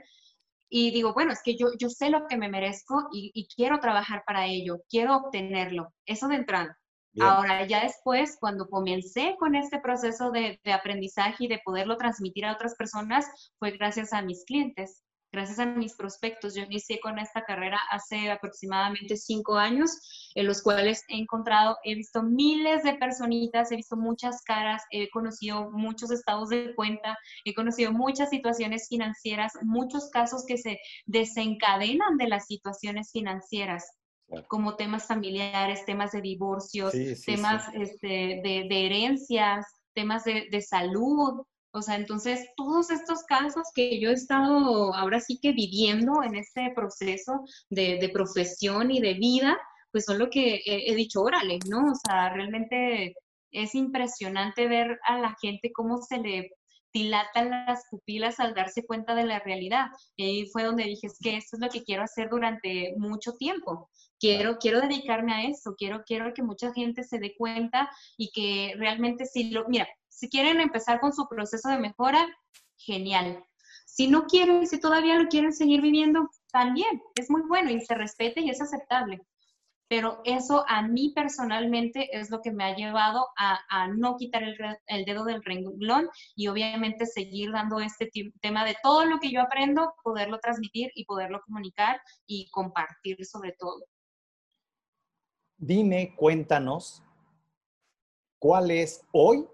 Y 0.71 0.93
digo, 0.93 1.13
bueno, 1.13 1.33
es 1.33 1.43
que 1.43 1.57
yo, 1.57 1.73
yo 1.79 1.91
sé 1.91 2.11
lo 2.11 2.27
que 2.27 2.37
me 2.37 2.49
merezco 2.49 3.09
y, 3.13 3.49
quiero 3.55 3.81
trabajar 3.81 4.23
para 4.25 4.47
ello, 4.47 4.79
quiero 4.89 5.17
obtenerlo. 5.17 5.93
Eso 6.07 6.29
de 6.29 6.37
entrada. 6.37 6.79
Ahora, 7.19 7.67
ya 7.67 7.83
después, 7.83 8.37
cuando 8.39 8.69
comencé 8.69 9.35
con 9.41 9.57
este 9.57 9.81
proceso 9.81 10.31
de, 10.31 10.61
de, 10.63 10.73
aprendizaje 10.73 11.45
y 11.45 11.49
de 11.49 11.61
poderlo 11.65 11.97
transmitir 11.97 12.47
a 12.47 12.53
otras 12.53 12.77
personas, 12.77 13.27
fue 13.59 13.73
gracias 13.73 14.13
a 14.13 14.23
mis 14.23 14.45
clientes 14.45 15.03
gracias 15.33 15.59
a 15.59 15.67
mis 15.67 15.95
prospectos. 15.95 16.55
Yo 16.55 16.63
inicié 16.63 17.01
con 17.01 17.19
esta 17.19 17.43
carrera 17.43 17.79
hace 17.91 18.31
aproximadamente 18.31 19.17
cinco 19.17 19.57
años, 19.57 19.91
en 20.35 20.47
los 20.47 20.63
cuales 20.63 21.05
he 21.09 21.19
encontrado, 21.19 21.77
he 21.85 21.95
visto 21.95 22.23
miles 22.23 22.83
de 22.83 22.95
personitas, 22.95 23.71
he 23.73 23.77
visto 23.77 23.97
muchas 23.97 24.43
caras, 24.43 24.83
he 24.91 25.09
conocido 25.11 25.71
muchos 25.71 26.11
estados 26.11 26.49
de 26.49 26.75
cuenta, 26.75 27.17
he 27.45 27.55
conocido 27.55 27.93
muchas 27.93 28.31
situaciones 28.31 28.89
financieras, 28.89 29.53
muchos 29.63 30.11
casos 30.11 30.45
que 30.47 30.59
se 30.59 30.79
desencadenan 31.07 32.17
de 32.17 32.29
las 32.29 32.47
situaciones 32.47 33.11
financieras 33.13 33.85
como 34.49 34.77
temas 34.77 35.07
familiares, 35.07 35.85
temas 35.85 36.13
de 36.13 36.21
divorcios, 36.21 36.93
temas 37.27 37.65
este, 37.75 38.41
de, 38.45 38.87
herencias, 38.87 39.67
temas 39.93 40.25
de, 40.25 40.47
de 40.51 40.61
salud, 40.61 41.43
o 41.73 41.83
sea, 41.83 41.95
entonces 41.97 42.49
todos 42.57 42.91
estos 42.91 43.23
casos 43.25 43.69
que 43.75 44.01
yo 44.01 44.11
he 44.11 44.15
estado 44.15 44.95
ahora 44.95 45.21
sí 45.21 45.39
que 45.41 45.53
viviendo 45.53 46.23
en 46.23 46.35
este 46.35 46.73
proceso 46.75 47.45
de, 47.69 48.11
profesión 48.13 48.91
y 48.91 49.01
de 49.01 49.15
vida, 49.15 49.57
pues 49.93 50.05
son 50.05 50.19
lo 50.19 50.31
que 50.31 50.63
he, 50.67 50.95
dicho, 50.95 51.23
órale, 51.23 51.59
¿no? 51.69 51.93
O 51.93 51.95
sea, 51.95 52.31
realmente 52.31 53.15
es 53.53 53.75
impresionante 53.75 54.69
ver 54.69 54.99
a 55.05 55.19
la 55.19 55.37
gente 55.41 55.73
cómo 55.73 56.03
se 56.03 56.19
le 56.19 56.51
dilatan 56.93 57.51
las 57.51 57.85
pupilas 57.89 58.41
al 58.41 58.55
darse 58.55 58.85
cuenta 58.85 59.15
de 59.15 59.25
la 59.25 59.39
realidad. 59.39 59.87
Y 60.17 60.47
fue 60.53 60.65
donde 60.65 60.85
dije, 60.85 61.07
es 61.07 61.19
que 61.23 61.37
esto 61.37 61.57
es 61.57 61.63
lo 61.63 61.69
que 61.69 61.85
quiero 61.85 62.03
hacer 62.03 62.29
durante 62.31 62.95
mucho 62.99 63.33
tiempo. 63.35 63.89
Quiero, 64.21 64.59
quiero 64.59 64.83
dedicarme 64.83 65.33
a 65.33 65.45
eso, 65.45 65.75
quiero, 65.79 66.05
quiero 66.05 66.35
que 66.35 66.43
mucha 66.43 66.75
gente 66.75 67.05
se 67.05 67.19
dé 67.19 67.35
cuenta 67.35 67.91
y 68.19 68.31
que 68.33 68.75
realmente 68.77 69.25
sí 69.25 69.51
lo, 69.51 69.67
mira, 69.67 69.89
si 70.09 70.29
quieren 70.29 70.61
empezar 70.61 71.01
con 71.01 71.15
su 71.15 71.27
proceso 71.27 71.71
de 71.71 71.79
mejora, 71.79 72.29
genial. 72.77 73.43
Si 73.87 74.09
no 74.09 74.27
quieren, 74.27 74.67
si 74.67 74.79
todavía 74.79 75.17
lo 75.17 75.29
quieren 75.29 75.55
seguir 75.55 75.81
viviendo, 75.81 76.29
también 76.53 77.01
es 77.15 77.31
muy 77.31 77.41
bueno 77.49 77.71
y 77.71 77.81
se 77.81 77.95
respete 77.95 78.43
y 78.43 78.51
es 78.51 78.61
aceptable. 78.61 79.23
Pero 79.89 80.21
eso 80.25 80.65
a 80.69 80.83
mí 80.83 81.13
personalmente 81.17 82.17
es 82.17 82.31
lo 82.31 82.43
que 82.43 82.53
me 82.53 82.65
ha 82.65 82.77
llevado 82.77 83.27
a, 83.37 83.89
no 83.89 84.17
quitar 84.17 84.43
el, 84.43 84.57
el, 84.87 85.05
dedo 85.07 85.25
del 85.25 85.43
renglón 85.43 86.11
y 86.37 86.49
obviamente 86.49 87.07
seguir 87.07 87.53
dando 87.53 87.81
este 87.81 88.11
tema 88.43 88.67
de 88.67 88.77
todo 88.83 89.07
lo 89.07 89.19
que 89.19 89.33
yo 89.33 89.41
aprendo, 89.41 89.95
poderlo 90.05 90.39
transmitir 90.39 90.91
y 90.95 91.07
poderlo 91.07 91.41
comunicar 91.41 92.01
y 92.27 92.51
compartir 92.51 93.25
sobre 93.25 93.53
todo. 93.59 93.85
Dime, 95.63 96.15
cuéntanos, 96.17 97.03
¿cuál 98.39 98.71
es 98.71 99.05
hoy 99.13 99.47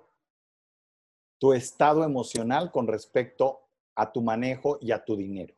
tu 1.40 1.52
estado 1.52 2.04
emocional 2.04 2.70
con 2.70 2.86
respecto 2.86 3.58
a 3.96 4.12
tu 4.12 4.22
manejo 4.22 4.78
y 4.80 4.92
a 4.92 5.04
tu 5.04 5.16
dinero? 5.16 5.52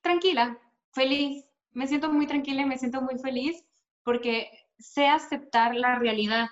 Tranquila, 0.00 0.58
feliz. 0.94 1.44
Me 1.72 1.86
siento 1.86 2.10
muy 2.10 2.26
tranquila 2.26 2.62
y 2.62 2.64
me 2.64 2.78
siento 2.78 3.02
muy 3.02 3.18
feliz 3.18 3.62
porque 4.04 4.50
sé 4.78 5.06
aceptar 5.06 5.74
la 5.74 5.98
realidad, 5.98 6.48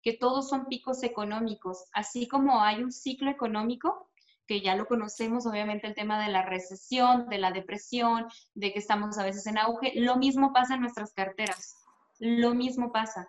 que 0.00 0.14
todos 0.14 0.48
son 0.48 0.68
picos 0.68 1.02
económicos, 1.02 1.84
así 1.92 2.26
como 2.26 2.62
hay 2.62 2.82
un 2.82 2.92
ciclo 2.92 3.30
económico, 3.30 4.10
que 4.46 4.62
ya 4.62 4.74
lo 4.74 4.86
conocemos, 4.86 5.44
obviamente 5.44 5.86
el 5.86 5.94
tema 5.94 6.24
de 6.24 6.32
la 6.32 6.46
recesión, 6.46 7.28
de 7.28 7.36
la 7.36 7.50
depresión, 7.50 8.26
de 8.54 8.72
que 8.72 8.78
estamos 8.78 9.18
a 9.18 9.24
veces 9.24 9.46
en 9.46 9.58
auge, 9.58 9.92
lo 9.96 10.16
mismo 10.16 10.54
pasa 10.54 10.76
en 10.76 10.80
nuestras 10.80 11.12
carteras, 11.12 11.76
lo 12.18 12.54
mismo 12.54 12.92
pasa. 12.92 13.28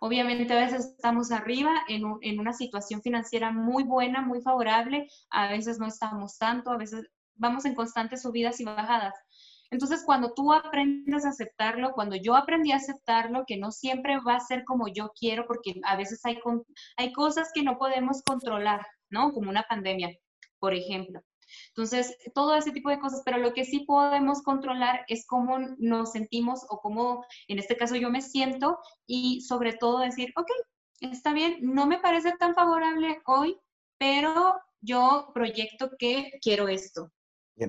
Obviamente 0.00 0.54
a 0.54 0.64
veces 0.64 0.86
estamos 0.86 1.30
arriba 1.30 1.72
en, 1.88 2.40
una 2.40 2.52
situación 2.54 3.02
financiera 3.02 3.52
muy 3.52 3.84
buena, 3.84 4.22
muy 4.22 4.40
favorable, 4.40 5.08
a 5.30 5.48
veces 5.48 5.78
no 5.78 5.86
estamos 5.86 6.38
tanto, 6.38 6.70
a 6.70 6.78
veces 6.78 7.06
vamos 7.34 7.66
en 7.66 7.74
constantes 7.74 8.22
subidas 8.22 8.60
y 8.60 8.64
bajadas. 8.64 9.14
Entonces, 9.70 10.02
cuando 10.04 10.32
tú 10.34 10.52
aprendes 10.52 11.24
a 11.24 11.28
aceptarlo, 11.28 11.92
cuando 11.92 12.16
yo 12.16 12.34
aprendí 12.34 12.72
a 12.72 12.76
aceptarlo, 12.76 13.44
que 13.46 13.58
no 13.58 13.70
siempre 13.70 14.18
va 14.20 14.36
a 14.36 14.40
ser 14.40 14.64
como 14.64 14.88
yo 14.88 15.12
quiero, 15.18 15.46
porque 15.46 15.74
a 15.84 15.96
veces 15.96 16.20
hay, 16.24 16.40
hay 16.96 17.12
cosas 17.12 17.50
que 17.54 17.62
no 17.62 17.78
podemos 17.78 18.22
controlar, 18.22 18.84
¿no? 19.10 19.32
Como 19.32 19.50
una 19.50 19.62
pandemia, 19.68 20.16
por 20.58 20.74
ejemplo. 20.74 21.20
Entonces, 21.68 22.16
todo 22.34 22.54
ese 22.54 22.72
tipo 22.72 22.90
de 22.90 22.98
cosas, 22.98 23.22
pero 23.24 23.38
lo 23.38 23.52
que 23.52 23.64
sí 23.64 23.80
podemos 23.80 24.42
controlar 24.42 25.04
es 25.08 25.26
cómo 25.26 25.58
nos 25.78 26.12
sentimos 26.12 26.64
o 26.68 26.80
cómo, 26.80 27.24
en 27.48 27.58
este 27.58 27.76
caso, 27.76 27.96
yo 27.96 28.10
me 28.10 28.22
siento 28.22 28.78
y 29.06 29.40
sobre 29.42 29.72
todo 29.74 29.98
decir, 29.98 30.32
ok, 30.36 30.50
está 31.00 31.32
bien, 31.32 31.58
no 31.60 31.86
me 31.86 31.98
parece 31.98 32.32
tan 32.38 32.54
favorable 32.54 33.20
hoy, 33.26 33.56
pero 33.98 34.54
yo 34.80 35.30
proyecto 35.34 35.90
que 35.98 36.32
quiero 36.42 36.68
esto. 36.68 37.10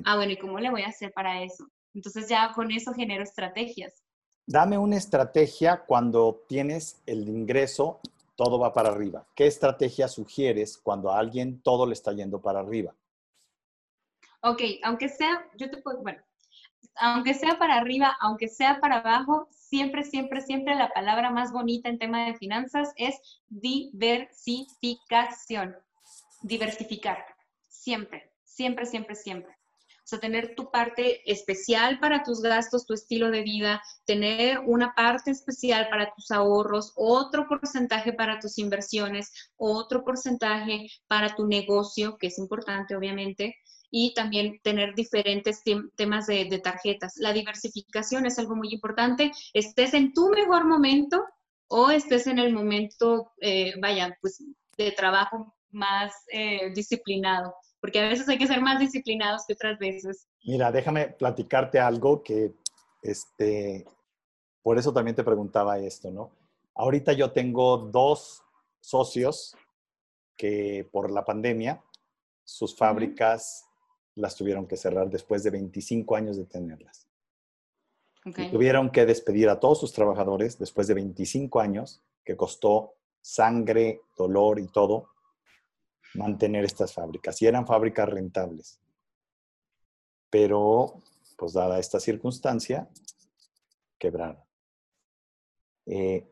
Ah, 0.05 0.15
bueno, 0.15 0.31
¿y 0.31 0.37
cómo 0.37 0.59
le 0.59 0.71
voy 0.71 0.83
a 0.83 0.87
hacer 0.87 1.11
para 1.13 1.43
eso? 1.43 1.67
Entonces 1.93 2.29
ya 2.29 2.53
con 2.53 2.71
eso 2.71 2.93
genero 2.93 3.23
estrategias. 3.23 4.03
Dame 4.45 4.77
una 4.77 4.97
estrategia 4.97 5.83
cuando 5.85 6.43
tienes 6.47 7.01
el 7.05 7.27
ingreso, 7.27 7.99
todo 8.35 8.59
va 8.59 8.73
para 8.73 8.89
arriba. 8.89 9.25
¿Qué 9.35 9.45
estrategia 9.45 10.07
sugieres 10.07 10.77
cuando 10.77 11.11
a 11.11 11.19
alguien 11.19 11.61
todo 11.61 11.85
le 11.85 11.93
está 11.93 12.11
yendo 12.13 12.41
para 12.41 12.59
arriba? 12.59 12.95
Ok, 14.43 14.61
aunque 14.83 15.09
sea, 15.09 15.45
yo 15.57 15.69
te 15.69 15.77
puedo, 15.77 16.01
bueno, 16.01 16.21
aunque 16.95 17.33
sea 17.33 17.57
para 17.59 17.75
arriba, 17.75 18.15
aunque 18.21 18.47
sea 18.47 18.79
para 18.79 18.97
abajo, 18.97 19.47
siempre, 19.51 20.03
siempre, 20.03 20.41
siempre 20.41 20.75
la 20.75 20.89
palabra 20.89 21.31
más 21.31 21.51
bonita 21.51 21.89
en 21.89 21.99
tema 21.99 22.25
de 22.25 22.35
finanzas 22.35 22.93
es 22.97 23.15
diversificación. 23.49 25.75
Diversificar. 26.41 27.25
Siempre, 27.69 28.31
siempre, 28.43 28.85
siempre, 28.85 29.15
siempre. 29.15 29.55
O 30.03 30.07
sea, 30.11 30.19
tener 30.19 30.55
tu 30.55 30.71
parte 30.71 31.21
especial 31.31 31.99
para 31.99 32.23
tus 32.23 32.41
gastos, 32.41 32.87
tu 32.87 32.93
estilo 32.93 33.29
de 33.29 33.43
vida, 33.43 33.81
tener 34.05 34.59
una 34.59 34.95
parte 34.95 35.31
especial 35.31 35.89
para 35.89 36.11
tus 36.13 36.31
ahorros, 36.31 36.91
otro 36.95 37.47
porcentaje 37.47 38.11
para 38.11 38.39
tus 38.39 38.57
inversiones, 38.57 39.31
otro 39.55 40.03
porcentaje 40.03 40.87
para 41.07 41.35
tu 41.35 41.47
negocio, 41.47 42.17
que 42.17 42.27
es 42.27 42.39
importante, 42.39 42.95
obviamente, 42.95 43.55
y 43.91 44.13
también 44.13 44.59
tener 44.63 44.95
diferentes 44.95 45.61
temas 45.95 46.25
de, 46.25 46.59
tarjetas. 46.63 47.17
La 47.17 47.33
diversificación 47.33 48.25
es 48.25 48.39
algo 48.39 48.55
muy 48.55 48.69
importante. 48.73 49.31
Estés 49.53 49.93
en 49.93 50.13
tu 50.13 50.29
mejor 50.29 50.65
momento 50.65 51.25
o 51.67 51.91
estés 51.91 52.25
en 52.27 52.39
el 52.39 52.53
momento, 52.53 53.33
eh, 53.41 53.73
vaya, 53.79 54.17
pues 54.21 54.43
de 54.77 54.91
trabajo 54.93 55.53
más 55.69 56.13
eh, 56.31 56.71
disciplinado, 56.73 57.53
porque 57.79 57.99
a 57.99 58.09
veces 58.09 58.27
hay 58.29 58.37
que 58.37 58.47
ser 58.47 58.61
más 58.61 58.79
disciplinados 58.79 59.43
que 59.45 59.53
otras 59.53 59.77
veces. 59.77 60.27
Mira, 60.43 60.71
déjame 60.71 61.09
platicarte 61.09 61.79
algo 61.79 62.23
que, 62.23 62.53
este, 63.03 63.85
por 64.63 64.77
eso 64.77 64.93
también 64.93 65.15
te 65.15 65.23
preguntaba 65.23 65.79
esto, 65.79 66.11
¿no? 66.11 66.31
Ahorita 66.75 67.13
yo 67.13 67.31
tengo 67.31 67.77
dos 67.77 68.41
socios 68.79 69.55
que 70.37 70.87
por 70.91 71.11
la 71.11 71.23
pandemia, 71.23 71.83
sus 72.43 72.75
fábricas 72.75 73.70
las 74.15 74.35
tuvieron 74.35 74.67
que 74.67 74.77
cerrar 74.77 75.09
después 75.09 75.43
de 75.43 75.51
25 75.51 76.15
años 76.15 76.37
de 76.37 76.45
tenerlas. 76.45 77.07
tuvieron 78.51 78.91
que 78.91 79.05
despedir 79.05 79.49
a 79.49 79.59
todos 79.59 79.79
sus 79.79 79.93
trabajadores 79.93 80.59
después 80.59 80.87
de 80.87 80.93
25 80.93 81.59
años, 81.59 82.03
que 82.23 82.37
costó 82.37 82.93
sangre, 83.21 84.01
dolor 84.17 84.59
y 84.59 84.67
todo 84.67 85.09
mantener 86.13 86.65
estas 86.65 86.93
fábricas. 86.93 87.41
Y 87.41 87.47
eran 87.47 87.65
fábricas 87.65 88.09
rentables. 88.09 88.79
Pero, 90.29 91.01
pues 91.37 91.53
dada 91.53 91.79
esta 91.79 91.99
circunstancia, 91.99 92.89
quebraron. 93.97 94.37
Eh, 95.85 96.27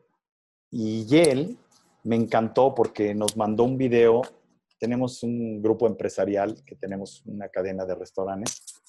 y 0.70 1.16
él 1.16 1.58
me 2.04 2.16
encantó 2.16 2.74
porque 2.74 3.14
nos 3.14 3.36
mandó 3.36 3.64
un 3.64 3.76
video 3.76 4.22
tenemos 4.80 5.22
un 5.22 5.60
grupo 5.62 5.86
empresarial 5.86 6.64
que 6.64 6.74
tenemos 6.74 7.22
una 7.26 7.50
cadena 7.50 7.84
de 7.84 7.94
restaurantes. 7.94 8.80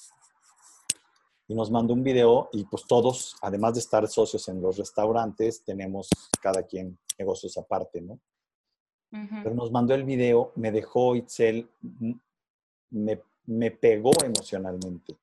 Y 1.49 1.54
nos 1.54 1.69
mandó 1.69 1.93
un 1.93 2.01
video 2.01 2.49
y 2.54 2.63
pues 2.63 2.86
todos, 2.88 3.36
además 3.41 3.73
de 3.73 3.82
estar 3.82 4.08
socios 4.08 4.47
en 4.47 4.62
los 4.62 4.77
restaurantes, 4.77 5.65
tenemos 5.65 6.10
cada 6.41 6.63
quien 6.63 6.97
negocios 7.19 7.58
aparte, 7.58 8.01
¿no? 8.01 8.19
Pero 9.43 9.54
nos 9.54 9.69
mandó 9.73 9.93
el 9.93 10.06
video, 10.06 10.54
me 10.56 10.71
dejó 10.71 11.17
Itzel, 11.17 11.69
me, 12.89 13.21
me 13.45 13.71
pegó 13.71 14.12
emocionalmente, 14.23 15.17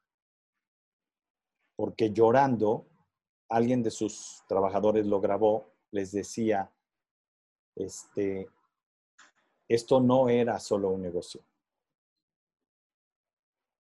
porque 1.74 2.12
llorando, 2.12 2.86
alguien 3.48 3.82
de 3.82 3.90
sus 3.90 4.42
trabajadores 4.46 5.06
lo 5.06 5.22
grabó, 5.22 5.72
les 5.90 6.12
decía, 6.12 6.70
este, 7.76 8.50
esto 9.68 10.00
no 10.00 10.28
era 10.30 10.58
solo 10.58 10.90
un 10.90 11.02
negocio. 11.02 11.42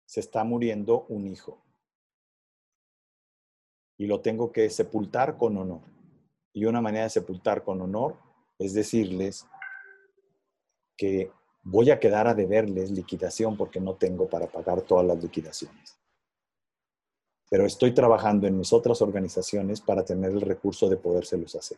Se 0.06 0.22
está 0.22 0.44
muriendo 0.44 1.06
un 1.10 1.28
hijo. 1.28 1.62
Y 3.98 4.08
lo 4.08 4.22
tengo 4.22 4.52
que 4.52 4.70
sepultar 4.70 5.38
con 5.38 5.58
honor. 5.58 5.82
Y 6.54 6.66
una 6.66 6.82
manera 6.82 7.06
de 7.06 7.10
sepultar 7.10 7.64
con 7.64 7.82
honor 7.82 8.18
es 8.58 8.74
decirles 8.74 9.46
que 10.96 11.32
voy 11.64 11.92
a 11.92 12.00
quedar 12.00 12.28
a 12.28 12.34
deberles 12.34 12.92
liquidación 12.92 13.58
porque 13.58 13.80
no 13.80 13.96
tengo 13.96 14.30
para 14.30 14.48
pagar 14.48 14.82
todas 14.82 15.06
las 15.06 15.22
liquidaciones. 15.22 16.00
Pero 17.50 17.66
estoy 17.66 17.94
trabajando 17.94 18.48
en 18.48 18.58
mis 18.58 18.72
otras 18.72 19.02
organizaciones 19.02 19.82
para 19.82 20.06
tener 20.06 20.32
el 20.32 20.42
recurso 20.42 20.90
de 20.90 20.98
podérselos 20.98 21.56
hacer. 21.56 21.78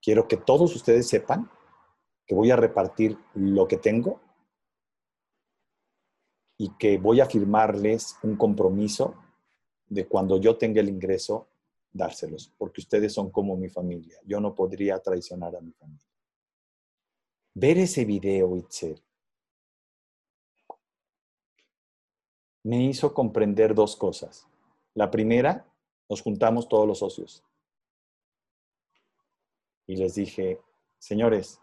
Quiero 0.00 0.26
que 0.26 0.36
todos 0.36 0.74
ustedes 0.74 1.08
sepan 1.08 1.50
que 2.32 2.36
voy 2.36 2.50
a 2.50 2.56
repartir 2.56 3.18
lo 3.34 3.68
que 3.68 3.76
tengo 3.76 4.18
y 6.56 6.70
que 6.78 6.96
voy 6.96 7.20
a 7.20 7.26
firmarles 7.26 8.16
un 8.22 8.36
compromiso 8.36 9.16
de 9.86 10.08
cuando 10.08 10.40
yo 10.40 10.56
tenga 10.56 10.80
el 10.80 10.88
ingreso, 10.88 11.46
dárselos, 11.92 12.50
porque 12.56 12.80
ustedes 12.80 13.12
son 13.12 13.30
como 13.30 13.54
mi 13.54 13.68
familia. 13.68 14.18
Yo 14.24 14.40
no 14.40 14.54
podría 14.54 14.98
traicionar 14.98 15.54
a 15.54 15.60
mi 15.60 15.72
familia. 15.72 16.06
Ver 17.52 17.76
ese 17.76 18.06
video, 18.06 18.56
Itzel, 18.56 18.98
me 22.62 22.82
hizo 22.82 23.12
comprender 23.12 23.74
dos 23.74 23.94
cosas. 23.94 24.48
La 24.94 25.10
primera, 25.10 25.66
nos 26.08 26.22
juntamos 26.22 26.66
todos 26.66 26.88
los 26.88 27.00
socios. 27.00 27.44
Y 29.86 29.96
les 29.96 30.14
dije, 30.14 30.62
señores, 30.98 31.60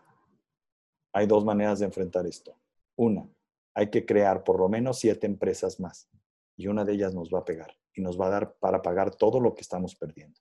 hay 1.14 1.28
dos 1.28 1.44
maneras 1.46 1.80
de 1.80 1.86
enfrentar 1.86 2.26
esto. 2.26 2.56
Una, 2.96 3.28
hay 3.74 3.90
que 3.90 4.06
crear 4.06 4.44
por 4.44 4.60
lo 4.60 4.70
menos 4.70 5.00
siete 5.00 5.26
empresas 5.28 5.80
más 5.80 6.10
y 6.56 6.68
una 6.68 6.84
de 6.84 6.94
ellas 6.94 7.14
nos 7.14 7.30
va 7.34 7.40
a 7.40 7.46
pegar 7.46 7.78
y 7.94 8.02
nos 8.02 8.20
va 8.20 8.28
a 8.28 8.32
dar 8.32 8.56
para 8.56 8.82
pagar 8.82 9.16
todo 9.16 9.40
lo 9.40 9.56
que 9.56 9.62
estamos 9.62 9.96
perdiendo. 9.96 10.40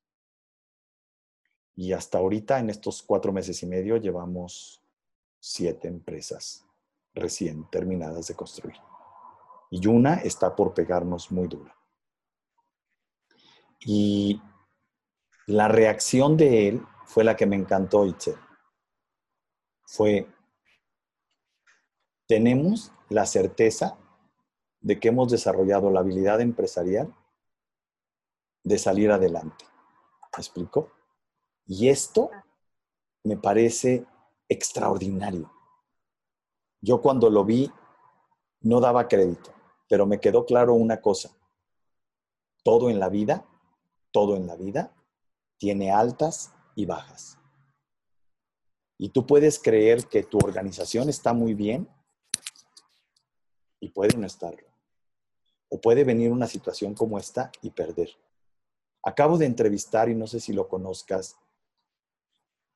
Y 1.77 1.93
hasta 1.93 2.19
ahorita, 2.19 2.59
en 2.59 2.71
estos 2.71 3.03
cuatro 3.03 3.33
meses 3.33 3.63
y 3.63 3.67
medio, 3.67 3.97
llevamos 3.99 4.83
siete 5.39 5.87
empresas 5.87 6.67
recién 7.15 7.71
terminadas 7.71 8.27
de 8.27 8.35
construir. 8.35 8.77
Y 9.71 9.87
una 9.87 10.15
está 10.15 10.57
por 10.57 10.75
pegarnos 10.75 11.31
muy 11.31 11.47
dura. 11.47 11.77
Y 13.81 14.43
la 15.47 15.69
reacción 15.69 16.37
de 16.37 16.69
él 16.69 16.83
fue 17.07 17.23
la 17.23 17.37
que 17.37 17.47
me 17.47 17.57
encantó, 17.57 18.07
Itzel. 18.07 18.37
Fue, 19.87 20.27
tenemos 22.29 22.93
la 23.09 23.27
certeza 23.27 23.99
de 24.81 25.01
que 25.01 25.09
hemos 25.09 25.33
desarrollado 25.33 25.91
la 25.91 26.01
habilidad 26.01 26.41
empresarial 26.41 27.13
de 28.63 28.79
salir 28.79 29.11
adelante. 29.11 29.65
¿Me 30.37 30.43
explico? 30.43 30.93
Y 31.67 31.89
esto 31.89 32.31
me 33.25 33.39
parece 33.39 34.07
extraordinario. 34.49 35.51
Yo 36.81 37.01
cuando 37.01 37.31
lo 37.31 37.45
vi 37.45 37.73
no 38.61 38.81
daba 38.81 39.09
crédito, 39.09 39.53
pero 39.89 40.07
me 40.07 40.21
quedó 40.21 40.45
claro 40.45 40.75
una 40.75 41.01
cosa. 41.01 41.31
Todo 42.63 42.91
en 42.91 43.01
la 43.01 43.09
vida, 43.09 43.47
todo 44.13 44.37
en 44.37 44.47
la 44.47 44.55
vida 44.55 44.93
tiene 45.57 45.91
altas 45.91 46.53
y 46.77 46.85
bajas. 46.85 47.39
Y 48.99 49.09
tú 49.09 49.27
puedes 49.27 49.59
creer 49.59 50.07
que 50.07 50.23
tu 50.23 50.39
organización 50.39 51.09
está 51.09 51.33
muy 51.33 51.55
bien 51.55 51.89
y 53.81 53.91
puede 53.91 54.17
no 54.17 54.27
estarlo. 54.27 54.69
O 55.69 55.81
puede 55.81 56.05
venir 56.05 56.31
una 56.33 56.47
situación 56.47 56.95
como 56.95 57.19
esta 57.19 57.51
y 57.63 57.71
perder. 57.71 58.11
Acabo 59.03 59.39
de 59.39 59.47
entrevistar, 59.47 60.09
y 60.09 60.15
no 60.15 60.27
sé 60.27 60.41
si 60.41 60.53
lo 60.53 60.69
conozcas, 60.69 61.37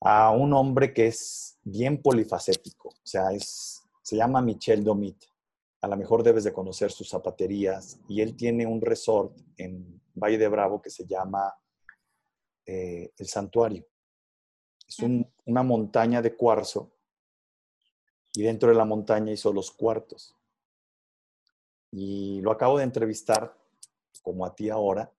a 0.01 0.31
un 0.31 0.53
hombre 0.53 0.93
que 0.93 1.07
es 1.07 1.57
bien 1.63 2.01
polifacético. 2.01 2.89
O 2.89 3.05
sea, 3.05 3.31
es, 3.31 3.83
se 4.01 4.15
llama 4.15 4.41
Michel 4.41 4.83
Domit. 4.83 5.23
A 5.81 5.87
lo 5.87 5.97
mejor 5.97 6.23
debes 6.23 6.43
de 6.43 6.53
conocer 6.53 6.91
sus 6.91 7.09
zapaterías. 7.09 7.99
Y 8.07 8.21
él 8.21 8.35
tiene 8.35 8.65
un 8.65 8.81
resort 8.81 9.37
en 9.57 10.01
Valle 10.13 10.37
de 10.37 10.47
Bravo 10.47 10.81
que 10.81 10.89
se 10.89 11.05
llama 11.05 11.53
eh, 12.65 13.11
El 13.17 13.27
Santuario. 13.27 13.85
Es 14.87 14.99
una 14.99 15.63
montaña 15.63 16.21
de 16.21 16.35
cuarzo 16.35 16.91
y 18.33 18.43
dentro 18.43 18.69
de 18.69 18.75
la 18.75 18.85
montaña 18.85 19.31
hizo 19.31 19.53
los 19.53 19.71
cuartos 19.71 20.35
y 21.95 22.41
lo 22.41 22.51
acabo 22.51 22.79
de 22.79 22.85
entrevistar 22.85 23.55
como 24.23 24.45
a 24.45 24.55
ti 24.55 24.69
ahora, 24.69 25.13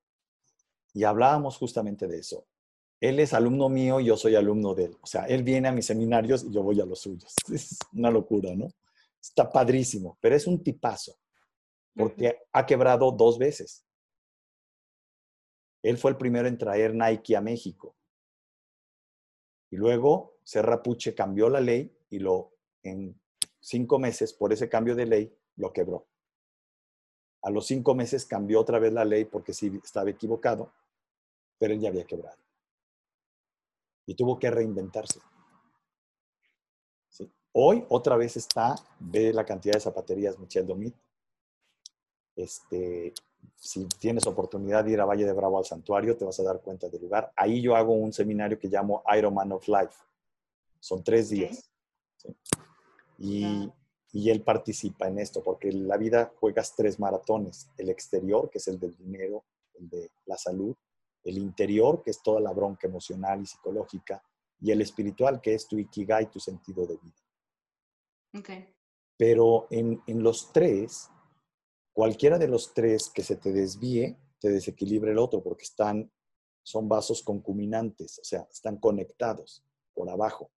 y 0.93 1.05
hablábamos 1.05 1.57
justamente 1.57 2.09
de 2.09 2.19
eso. 2.19 2.47
Él 3.01 3.21
es 3.21 3.33
alumno 3.33 3.69
mío 3.69 4.01
y 4.01 4.07
yo 4.07 4.17
soy 4.17 4.35
alumno 4.35 4.75
de 4.75 4.87
él. 4.87 4.97
O 5.01 5.07
sea, 5.07 5.27
él 5.27 5.43
viene 5.43 5.69
a 5.69 5.73
mis 5.73 5.87
seminarios 5.87 6.43
y 6.45 6.53
yo 6.53 6.63
voy 6.63 6.81
a 6.81 6.85
los 6.85 7.01
suyos. 7.01 7.35
Es 7.53 7.79
una 7.93 8.11
locura, 8.11 8.55
¿no? 8.55 8.69
Está 9.21 9.51
padrísimo, 9.51 10.19
pero 10.21 10.35
es 10.35 10.47
un 10.47 10.63
tipazo, 10.63 11.17
porque 11.95 12.39
ha 12.53 12.67
quebrado 12.67 13.11
dos 13.13 13.39
veces. 13.39 13.85
Él 15.83 15.97
fue 15.97 16.11
el 16.11 16.17
primero 16.17 16.49
en 16.49 16.59
traer 16.59 16.95
Nike 16.95 17.37
a 17.37 17.41
México. 17.41 17.95
Y 19.71 19.77
luego 19.77 20.39
Serra 20.43 20.83
Puche 20.83 21.15
cambió 21.15 21.49
la 21.49 21.61
ley 21.61 21.97
y 22.11 22.19
lo, 22.19 22.53
en 22.83 23.21
cinco 23.61 23.99
meses, 23.99 24.33
por 24.33 24.53
ese 24.53 24.69
cambio 24.69 24.95
de 24.95 25.07
ley, 25.07 25.39
lo 25.57 25.73
quebró. 25.73 26.07
A 27.45 27.51
los 27.51 27.67
cinco 27.67 27.95
meses 27.95 28.25
cambió 28.25 28.59
otra 28.59 28.79
vez 28.79 28.93
la 28.93 29.05
ley 29.05 29.27
porque 29.27 29.53
sí 29.53 29.81
estaba 29.85 30.09
equivocado, 30.09 30.73
pero 31.59 31.75
él 31.75 31.81
ya 31.81 31.91
había 31.91 32.05
quebrado. 32.05 32.39
Y 34.07 34.15
tuvo 34.15 34.39
que 34.39 34.51
reinventarse. 34.51 35.21
Hoy 37.53 37.85
otra 37.89 38.17
vez 38.17 38.37
está, 38.37 38.75
ve 38.99 39.33
la 39.33 39.45
cantidad 39.45 39.75
de 39.75 39.81
zapaterías 39.81 40.39
Michel 40.39 40.67
Domit. 40.67 40.95
Este, 42.35 43.13
si 43.55 43.87
tienes 43.87 44.27
oportunidad 44.27 44.83
de 44.83 44.93
ir 44.93 45.01
a 45.01 45.05
Valle 45.05 45.27
de 45.27 45.33
Bravo 45.33 45.59
al 45.59 45.65
santuario, 45.65 46.17
te 46.17 46.25
vas 46.25 46.41
a 46.41 46.43
dar 46.43 46.61
cuenta 46.63 46.89
del 46.89 47.03
lugar. 47.03 47.31
Ahí 47.37 47.61
yo 47.61 47.77
hago 47.77 47.93
un 47.93 48.13
seminario 48.13 48.59
que 48.59 48.69
llamo 48.69 49.05
Iron 49.17 49.35
Man 49.35 49.53
of 49.53 49.69
Life. 49.69 49.95
Son 50.81 51.05
tres 51.05 51.29
días. 51.29 51.71
Y 53.19 53.71
y 54.15 54.31
él 54.31 54.43
participa 54.43 55.09
en 55.09 55.19
esto, 55.19 55.43
porque 55.43 55.69
en 55.69 55.89
la 55.89 55.97
vida 55.97 56.33
juegas 56.39 56.77
tres 56.77 57.01
maratones, 57.01 57.69
el 57.77 57.91
exterior, 57.91 58.49
que 58.49 58.59
es 58.59 58.69
el 58.69 58.79
del 58.79 58.97
dinero, 58.97 59.45
el 59.75 59.89
de 59.89 60.13
la 60.27 60.39
salud, 60.39 60.77
el 61.25 61.37
interior, 61.37 62.01
que 62.01 62.13
es 62.13 62.23
toda 62.23 62.41
la 62.41 62.53
bronca 62.53 62.87
emocional 62.87 63.43
y 63.43 63.47
psicológica, 63.47 64.23
y 64.61 64.71
el 64.71 64.83
espiritual, 64.83 65.41
que 65.41 65.55
es 65.55 65.67
tu 65.67 65.79
ikigai, 65.79 66.31
tu 66.31 66.39
sentido 66.39 66.87
de 66.87 66.97
vida. 66.97 68.39
Okay. 68.39 68.73
Pero 69.17 69.67
en, 69.71 70.01
en 70.07 70.23
los 70.23 70.53
tres, 70.53 71.11
cualquiera 71.93 72.39
de 72.39 72.47
los 72.47 72.73
tres 72.73 73.11
que 73.11 73.25
se 73.25 73.35
te 73.35 73.51
desvíe, 73.51 74.17
te 74.39 74.49
desequilibra 74.49 75.11
el 75.11 75.19
otro, 75.19 75.43
porque 75.43 75.65
están, 75.65 76.09
son 76.63 76.89
vasos 76.89 77.21
concuminantes, 77.21 78.21
o 78.21 78.25
sea, 78.25 78.47
están 78.49 78.77
conectados 78.77 79.65
por 79.93 80.09
abajo. 80.09 80.53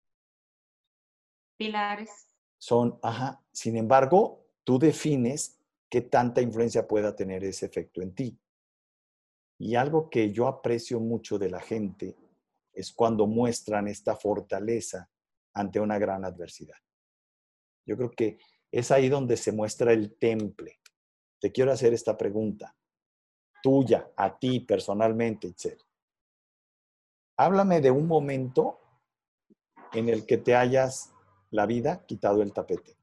Pilares 1.57 2.26
son, 2.59 2.99
ajá, 3.03 3.43
sin 3.53 3.77
embargo, 3.77 4.47
tú 4.65 4.79
defines 4.79 5.59
qué 5.89 6.01
tanta 6.01 6.41
influencia 6.41 6.87
pueda 6.87 7.15
tener 7.15 7.45
ese 7.45 7.67
efecto 7.67 8.03
en 8.03 8.15
ti. 8.15 8.39
Y 9.59 9.75
algo 9.77 10.11
que 10.11 10.33
yo 10.33 10.49
aprecio 10.49 11.01
mucho 11.01 11.39
de 11.39 11.51
la 11.51 11.61
gente 11.61 12.17
es 12.73 12.93
cuando 12.93 13.27
muestran 13.27 13.89
esta 13.89 14.15
fortaleza 14.17 15.09
ante 15.55 15.81
una 15.81 15.99
gran 15.99 16.25
adversidad. 16.25 16.77
Yo 17.87 17.97
creo 17.97 18.11
que 18.11 18.39
es 18.71 18.91
ahí 18.91 19.09
donde 19.09 19.37
se 19.37 19.53
muestra 19.53 19.93
el 19.93 20.17
temple. 20.19 20.81
Te 21.41 21.53
quiero 21.53 21.73
hacer 21.73 21.95
esta 21.95 22.17
pregunta, 22.17 22.77
tuya, 23.63 24.11
a 24.17 24.39
ti 24.39 24.61
personalmente, 24.61 25.47
Itzel. 25.47 25.79
Háblame 27.39 27.81
de 27.81 27.91
un 27.91 28.07
momento 28.07 28.81
en 29.93 30.09
el 30.09 30.27
que 30.27 30.39
te 30.39 30.55
hayas 30.55 31.15
la 31.57 31.67
vida 31.67 32.05
quitado 32.07 32.43
el 32.43 32.53
tapete. 32.53 32.97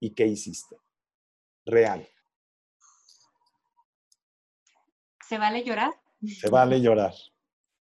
¿Y 0.00 0.10
qué 0.10 0.26
hiciste? 0.26 0.76
Real. 1.64 2.06
¿Se 5.28 5.38
vale 5.38 5.62
llorar? 5.62 5.92
Se 6.26 6.50
vale 6.50 6.80
llorar. 6.80 7.14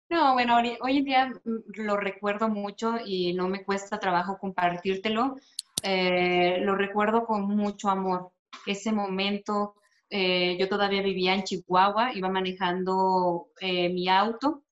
No, 0.09 0.33
bueno, 0.33 0.57
hoy 0.57 0.97
en 0.97 1.05
día 1.05 1.27
mm, 1.27 1.83
lo 1.85 1.99
recuerdo 1.99 2.49
mucho 2.49 2.95
y 3.05 3.35
no 3.35 3.47
me 3.49 3.63
cuesta 3.63 4.01
trabajo 4.01 4.39
compartírtelo. 4.39 5.37
Eh, 5.83 6.61
lo 6.63 6.75
recuerdo 6.75 7.27
con 7.27 7.43
mucho 7.55 7.91
amor. 7.91 8.33
Ese 8.67 8.93
momento, 8.93 9.75
eh, 10.09 10.57
yo 10.59 10.67
todavía 10.69 11.03
vivía 11.03 11.35
en 11.35 11.45
Chihuahua, 11.45 12.13
iba 12.15 12.31
manejando 12.31 13.49
eh, 13.61 13.91
mi 13.91 14.09
auto. 14.09 14.63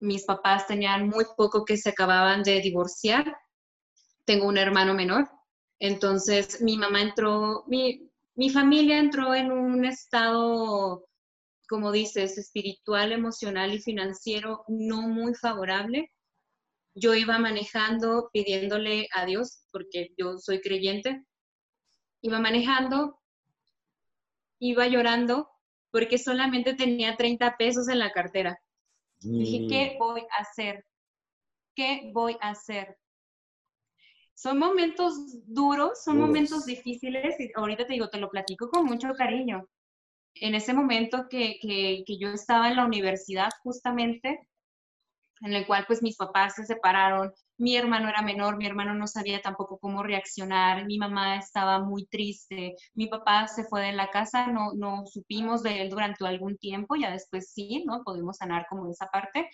Mis 0.00 0.24
papás 0.24 0.66
tenían 0.66 1.08
muy 1.08 1.24
poco 1.36 1.64
que 1.64 1.76
se 1.76 1.90
acababan 1.90 2.42
de 2.42 2.60
divorciar 2.60 3.36
tengo 4.24 4.46
un 4.46 4.58
hermano 4.58 4.94
menor. 4.94 5.28
Entonces, 5.78 6.60
mi 6.62 6.76
mamá 6.76 7.02
entró, 7.02 7.64
mi, 7.66 8.10
mi 8.34 8.50
familia 8.50 8.98
entró 8.98 9.34
en 9.34 9.52
un 9.52 9.84
estado, 9.84 11.06
como 11.68 11.92
dices, 11.92 12.38
espiritual, 12.38 13.12
emocional 13.12 13.74
y 13.74 13.80
financiero 13.80 14.64
no 14.68 15.02
muy 15.02 15.34
favorable. 15.34 16.10
Yo 16.94 17.14
iba 17.14 17.38
manejando 17.38 18.30
pidiéndole 18.32 19.08
a 19.12 19.26
Dios, 19.26 19.64
porque 19.72 20.14
yo 20.16 20.38
soy 20.38 20.60
creyente, 20.60 21.24
iba 22.22 22.38
manejando, 22.38 23.20
iba 24.60 24.86
llorando, 24.86 25.50
porque 25.90 26.18
solamente 26.18 26.74
tenía 26.74 27.16
30 27.16 27.56
pesos 27.56 27.88
en 27.88 27.98
la 27.98 28.12
cartera. 28.12 28.58
Dije, 29.20 29.66
¿qué 29.68 29.96
voy 29.98 30.22
a 30.36 30.42
hacer? 30.42 30.84
¿Qué 31.74 32.10
voy 32.12 32.36
a 32.40 32.50
hacer? 32.50 32.96
Son 34.34 34.58
momentos 34.58 35.14
duros, 35.46 36.02
son 36.02 36.18
momentos 36.18 36.66
difíciles 36.66 37.38
y 37.38 37.50
ahorita 37.54 37.86
te 37.86 37.94
digo, 37.94 38.08
te 38.08 38.18
lo 38.18 38.30
platico 38.30 38.68
con 38.68 38.84
mucho 38.84 39.14
cariño. 39.14 39.68
En 40.34 40.54
ese 40.54 40.74
momento 40.74 41.28
que, 41.30 41.58
que, 41.62 42.18
yo 42.18 42.30
estaba 42.30 42.68
en 42.68 42.76
la 42.76 42.84
universidad 42.84 43.50
justamente, 43.62 44.48
en 45.40 45.52
el 45.52 45.66
cual 45.66 45.84
pues 45.86 46.02
mis 46.02 46.16
papás 46.16 46.56
se 46.56 46.64
separaron, 46.64 47.32
mi 47.56 47.76
hermano 47.76 48.08
era 48.08 48.22
menor, 48.22 48.56
mi 48.56 48.66
hermano 48.66 48.94
no 48.94 49.06
sabía 49.06 49.40
tampoco 49.40 49.78
cómo 49.78 50.02
reaccionar, 50.02 50.86
mi 50.86 50.98
mamá 50.98 51.36
estaba 51.36 51.78
muy 51.78 52.06
triste, 52.06 52.74
mi 52.94 53.06
papá 53.06 53.46
se 53.46 53.64
fue 53.64 53.82
de 53.82 53.92
la 53.92 54.10
casa, 54.10 54.48
no, 54.48 54.72
no 54.74 55.06
supimos 55.06 55.62
de 55.62 55.82
él 55.82 55.90
durante 55.90 56.26
algún 56.26 56.56
tiempo, 56.58 56.96
ya 56.96 57.12
después 57.12 57.52
sí, 57.52 57.84
¿no? 57.86 58.02
Podemos 58.02 58.38
sanar 58.38 58.66
como 58.68 58.90
esa 58.90 59.06
parte, 59.06 59.48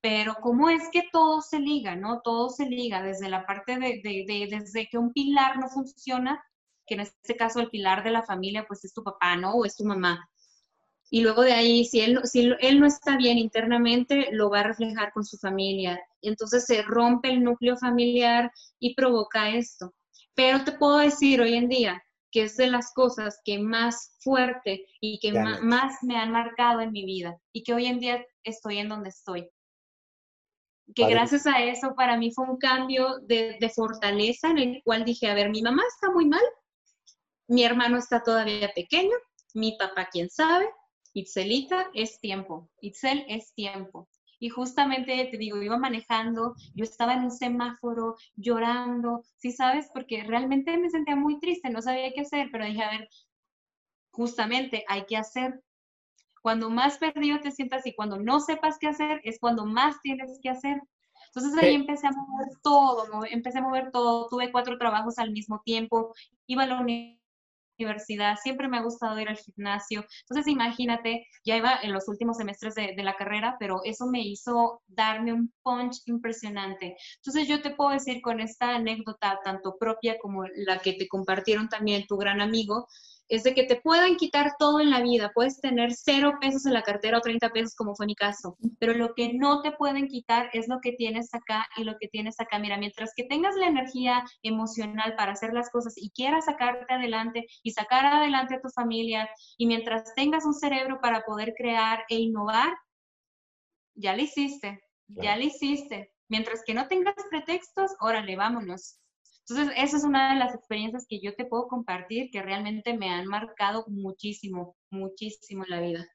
pero 0.00 0.36
cómo 0.40 0.70
es 0.70 0.88
que 0.90 1.04
todo 1.12 1.42
se 1.42 1.58
liga, 1.58 1.94
¿no? 1.94 2.20
Todo 2.22 2.48
se 2.48 2.66
liga 2.66 3.02
desde 3.02 3.28
la 3.28 3.46
parte 3.46 3.78
de, 3.78 4.00
de, 4.02 4.48
desde 4.50 4.88
que 4.88 4.98
un 4.98 5.12
pilar 5.12 5.58
no 5.58 5.68
funciona, 5.68 6.42
que 6.86 6.94
en 6.94 7.00
este 7.00 7.36
caso 7.36 7.60
el 7.60 7.70
pilar 7.70 8.02
de 8.02 8.10
la 8.10 8.22
familia 8.22 8.64
pues 8.66 8.84
es 8.84 8.94
tu 8.94 9.04
papá, 9.04 9.36
¿no? 9.36 9.52
O 9.52 9.64
es 9.64 9.76
tu 9.76 9.84
mamá. 9.84 10.30
Y 11.10 11.22
luego 11.22 11.42
de 11.42 11.52
ahí, 11.52 11.84
si 11.84 12.00
él, 12.00 12.20
si 12.24 12.52
él 12.60 12.80
no 12.80 12.86
está 12.86 13.16
bien 13.16 13.36
internamente, 13.36 14.28
lo 14.32 14.48
va 14.48 14.60
a 14.60 14.64
reflejar 14.64 15.12
con 15.12 15.24
su 15.24 15.36
familia. 15.38 16.00
Y 16.20 16.28
entonces 16.28 16.64
se 16.66 16.82
rompe 16.82 17.30
el 17.30 17.42
núcleo 17.42 17.76
familiar 17.76 18.52
y 18.78 18.94
provoca 18.94 19.50
esto. 19.50 19.92
Pero 20.34 20.64
te 20.64 20.72
puedo 20.72 20.98
decir 20.98 21.40
hoy 21.40 21.54
en 21.54 21.68
día 21.68 22.02
que 22.30 22.44
es 22.44 22.56
de 22.56 22.68
las 22.68 22.92
cosas 22.94 23.40
que 23.44 23.58
más 23.58 24.16
fuerte 24.20 24.86
y 25.00 25.18
que 25.18 25.32
más 25.32 26.02
me 26.02 26.16
han 26.16 26.30
marcado 26.30 26.80
en 26.80 26.92
mi 26.92 27.04
vida 27.04 27.36
y 27.52 27.64
que 27.64 27.74
hoy 27.74 27.86
en 27.86 27.98
día 27.98 28.24
estoy 28.44 28.78
en 28.78 28.88
donde 28.88 29.08
estoy 29.08 29.50
que 30.94 31.08
gracias 31.08 31.46
a 31.46 31.62
eso 31.62 31.94
para 31.94 32.16
mí 32.16 32.32
fue 32.32 32.48
un 32.48 32.58
cambio 32.58 33.18
de, 33.20 33.58
fortaleza 33.74 34.50
en 34.50 34.58
el 34.58 34.82
cual 34.84 35.04
dije, 35.04 35.28
a 35.28 35.34
ver, 35.34 35.50
mi 35.50 35.62
mamá 35.62 35.82
está 35.88 36.10
muy 36.10 36.26
mal, 36.26 36.42
mi 37.48 37.64
hermano 37.64 37.98
está 37.98 38.22
todavía 38.22 38.70
pequeño, 38.74 39.16
mi 39.54 39.76
papá 39.78 40.08
quién 40.10 40.30
sabe, 40.30 40.68
Itzelita 41.12 41.90
es 41.94 42.20
tiempo, 42.20 42.70
Itzel 42.80 43.24
es 43.28 43.52
tiempo. 43.54 44.08
Y 44.42 44.48
justamente 44.48 45.28
te 45.30 45.36
digo, 45.36 45.60
iba 45.60 45.76
manejando, 45.76 46.54
yo 46.74 46.84
estaba 46.84 47.12
en 47.12 47.24
un 47.24 47.30
semáforo 47.30 48.16
llorando, 48.36 49.22
¿sí 49.36 49.52
sabes? 49.52 49.90
Porque 49.92 50.22
realmente 50.24 50.78
me 50.78 50.88
sentía 50.88 51.14
muy 51.14 51.38
triste, 51.40 51.68
no 51.68 51.82
sabía 51.82 52.10
qué 52.14 52.22
hacer, 52.22 52.48
pero 52.50 52.64
dije, 52.64 52.82
a 52.82 52.90
ver, 52.90 53.08
justamente 54.10 54.84
hay 54.88 55.04
que 55.04 55.18
hacer, 55.18 55.62
cuando 56.42 56.70
más 56.70 56.98
perdido 56.98 57.40
te 57.40 57.50
sientas 57.50 57.86
y 57.86 57.94
cuando 57.94 58.18
no 58.18 58.40
sepas 58.40 58.78
qué 58.78 58.88
hacer, 58.88 59.20
es 59.24 59.38
cuando 59.38 59.66
más 59.66 60.00
tienes 60.02 60.38
que 60.42 60.50
hacer. 60.50 60.80
Entonces 61.34 61.62
ahí 61.62 61.74
empecé 61.74 62.06
a 62.08 62.12
mover 62.12 62.48
todo, 62.62 63.24
empecé 63.30 63.58
a 63.58 63.62
mover 63.62 63.90
todo, 63.92 64.28
tuve 64.28 64.50
cuatro 64.50 64.78
trabajos 64.78 65.18
al 65.18 65.30
mismo 65.30 65.62
tiempo, 65.64 66.12
iba 66.46 66.64
a 66.64 66.66
la 66.66 66.80
universidad, 66.80 68.36
siempre 68.42 68.68
me 68.68 68.78
ha 68.78 68.82
gustado 68.82 69.18
ir 69.20 69.28
al 69.28 69.36
gimnasio. 69.36 70.04
Entonces 70.22 70.52
imagínate, 70.52 71.26
ya 71.44 71.56
iba 71.56 71.78
en 71.82 71.92
los 71.92 72.08
últimos 72.08 72.36
semestres 72.36 72.74
de, 72.74 72.94
de 72.96 73.02
la 73.04 73.14
carrera, 73.14 73.56
pero 73.60 73.80
eso 73.84 74.06
me 74.06 74.22
hizo 74.22 74.82
darme 74.88 75.32
un 75.32 75.52
punch 75.62 76.02
impresionante. 76.06 76.96
Entonces 77.16 77.46
yo 77.46 77.62
te 77.62 77.70
puedo 77.70 77.90
decir 77.90 78.20
con 78.22 78.40
esta 78.40 78.74
anécdota, 78.74 79.38
tanto 79.44 79.76
propia 79.78 80.18
como 80.18 80.44
la 80.66 80.78
que 80.78 80.94
te 80.94 81.06
compartieron 81.06 81.68
también 81.68 82.06
tu 82.06 82.16
gran 82.16 82.40
amigo, 82.40 82.88
es 83.30 83.44
de 83.44 83.54
que 83.54 83.62
te 83.62 83.76
puedan 83.76 84.16
quitar 84.16 84.54
todo 84.58 84.80
en 84.80 84.90
la 84.90 85.00
vida. 85.00 85.30
Puedes 85.34 85.60
tener 85.60 85.92
cero 85.92 86.34
pesos 86.40 86.66
en 86.66 86.74
la 86.74 86.82
cartera 86.82 87.18
o 87.18 87.20
30 87.20 87.50
pesos, 87.50 87.76
como 87.76 87.94
fue 87.94 88.06
mi 88.06 88.16
caso, 88.16 88.56
pero 88.78 88.92
lo 88.92 89.14
que 89.14 89.32
no 89.32 89.62
te 89.62 89.70
pueden 89.72 90.08
quitar 90.08 90.50
es 90.52 90.68
lo 90.68 90.80
que 90.80 90.92
tienes 90.92 91.32
acá 91.32 91.66
y 91.76 91.84
lo 91.84 91.94
que 91.98 92.08
tienes 92.08 92.40
acá. 92.40 92.58
Mira, 92.58 92.76
mientras 92.76 93.12
que 93.14 93.24
tengas 93.24 93.54
la 93.54 93.68
energía 93.68 94.24
emocional 94.42 95.14
para 95.16 95.32
hacer 95.32 95.52
las 95.52 95.70
cosas 95.70 95.94
y 95.96 96.10
quieras 96.10 96.46
sacarte 96.46 96.92
adelante 96.92 97.46
y 97.62 97.70
sacar 97.70 98.04
adelante 98.04 98.56
a 98.56 98.60
tu 98.60 98.68
familia, 98.68 99.30
y 99.56 99.66
mientras 99.66 100.12
tengas 100.16 100.44
un 100.44 100.54
cerebro 100.54 101.00
para 101.00 101.22
poder 101.22 101.54
crear 101.56 102.04
e 102.08 102.16
innovar, 102.16 102.72
ya 103.94 104.16
lo 104.16 104.22
hiciste, 104.22 104.80
ya 105.06 105.36
lo 105.36 105.44
hiciste. 105.44 106.12
Mientras 106.28 106.62
que 106.64 106.74
no 106.74 106.88
tengas 106.88 107.14
pretextos, 107.30 107.92
órale, 108.00 108.36
vámonos. 108.36 109.00
Entonces, 109.50 109.74
esa 109.76 109.96
es 109.96 110.04
una 110.04 110.32
de 110.32 110.38
las 110.38 110.54
experiencias 110.54 111.06
que 111.08 111.20
yo 111.20 111.34
te 111.34 111.44
puedo 111.44 111.66
compartir 111.66 112.30
que 112.30 112.40
realmente 112.40 112.96
me 112.96 113.10
han 113.10 113.26
marcado 113.26 113.84
muchísimo, 113.88 114.76
muchísimo 114.90 115.64
en 115.64 115.70
la 115.70 115.80
vida. 115.80 116.08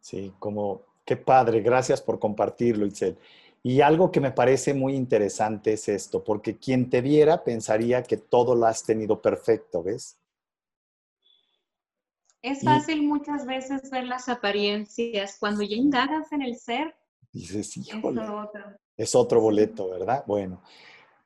Sí, 0.00 0.32
como 0.38 0.82
qué 1.04 1.16
padre, 1.16 1.60
gracias 1.60 2.00
por 2.00 2.18
compartirlo, 2.18 2.86
Itzel. 2.86 3.18
Y 3.62 3.80
algo 3.80 4.12
que 4.12 4.20
me 4.20 4.30
parece 4.30 4.74
muy 4.74 4.94
interesante 4.94 5.72
es 5.72 5.88
esto, 5.88 6.22
porque 6.22 6.56
quien 6.56 6.88
te 6.88 7.00
viera 7.00 7.42
pensaría 7.42 8.02
que 8.02 8.16
todo 8.16 8.54
lo 8.54 8.66
has 8.66 8.84
tenido 8.84 9.20
perfecto, 9.20 9.82
¿ves? 9.82 10.16
Es 12.42 12.62
fácil 12.62 13.02
muchas 13.02 13.44
veces 13.44 13.90
ver 13.90 14.04
las 14.04 14.28
apariencias. 14.28 15.36
Cuando 15.40 15.64
ya 15.64 15.74
indagas 15.74 16.30
en 16.30 16.42
el 16.42 16.56
ser, 16.56 16.94
dices, 17.32 17.76
híjole, 17.76 18.22
es 18.22 18.28
otro. 18.30 18.64
es 18.96 19.14
otro 19.16 19.40
boleto, 19.40 19.90
¿verdad? 19.90 20.22
Bueno, 20.28 20.62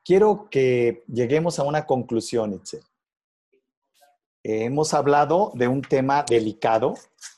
quiero 0.03 0.47
que 0.49 1.03
lleguemos 1.07 1.59
a 1.59 1.63
una 1.63 1.85
conclusión, 1.85 2.53
Itzel. 2.53 2.83
hemos 4.43 4.93
hablado 4.93 5.51
de 5.53 5.67
un 5.67 5.81
tema 5.81 6.23
delicado, 6.27 6.95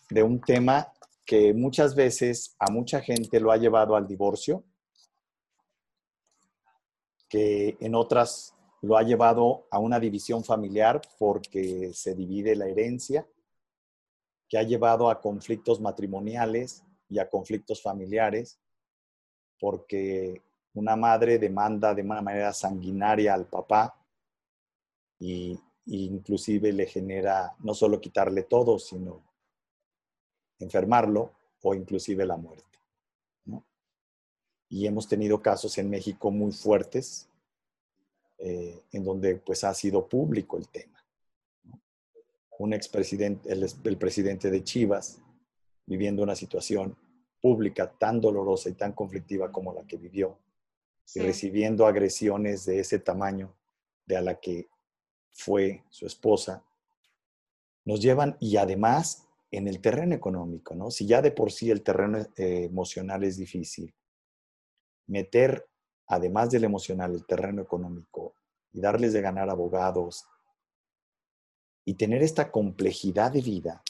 de 0.09 0.23
un 0.23 0.39
tema 0.39 0.93
que 1.25 1.53
muchas 1.53 1.95
veces 1.95 2.55
a 2.59 2.71
mucha 2.71 3.01
gente 3.01 3.39
lo 3.39 3.51
ha 3.51 3.57
llevado 3.57 3.95
al 3.95 4.07
divorcio, 4.07 4.63
que 7.29 7.77
en 7.79 7.95
otras 7.95 8.53
lo 8.81 8.97
ha 8.97 9.03
llevado 9.03 9.65
a 9.71 9.79
una 9.79 9.99
división 9.99 10.43
familiar 10.43 11.01
porque 11.17 11.93
se 11.93 12.13
divide 12.13 12.55
la 12.55 12.67
herencia, 12.67 13.25
que 14.49 14.57
ha 14.57 14.63
llevado 14.63 15.09
a 15.09 15.21
conflictos 15.21 15.79
matrimoniales 15.79 16.83
y 17.09 17.19
a 17.19 17.29
conflictos 17.29 17.81
familiares, 17.81 18.59
porque 19.57 20.41
una 20.73 20.95
madre 20.95 21.37
demanda 21.37 21.93
de 21.93 22.01
una 22.01 22.21
manera 22.21 22.53
sanguinaria 22.53 23.33
al 23.33 23.45
papá 23.45 23.95
y, 25.19 25.59
inclusive 25.85 26.71
le 26.71 26.85
genera 26.85 27.55
no 27.59 27.73
solo 27.73 27.99
quitarle 27.99 28.43
todo, 28.43 28.79
sino 28.79 29.21
enfermarlo 30.59 31.33
o 31.61 31.75
inclusive 31.75 32.25
la 32.25 32.37
muerte. 32.37 32.63
Y 34.69 34.87
hemos 34.87 35.07
tenido 35.07 35.41
casos 35.41 35.77
en 35.77 35.89
México 35.89 36.31
muy 36.31 36.53
fuertes 36.53 37.29
eh, 38.37 38.81
en 38.93 39.03
donde 39.03 39.35
pues 39.35 39.63
ha 39.65 39.73
sido 39.73 40.07
público 40.07 40.57
el 40.57 40.69
tema. 40.69 41.05
Un 42.59 42.73
expresidente, 42.73 43.51
el, 43.51 43.67
el 43.83 43.97
presidente 43.97 44.49
de 44.49 44.63
Chivas, 44.63 45.21
viviendo 45.85 46.23
una 46.23 46.35
situación 46.35 46.97
pública 47.41 47.91
tan 47.91 48.21
dolorosa 48.21 48.69
y 48.69 48.73
tan 48.73 48.93
conflictiva 48.93 49.51
como 49.51 49.73
la 49.73 49.85
que 49.85 49.97
vivió, 49.97 50.37
y 51.15 51.19
recibiendo 51.19 51.85
agresiones 51.85 52.65
de 52.65 52.79
ese 52.79 52.99
tamaño 52.99 53.55
de 54.05 54.17
a 54.17 54.21
la 54.21 54.39
que 54.39 54.67
fue 55.31 55.83
su 55.89 56.05
esposa, 56.05 56.63
nos 57.85 57.99
llevan 57.99 58.37
y 58.39 58.57
además 58.57 59.27
en 59.51 59.67
el 59.67 59.81
terreno 59.81 60.15
económico, 60.15 60.73
¿no? 60.73 60.89
Si 60.89 61.05
ya 61.05 61.21
de 61.21 61.31
por 61.31 61.51
sí 61.51 61.69
el 61.69 61.83
terreno 61.83 62.19
eh, 62.35 62.65
emocional 62.65 63.23
es 63.23 63.37
difícil, 63.37 63.93
meter 65.07 65.67
además 66.07 66.49
del 66.49 66.63
emocional 66.63 67.13
el 67.13 67.25
terreno 67.25 67.61
económico 67.61 68.35
y 68.71 68.81
darles 68.81 69.13
de 69.13 69.21
ganar 69.21 69.49
abogados 69.49 70.25
y 71.85 71.95
tener 71.95 72.23
esta 72.23 72.51
complejidad 72.51 73.31
de 73.31 73.41
vida, 73.41 73.83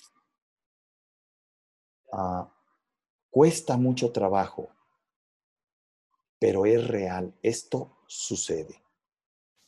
ah, 2.12 2.52
cuesta 3.30 3.78
mucho 3.78 4.12
trabajo 4.12 4.70
pero 6.44 6.66
es 6.66 6.86
real. 6.86 7.34
Esto 7.42 8.00
sucede. 8.06 8.84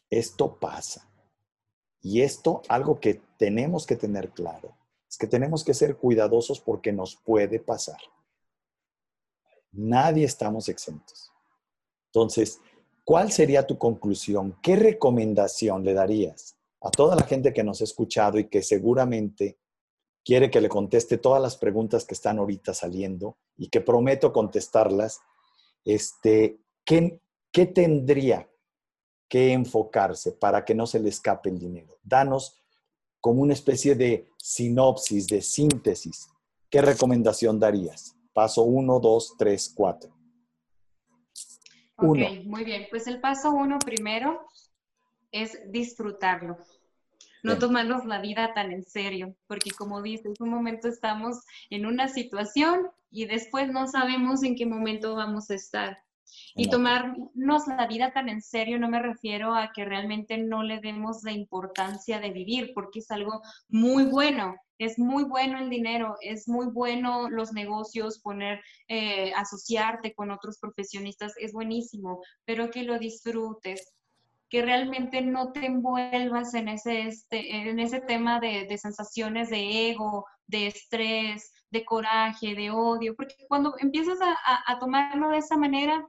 Esto 0.09 0.59
pasa. 0.59 1.09
Y 2.01 2.19
esto, 2.19 2.63
algo 2.67 2.99
que 2.99 3.21
tenemos 3.37 3.85
que 3.85 3.95
tener 3.95 4.31
claro, 4.31 4.75
es 5.09 5.17
que 5.17 5.25
tenemos 5.25 5.63
que 5.63 5.73
ser 5.73 5.95
cuidadosos 5.95 6.59
porque 6.59 6.91
nos 6.91 7.15
puede 7.15 7.61
pasar. 7.61 7.95
Nadie 9.71 10.25
estamos 10.25 10.67
exentos. 10.67 11.31
Entonces, 12.07 12.59
¿cuál 13.05 13.31
sería 13.31 13.65
tu 13.65 13.77
conclusión? 13.77 14.59
¿Qué 14.61 14.75
recomendación 14.75 15.85
le 15.85 15.93
darías 15.93 16.57
a 16.81 16.89
toda 16.89 17.15
la 17.15 17.23
gente 17.23 17.53
que 17.53 17.63
nos 17.63 17.79
ha 17.79 17.85
escuchado 17.85 18.37
y 18.37 18.49
que 18.49 18.61
seguramente 18.61 19.57
quiere 20.25 20.51
que 20.51 20.59
le 20.59 20.67
conteste 20.67 21.19
todas 21.19 21.41
las 21.41 21.55
preguntas 21.55 22.03
que 22.03 22.15
están 22.15 22.37
ahorita 22.37 22.73
saliendo 22.73 23.37
y 23.55 23.69
que 23.69 23.79
prometo 23.79 24.33
contestarlas? 24.33 25.21
Este, 25.85 26.64
¿qué, 26.85 27.65
tendría 27.73 28.49
que 29.27 29.51
enfocarse 29.51 30.31
para 30.31 30.63
que 30.63 30.75
no 30.75 30.85
se 30.85 30.99
le 30.99 31.09
escape 31.09 31.49
el 31.49 31.59
dinero? 31.59 31.97
Danos 32.03 32.61
como 33.19 33.41
una 33.41 33.53
especie 33.53 33.95
de 33.95 34.29
sinopsis, 34.37 35.27
de 35.27 35.41
síntesis. 35.41 36.29
¿Qué 36.69 36.81
recomendación 36.81 37.59
darías? 37.59 38.15
Paso 38.33 38.63
1, 38.63 38.99
2, 38.99 39.35
3, 39.37 39.73
4. 39.75 40.15
Ok, 41.97 42.17
muy 42.45 42.63
bien. 42.63 42.87
Pues 42.89 43.07
el 43.07 43.19
paso 43.21 43.51
uno 43.51 43.79
primero 43.79 44.45
es 45.31 45.59
disfrutarlo. 45.71 46.57
No 47.41 47.59
tomarnos 47.59 48.05
la 48.05 48.19
vida 48.21 48.53
tan 48.55 48.71
en 48.71 48.83
serio, 48.83 49.35
porque 49.45 49.69
como 49.69 50.01
dices, 50.01 50.39
un 50.39 50.49
momento 50.49 50.87
estamos 50.87 51.41
en 51.69 51.85
una 51.85 52.07
situación 52.07 52.87
y 53.11 53.25
después 53.25 53.71
no 53.71 53.87
sabemos 53.87 54.41
en 54.43 54.55
qué 54.55 54.65
momento 54.65 55.15
vamos 55.15 55.51
a 55.51 55.53
estar. 55.53 56.04
Y 56.55 56.69
tomarnos 56.69 57.67
la 57.67 57.87
vida 57.87 58.13
tan 58.13 58.29
en 58.29 58.41
serio 58.41 58.79
no 58.79 58.89
me 58.89 59.01
refiero 59.01 59.53
a 59.53 59.71
que 59.73 59.85
realmente 59.85 60.37
no 60.37 60.63
le 60.63 60.79
demos 60.79 61.23
la 61.23 61.31
importancia 61.31 62.19
de 62.19 62.31
vivir, 62.31 62.71
porque 62.73 62.99
es 62.99 63.11
algo 63.11 63.41
muy 63.67 64.05
bueno. 64.05 64.55
Es 64.77 64.99
muy 64.99 65.23
bueno 65.23 65.59
el 65.59 65.69
dinero, 65.69 66.15
es 66.19 66.49
muy 66.49 66.67
bueno 66.67 67.29
los 67.29 67.53
negocios, 67.53 68.19
poner, 68.19 68.61
eh, 68.89 69.31
asociarte 69.33 70.13
con 70.13 70.31
otros 70.31 70.59
profesionistas, 70.59 71.33
es 71.39 71.53
buenísimo, 71.53 72.21
pero 72.43 72.69
que 72.69 72.83
lo 72.83 72.99
disfrutes, 72.99 73.93
que 74.49 74.61
realmente 74.61 75.21
no 75.21 75.53
te 75.53 75.65
envuelvas 75.65 76.53
en 76.55 76.67
ese, 76.67 77.07
este, 77.07 77.69
en 77.69 77.79
ese 77.79 78.01
tema 78.01 78.41
de, 78.41 78.77
sensaciones 78.77 79.49
de 79.49 79.91
ego, 79.91 80.25
de 80.45 80.67
estrés, 80.67 81.53
de 81.71 81.85
coraje, 81.85 82.53
de 82.53 82.69
odio, 82.69 83.15
porque 83.15 83.45
cuando 83.47 83.75
empiezas 83.79 84.19
a 84.21 84.79
tomarlo 84.79 85.29
de 85.29 85.37
esa 85.37 85.57
manera, 85.57 86.05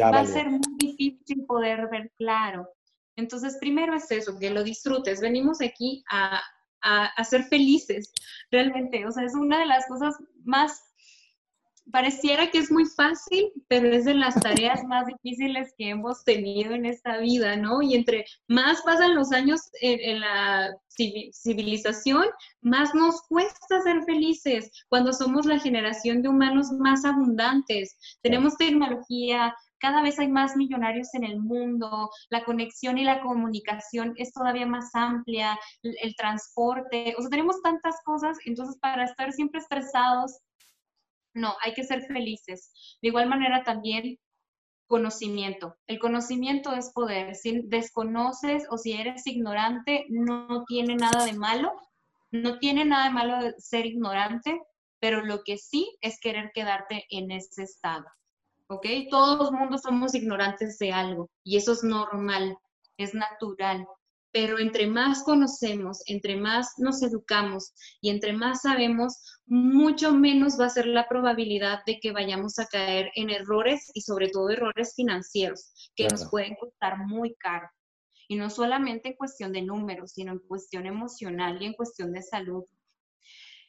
va 0.00 0.20
a 0.20 0.26
ser 0.26 0.50
muy 0.50 0.76
difícil 0.78 1.44
poder 1.46 1.88
ver 1.90 2.10
claro. 2.16 2.68
Entonces, 3.16 3.56
primero 3.60 3.94
es 3.94 4.10
eso, 4.10 4.38
que 4.38 4.50
lo 4.50 4.64
disfrutes. 4.64 5.20
Venimos 5.20 5.60
aquí 5.60 6.02
a, 6.10 6.42
a, 6.84 7.24
ser 7.24 7.44
felices, 7.44 8.12
realmente. 8.50 9.06
O 9.06 9.10
sea, 9.10 9.24
es 9.24 9.34
una 9.34 9.58
de 9.58 9.66
las 9.66 9.86
cosas 9.86 10.14
más, 10.44 10.82
pareciera 11.90 12.50
que 12.50 12.58
es 12.58 12.70
muy 12.70 12.84
fácil, 12.86 13.52
pero 13.68 13.88
es 13.88 14.04
de 14.04 14.14
las 14.14 14.34
tareas 14.40 14.82
más 14.88 15.06
difíciles 15.06 15.74
que 15.78 15.90
hemos 15.90 16.24
tenido 16.24 16.74
en 16.74 16.86
esta 16.86 17.18
vida, 17.18 17.56
¿no? 17.56 17.82
Y 17.82 17.94
entre 17.94 18.24
más 18.48 18.82
pasan 18.82 19.14
los 19.14 19.32
años 19.32 19.60
en, 19.80 20.20
la 20.20 20.74
civilización, 21.32 22.26
más 22.60 22.94
nos 22.94 23.22
cuesta 23.22 23.80
ser 23.82 24.02
felices 24.04 24.70
cuando 24.88 25.12
somos 25.12 25.46
la 25.46 25.58
generación 25.58 26.22
de 26.22 26.28
humanos 26.28 26.70
más 26.72 27.04
abundantes. 27.04 27.96
Tenemos 28.22 28.56
tecnología, 28.56 29.54
cada 29.84 30.00
vez 30.00 30.18
hay 30.18 30.28
más 30.28 30.56
millonarios 30.56 31.12
en 31.12 31.24
el 31.24 31.38
mundo, 31.38 32.08
la 32.30 32.42
conexión 32.42 32.96
y 32.96 33.04
la 33.04 33.20
comunicación 33.20 34.14
es 34.16 34.32
todavía 34.32 34.64
más 34.64 34.94
amplia, 34.94 35.58
el, 35.82 36.16
transporte, 36.16 37.14
o 37.18 37.20
sea, 37.20 37.28
tenemos 37.28 37.60
tantas 37.60 37.96
cosas, 38.02 38.38
entonces 38.46 38.78
para 38.80 39.04
estar 39.04 39.30
siempre 39.32 39.60
estresados, 39.60 40.38
no, 41.34 41.54
hay 41.62 41.74
que 41.74 41.84
ser 41.84 42.00
felices. 42.06 42.72
De 43.02 43.08
igual 43.08 43.28
manera 43.28 43.62
también 43.62 44.18
conocimiento. 44.86 45.76
El 45.86 45.98
conocimiento 45.98 46.72
es 46.72 46.90
poder. 46.94 47.34
Si 47.34 47.60
desconoces 47.66 48.66
o 48.70 48.78
si 48.78 48.92
eres 48.92 49.26
ignorante, 49.26 50.06
no 50.08 50.64
tiene 50.66 50.96
nada 50.96 51.26
de 51.26 51.34
malo. 51.34 51.74
No 52.30 52.58
tiene 52.58 52.86
nada 52.86 53.04
de 53.04 53.10
malo 53.10 53.52
ser 53.58 53.84
ignorante, 53.84 54.58
pero 54.98 55.22
lo 55.22 55.42
que 55.44 55.58
sí 55.58 55.94
es 56.00 56.18
querer 56.20 56.52
quedarte 56.54 57.04
en 57.10 57.32
ese 57.32 57.64
estado. 57.64 58.06
¿Ok? 58.68 58.86
Todos 59.10 59.38
los 59.38 59.52
mundos 59.52 59.82
somos 59.82 60.14
ignorantes 60.14 60.78
de 60.78 60.92
algo 60.92 61.30
y 61.44 61.56
eso 61.56 61.72
es 61.72 61.84
normal, 61.84 62.56
es 62.98 63.14
natural. 63.14 63.86
pero 64.32 64.58
entre 64.58 64.88
más 64.88 65.22
conocemos, 65.22 66.02
entre 66.06 66.34
más 66.36 66.74
nos 66.78 67.04
educamos 67.04 67.72
y 68.00 68.10
entre 68.10 68.32
más 68.32 68.62
sabemos, 68.62 69.40
mucho 69.46 70.12
menos 70.12 70.58
va 70.58 70.66
a 70.66 70.70
ser 70.70 70.86
la 70.86 71.06
probabilidad 71.08 71.84
de 71.86 72.00
que 72.00 72.10
vayamos 72.10 72.58
a 72.58 72.66
caer 72.66 73.12
en 73.14 73.30
errores 73.30 73.92
y 73.94 74.00
sobre 74.00 74.28
todo 74.30 74.50
errores 74.50 74.94
financieros 74.96 75.72
que 75.94 76.08
nos 76.08 76.28
pueden 76.28 76.56
costar 76.56 76.98
muy 77.06 77.36
caro. 77.36 77.68
Y 78.26 78.34
no 78.34 78.50
solamente 78.50 79.10
en 79.10 79.14
cuestión 79.14 79.52
de 79.52 79.62
números, 79.62 80.12
sino 80.12 80.32
en 80.32 80.40
cuestión 80.40 80.86
emocional 80.86 81.62
y 81.62 81.66
en 81.66 81.74
cuestión 81.74 82.12
de 82.12 82.22
salud. 82.22 82.64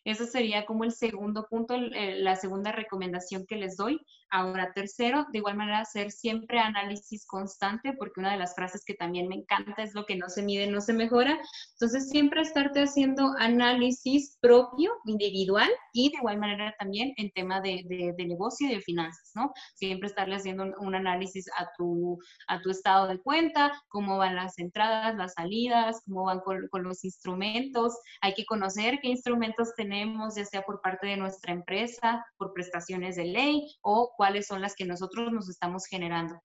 Eso 0.05 0.25
sería 0.25 0.65
como 0.65 0.83
el 0.83 0.93
segundo 0.93 1.47
punto, 1.47 1.73
eh, 1.75 2.19
la 2.19 2.35
segunda 2.35 2.71
recomendación 2.71 3.45
que 3.47 3.55
les 3.55 3.75
doy. 3.75 3.99
Ahora, 4.35 4.73
tercero, 4.73 5.25
de 5.31 5.37
igual 5.37 5.55
manera, 5.55 5.79
hacer 5.79 6.11
siempre 6.11 6.59
análisis 6.59 7.25
constante, 7.25 7.93
porque 7.93 8.19
una 8.19 8.33
de 8.33 8.37
las 8.37 8.53
frases 8.53 8.83
que 8.83 8.93
también 8.93 9.29
me 9.29 9.35
encanta 9.35 9.81
es 9.81 9.95
lo 9.95 10.05
que 10.05 10.17
no 10.17 10.27
se 10.27 10.43
mide, 10.43 10.67
no 10.67 10.81
se 10.81 10.91
mejora. 10.91 11.39
Entonces, 11.71 12.09
siempre 12.09 12.41
estarte 12.41 12.81
haciendo 12.81 13.31
análisis 13.39 14.37
propio, 14.41 14.91
individual, 15.05 15.69
y 15.93 16.11
de 16.11 16.17
igual 16.17 16.37
manera 16.37 16.75
también 16.77 17.13
en 17.15 17.31
tema 17.31 17.61
de, 17.61 17.85
de, 17.87 18.25
negocio 18.25 18.67
y 18.67 18.75
de 18.75 18.81
finanzas, 18.81 19.31
¿no? 19.35 19.53
Siempre 19.75 20.09
estarle 20.09 20.35
haciendo 20.35 20.65
un, 20.79 20.95
análisis 20.95 21.45
a 21.57 21.69
tu, 21.77 22.19
a 22.49 22.59
tu 22.59 22.71
estado 22.71 23.07
de 23.07 23.21
cuenta, 23.21 23.71
cómo 23.87 24.17
van 24.17 24.35
las 24.35 24.59
entradas, 24.59 25.15
las 25.15 25.35
salidas, 25.35 26.01
cómo 26.03 26.25
van 26.25 26.41
con, 26.41 26.67
con 26.71 26.83
los 26.83 27.05
instrumentos. 27.05 27.97
Hay 28.19 28.33
que 28.33 28.45
conocer 28.45 28.99
qué 29.01 29.07
instrumentos 29.07 29.73
tenemos 29.77 30.35
ya 30.35 30.43
sea 30.43 30.63
por 30.63 30.81
parte 30.81 31.07
de 31.07 31.15
nuestra 31.15 31.53
empresa, 31.53 32.25
por 32.37 32.51
prestaciones 32.51 33.15
de 33.15 33.25
ley 33.25 33.65
o 33.81 34.11
cuáles 34.25 34.47
son 34.47 34.59
las 34.59 34.75
que 34.75 34.85
nosotros 34.85 35.31
nos 35.31 35.47
estamos 35.49 35.85
generando. 35.85 36.41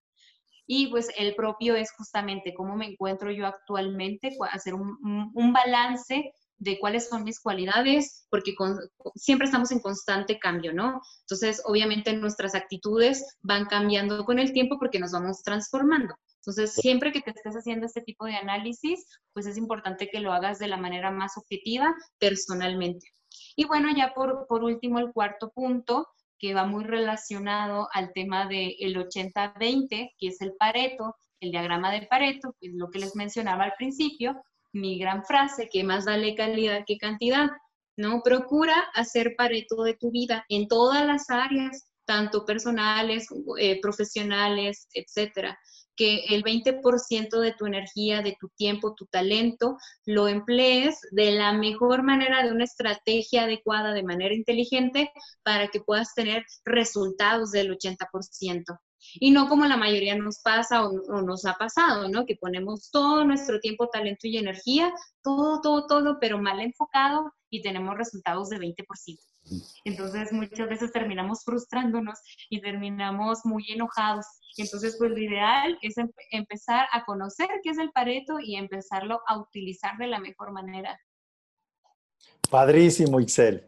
Y 0.66 0.88
pues 0.88 1.08
el 1.16 1.34
propio 1.34 1.74
es 1.76 1.90
justamente 1.92 2.52
cómo 2.52 2.76
me 2.76 2.86
encuentro 2.86 3.32
yo 3.32 3.46
actualmente, 3.46 4.36
hacer 4.52 4.74
un, 4.74 4.98
un 5.34 5.52
balance 5.52 6.30
de 6.58 6.78
cuáles 6.78 7.08
son 7.08 7.24
mis 7.24 7.40
cualidades, 7.40 8.26
porque 8.28 8.54
siempre 9.14 9.46
estamos 9.46 9.72
en 9.72 9.80
constante 9.80 10.38
cambio, 10.38 10.74
¿no? 10.74 11.00
Entonces, 11.22 11.62
obviamente 11.64 12.12
nuestras 12.12 12.54
actitudes 12.54 13.38
van 13.40 13.64
cambiando 13.64 14.26
con 14.26 14.38
el 14.38 14.52
tiempo 14.52 14.78
porque 14.78 15.00
nos 15.00 15.12
vamos 15.12 15.42
transformando. 15.42 16.14
Entonces, 16.36 16.74
siempre 16.74 17.12
que 17.12 17.22
te 17.22 17.30
estés 17.30 17.54
haciendo 17.54 17.86
este 17.86 18.02
tipo 18.02 18.26
de 18.26 18.36
análisis, 18.36 19.06
pues 19.32 19.46
es 19.46 19.56
importante 19.56 20.10
que 20.10 20.20
lo 20.20 20.34
hagas 20.34 20.58
de 20.58 20.68
la 20.68 20.76
manera 20.76 21.10
más 21.10 21.38
objetiva 21.38 21.94
personalmente. 22.18 23.06
Y 23.56 23.64
bueno, 23.64 23.88
ya 23.96 24.12
por, 24.14 24.46
por 24.46 24.62
último, 24.62 24.98
el 24.98 25.12
cuarto 25.12 25.50
punto, 25.50 26.08
que 26.40 26.54
va 26.54 26.66
muy 26.66 26.84
relacionado 26.84 27.88
al 27.92 28.12
tema 28.12 28.48
del 28.48 28.96
80-20, 28.96 30.14
que 30.18 30.26
es 30.26 30.40
el 30.40 30.54
Pareto, 30.58 31.14
el 31.40 31.50
diagrama 31.50 31.92
de 31.92 32.06
Pareto, 32.06 32.56
es 32.60 32.72
lo 32.74 32.90
que 32.90 32.98
les 32.98 33.14
mencionaba 33.14 33.64
al 33.64 33.74
principio, 33.78 34.42
mi 34.72 34.98
gran 34.98 35.24
frase, 35.24 35.68
que 35.70 35.84
más 35.84 36.06
vale 36.06 36.34
calidad 36.34 36.84
que 36.86 36.96
cantidad, 36.96 37.50
¿no? 37.96 38.22
Procura 38.22 38.74
hacer 38.94 39.34
Pareto 39.36 39.82
de 39.82 39.94
tu 39.94 40.10
vida 40.10 40.44
en 40.48 40.66
todas 40.66 41.06
las 41.06 41.28
áreas, 41.28 41.90
tanto 42.06 42.44
personales, 42.44 43.28
eh, 43.58 43.78
profesionales, 43.80 44.88
etcétera 44.94 45.58
que 46.00 46.24
el 46.30 46.42
20% 46.42 47.40
de 47.40 47.52
tu 47.52 47.66
energía, 47.66 48.22
de 48.22 48.34
tu 48.40 48.48
tiempo, 48.48 48.94
tu 48.94 49.04
talento, 49.04 49.76
lo 50.06 50.28
emplees 50.28 50.98
de 51.10 51.32
la 51.32 51.52
mejor 51.52 52.02
manera, 52.02 52.42
de 52.42 52.52
una 52.52 52.64
estrategia 52.64 53.42
adecuada, 53.42 53.92
de 53.92 54.02
manera 54.02 54.34
inteligente, 54.34 55.12
para 55.42 55.68
que 55.68 55.82
puedas 55.82 56.14
tener 56.14 56.46
resultados 56.64 57.50
del 57.50 57.76
80%. 57.76 58.78
Y 59.14 59.30
no 59.30 59.46
como 59.50 59.66
la 59.66 59.76
mayoría 59.76 60.16
nos 60.16 60.40
pasa 60.40 60.86
o, 60.86 61.20
nos 61.20 61.44
ha 61.44 61.52
pasado, 61.58 62.08
¿no? 62.08 62.24
Que 62.24 62.36
ponemos 62.36 62.90
todo 62.90 63.26
nuestro 63.26 63.60
tiempo, 63.60 63.90
talento 63.90 64.26
y 64.26 64.38
energía, 64.38 64.94
todo, 65.22 65.60
todo, 65.60 65.86
todo, 65.86 66.16
pero 66.18 66.38
mal 66.38 66.60
enfocado 66.60 67.30
y 67.50 67.60
tenemos 67.60 67.94
resultados 67.98 68.48
de 68.48 68.58
20%. 68.58 69.18
Entonces 69.84 70.32
muchas 70.32 70.68
veces 70.68 70.92
terminamos 70.92 71.44
frustrándonos 71.44 72.18
y 72.48 72.60
terminamos 72.60 73.40
muy 73.44 73.64
enojados. 73.68 74.26
Entonces, 74.56 74.96
pues 74.98 75.10
lo 75.10 75.18
ideal 75.18 75.78
es 75.82 75.96
em-, 75.98 76.10
empezar 76.30 76.86
a 76.92 77.04
conocer 77.04 77.48
qué 77.62 77.70
es 77.70 77.78
el 77.78 77.90
Pareto 77.92 78.38
y 78.40 78.56
empezarlo 78.56 79.20
a 79.26 79.38
utilizar 79.38 79.96
de 79.98 80.06
la 80.06 80.20
mejor 80.20 80.52
manera. 80.52 80.98
Padrísimo, 82.50 83.20
Ixel. 83.20 83.66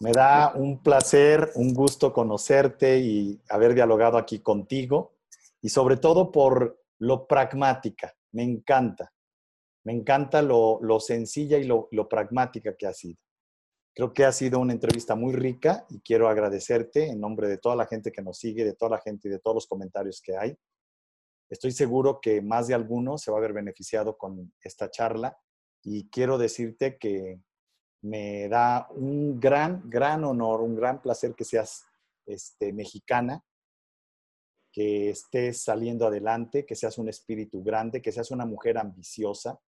Me 0.00 0.12
da 0.12 0.52
un 0.54 0.82
placer, 0.82 1.52
un 1.54 1.72
gusto 1.72 2.12
conocerte 2.12 2.98
y 2.98 3.40
haber 3.48 3.74
dialogado 3.74 4.18
aquí 4.18 4.40
contigo 4.40 5.14
y 5.62 5.70
sobre 5.70 5.96
todo 5.96 6.30
por 6.30 6.82
lo 6.98 7.26
pragmática. 7.26 8.14
Me 8.32 8.42
encanta. 8.42 9.10
Me 9.84 9.92
encanta 9.92 10.42
lo, 10.42 10.80
sencilla 11.00 11.56
y 11.58 11.64
lo, 11.64 11.88
lo 11.92 12.08
pragmática 12.08 12.76
que 12.76 12.86
ha 12.86 12.92
sido. 12.92 13.18
Creo 13.96 14.12
que 14.12 14.26
ha 14.26 14.32
sido 14.32 14.58
una 14.58 14.74
entrevista 14.74 15.14
muy 15.14 15.32
rica 15.32 15.86
y 15.88 16.00
quiero 16.00 16.28
agradecerte 16.28 17.08
en 17.08 17.18
nombre 17.18 17.48
de 17.48 17.56
toda 17.56 17.74
la 17.74 17.86
gente 17.86 18.12
que 18.12 18.20
nos 18.20 18.36
sigue, 18.36 18.62
de 18.62 18.74
toda 18.74 18.90
la 18.90 18.98
gente 18.98 19.26
y 19.26 19.30
de 19.30 19.38
todos 19.38 19.54
los 19.54 19.66
comentarios 19.66 20.20
que 20.20 20.36
hay. 20.36 20.54
Estoy 21.48 21.72
seguro 21.72 22.20
que 22.20 22.42
más 22.42 22.66
de 22.66 22.74
alguno 22.74 23.16
se 23.16 23.30
va 23.30 23.38
a 23.38 23.40
haber 23.40 23.54
beneficiado 23.54 24.18
con 24.18 24.52
esta 24.60 24.90
charla 24.90 25.38
y 25.82 26.10
quiero 26.10 26.36
decirte 26.36 26.98
que 26.98 27.40
me 28.02 28.50
da 28.50 28.86
un 28.90 29.40
gran, 29.40 29.88
gran 29.88 30.24
honor, 30.24 30.60
un 30.60 30.76
gran 30.76 31.00
placer 31.00 31.34
que 31.34 31.44
seas 31.44 31.86
este, 32.26 32.74
mexicana, 32.74 33.42
que 34.70 35.08
estés 35.08 35.62
saliendo 35.62 36.06
adelante, 36.06 36.66
que 36.66 36.74
seas 36.74 36.98
un 36.98 37.08
espíritu 37.08 37.64
grande, 37.64 38.02
que 38.02 38.12
seas 38.12 38.30
una 38.30 38.44
mujer 38.44 38.76
ambiciosa, 38.76 39.58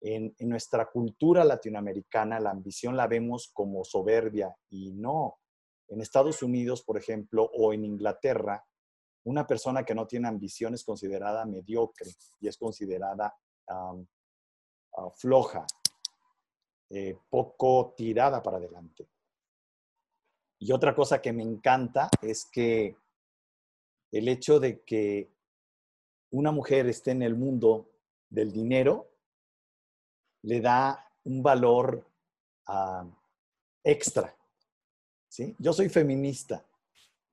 en, 0.00 0.34
nuestra 0.40 0.86
cultura 0.90 1.44
latinoamericana 1.44 2.40
la 2.40 2.50
ambición 2.50 2.96
la 2.96 3.06
vemos 3.06 3.50
como 3.52 3.84
soberbia 3.84 4.54
y 4.70 4.92
no. 4.92 5.38
En 5.88 6.00
Estados 6.00 6.42
Unidos, 6.42 6.82
por 6.82 6.98
ejemplo, 6.98 7.48
o 7.54 7.72
en 7.72 7.84
Inglaterra, 7.84 8.64
una 9.24 9.46
persona 9.46 9.84
que 9.84 9.94
no 9.94 10.06
tiene 10.06 10.28
ambición 10.28 10.74
es 10.74 10.84
considerada 10.84 11.44
mediocre 11.46 12.10
y 12.40 12.48
es 12.48 12.56
considerada 12.56 13.34
ah, 13.68 13.94
floja, 15.16 15.66
eh, 16.90 17.18
poco 17.28 17.94
tirada 17.96 18.42
para 18.42 18.58
adelante. 18.58 19.08
Y 20.58 20.72
otra 20.72 20.94
cosa 20.94 21.20
que 21.20 21.32
me 21.32 21.42
encanta 21.42 22.08
es 22.22 22.48
que 22.50 22.96
el 24.12 24.28
hecho 24.28 24.58
de 24.58 24.82
que 24.82 25.30
una 26.30 26.50
mujer 26.50 26.86
esté 26.86 27.10
en 27.10 27.22
el 27.22 27.36
mundo 27.36 27.90
del 28.28 28.52
dinero 28.52 29.15
le 30.46 30.60
da 30.60 31.04
un 31.24 31.42
valor 31.42 32.08
ah, 32.68 33.04
extra. 33.82 34.34
¿sí? 35.28 35.54
Yo 35.58 35.72
soy 35.72 35.88
feminista. 35.88 36.64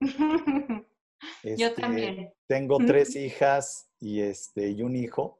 Yo 0.00 1.68
este, 1.68 1.80
también. 1.80 2.34
Tengo 2.48 2.78
tres 2.78 3.14
hijas 3.14 3.88
y, 4.00 4.20
este, 4.20 4.68
y 4.70 4.82
un 4.82 4.96
hijo. 4.96 5.38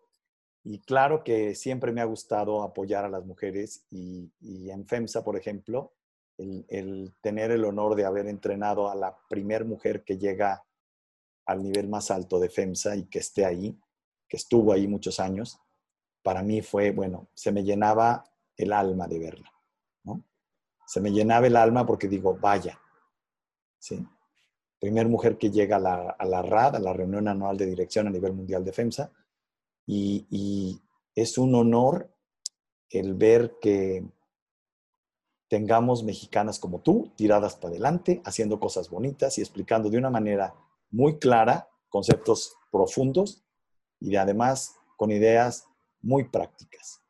Y 0.63 0.79
claro 0.81 1.25
que 1.25 1.55
siempre 1.57 1.93
me 1.93 2.01
ha 2.01 2.05
gustado 2.05 2.63
apoyar 2.63 3.05
a 3.05 3.11
las 3.11 3.27
mujeres 3.27 3.85
y, 3.91 4.31
en 4.71 4.87
FEMSA, 4.87 5.25
por 5.25 5.37
ejemplo, 5.37 5.93
el, 6.39 6.65
el, 6.69 7.13
tener 7.21 7.51
el 7.51 7.65
honor 7.65 7.97
de 7.97 8.07
haber 8.07 8.29
entrenado 8.29 8.89
a 8.89 8.95
la 8.95 9.17
primer 9.29 9.65
mujer 9.65 10.05
que 10.05 10.17
llega 10.17 10.65
al 11.45 11.63
nivel 11.63 11.89
más 11.89 12.11
alto 12.11 12.39
de 12.39 12.49
FEMSA 12.49 12.97
y 12.97 13.05
que 13.07 13.19
esté 13.19 13.45
ahí, 13.45 13.77
que 14.29 14.37
estuvo 14.37 14.73
ahí 14.73 14.87
muchos 14.87 15.21
años, 15.21 15.61
para 16.25 16.43
mí 16.43 16.63
fue, 16.63 16.91
bueno, 16.91 17.29
se 17.35 17.53
me 17.53 17.63
llenaba 17.63 18.25
el 18.57 18.73
alma 18.73 19.07
de 19.07 19.19
verla, 19.19 19.53
¿no? 20.05 20.25
Se 20.87 21.01
me 21.01 21.13
llenaba 21.13 21.47
el 21.47 21.55
alma 21.55 21.85
porque 21.85 22.09
digo, 22.09 22.35
vaya, 22.41 22.81
¿sí? 23.79 24.05
Primer 24.81 25.07
mujer 25.07 25.37
que 25.37 25.51
llega 25.51 25.77
a 25.77 25.81
la, 25.81 26.17
a 26.19 26.25
la 26.25 26.41
RAD, 26.41 26.77
a 26.77 26.79
la 26.81 26.95
reunión 26.95 27.29
anual 27.29 27.59
de 27.59 27.67
dirección 27.67 28.07
a 28.07 28.11
nivel 28.11 28.33
mundial 28.33 28.65
de 28.65 28.73
FEMSA, 28.73 29.13
y, 29.87 30.27
y 30.31 30.81
es 31.15 31.37
un 31.37 31.55
honor 31.55 32.11
el 32.89 33.13
ver 33.15 33.59
que 33.61 34.07
tengamos 35.49 36.05
mexicanas 36.05 36.59
como 36.59 36.81
tú, 36.81 37.13
tiradas 37.17 37.55
para 37.55 37.69
adelante, 37.73 38.23
haciendo 38.25 38.59
cosas 38.59 38.89
bonitas 38.89 39.37
y 39.37 39.43
explicando 39.43 39.91
de 39.91 39.99
una 39.99 40.09
manera 40.09 40.55
muy 40.91 41.19
clara 41.19 41.69
conceptos 41.91 42.57
profundos 42.73 43.45
y 44.01 44.17
además 44.17 44.77
con 44.97 45.11
ideas 45.11 45.69
muy 46.05 46.25
prácticas. 46.25 47.01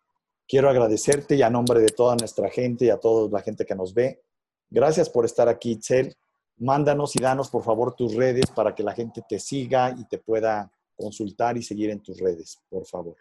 Quiero 0.47 0.69
agradecerte 0.71 1.35
y 1.37 1.43
a 1.43 1.51
nombre 1.51 1.81
de 1.81 1.89
toda 1.89 2.17
nuestra 2.17 2.49
gente 2.49 2.87
y 2.87 2.91
a 2.91 2.99
toda 2.99 3.29
la 3.31 3.43
gente 3.43 3.67
que 3.67 3.75
nos 3.75 3.93
ve, 3.93 4.23
gracias 4.71 5.11
por 5.11 5.25
estar 5.25 5.49
aquí, 5.49 5.73
Itzel. 5.73 6.17
Mándanos 6.57 7.17
y 7.17 7.19
danos, 7.19 7.51
por 7.51 7.65
favor, 7.65 7.95
tus 7.95 8.15
redes 8.15 8.47
para 8.55 8.73
que 8.75 8.85
la 8.85 8.95
gente 8.95 9.23
te 9.29 9.41
siga 9.41 9.95
y 9.99 10.05
te 10.05 10.19
pueda 10.19 10.71
consultar 10.97 11.57
y 11.57 11.63
seguir 11.63 11.91
en 11.91 12.01
tus 12.01 12.21
redes, 12.21 12.61
por 12.69 12.87
favor. 12.87 13.17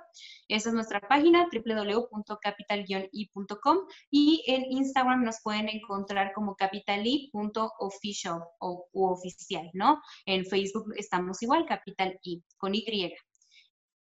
Esa 0.47 0.69
es 0.69 0.75
nuestra 0.75 1.01
página 1.01 1.49
wwwcapital 1.51 2.85
icom 3.11 3.79
y 4.11 4.43
en 4.47 4.71
Instagram 4.71 5.23
nos 5.23 5.41
pueden 5.41 5.69
encontrar 5.69 6.31
como 6.33 6.55
capitali.official 6.55 8.43
o 8.59 8.87
oficial, 8.93 9.69
¿no? 9.73 10.01
En 10.25 10.45
Facebook 10.45 10.93
estamos 10.95 11.41
igual, 11.41 11.65
Capital 11.65 12.19
I, 12.23 12.43
con 12.57 12.75
Y. 12.75 12.85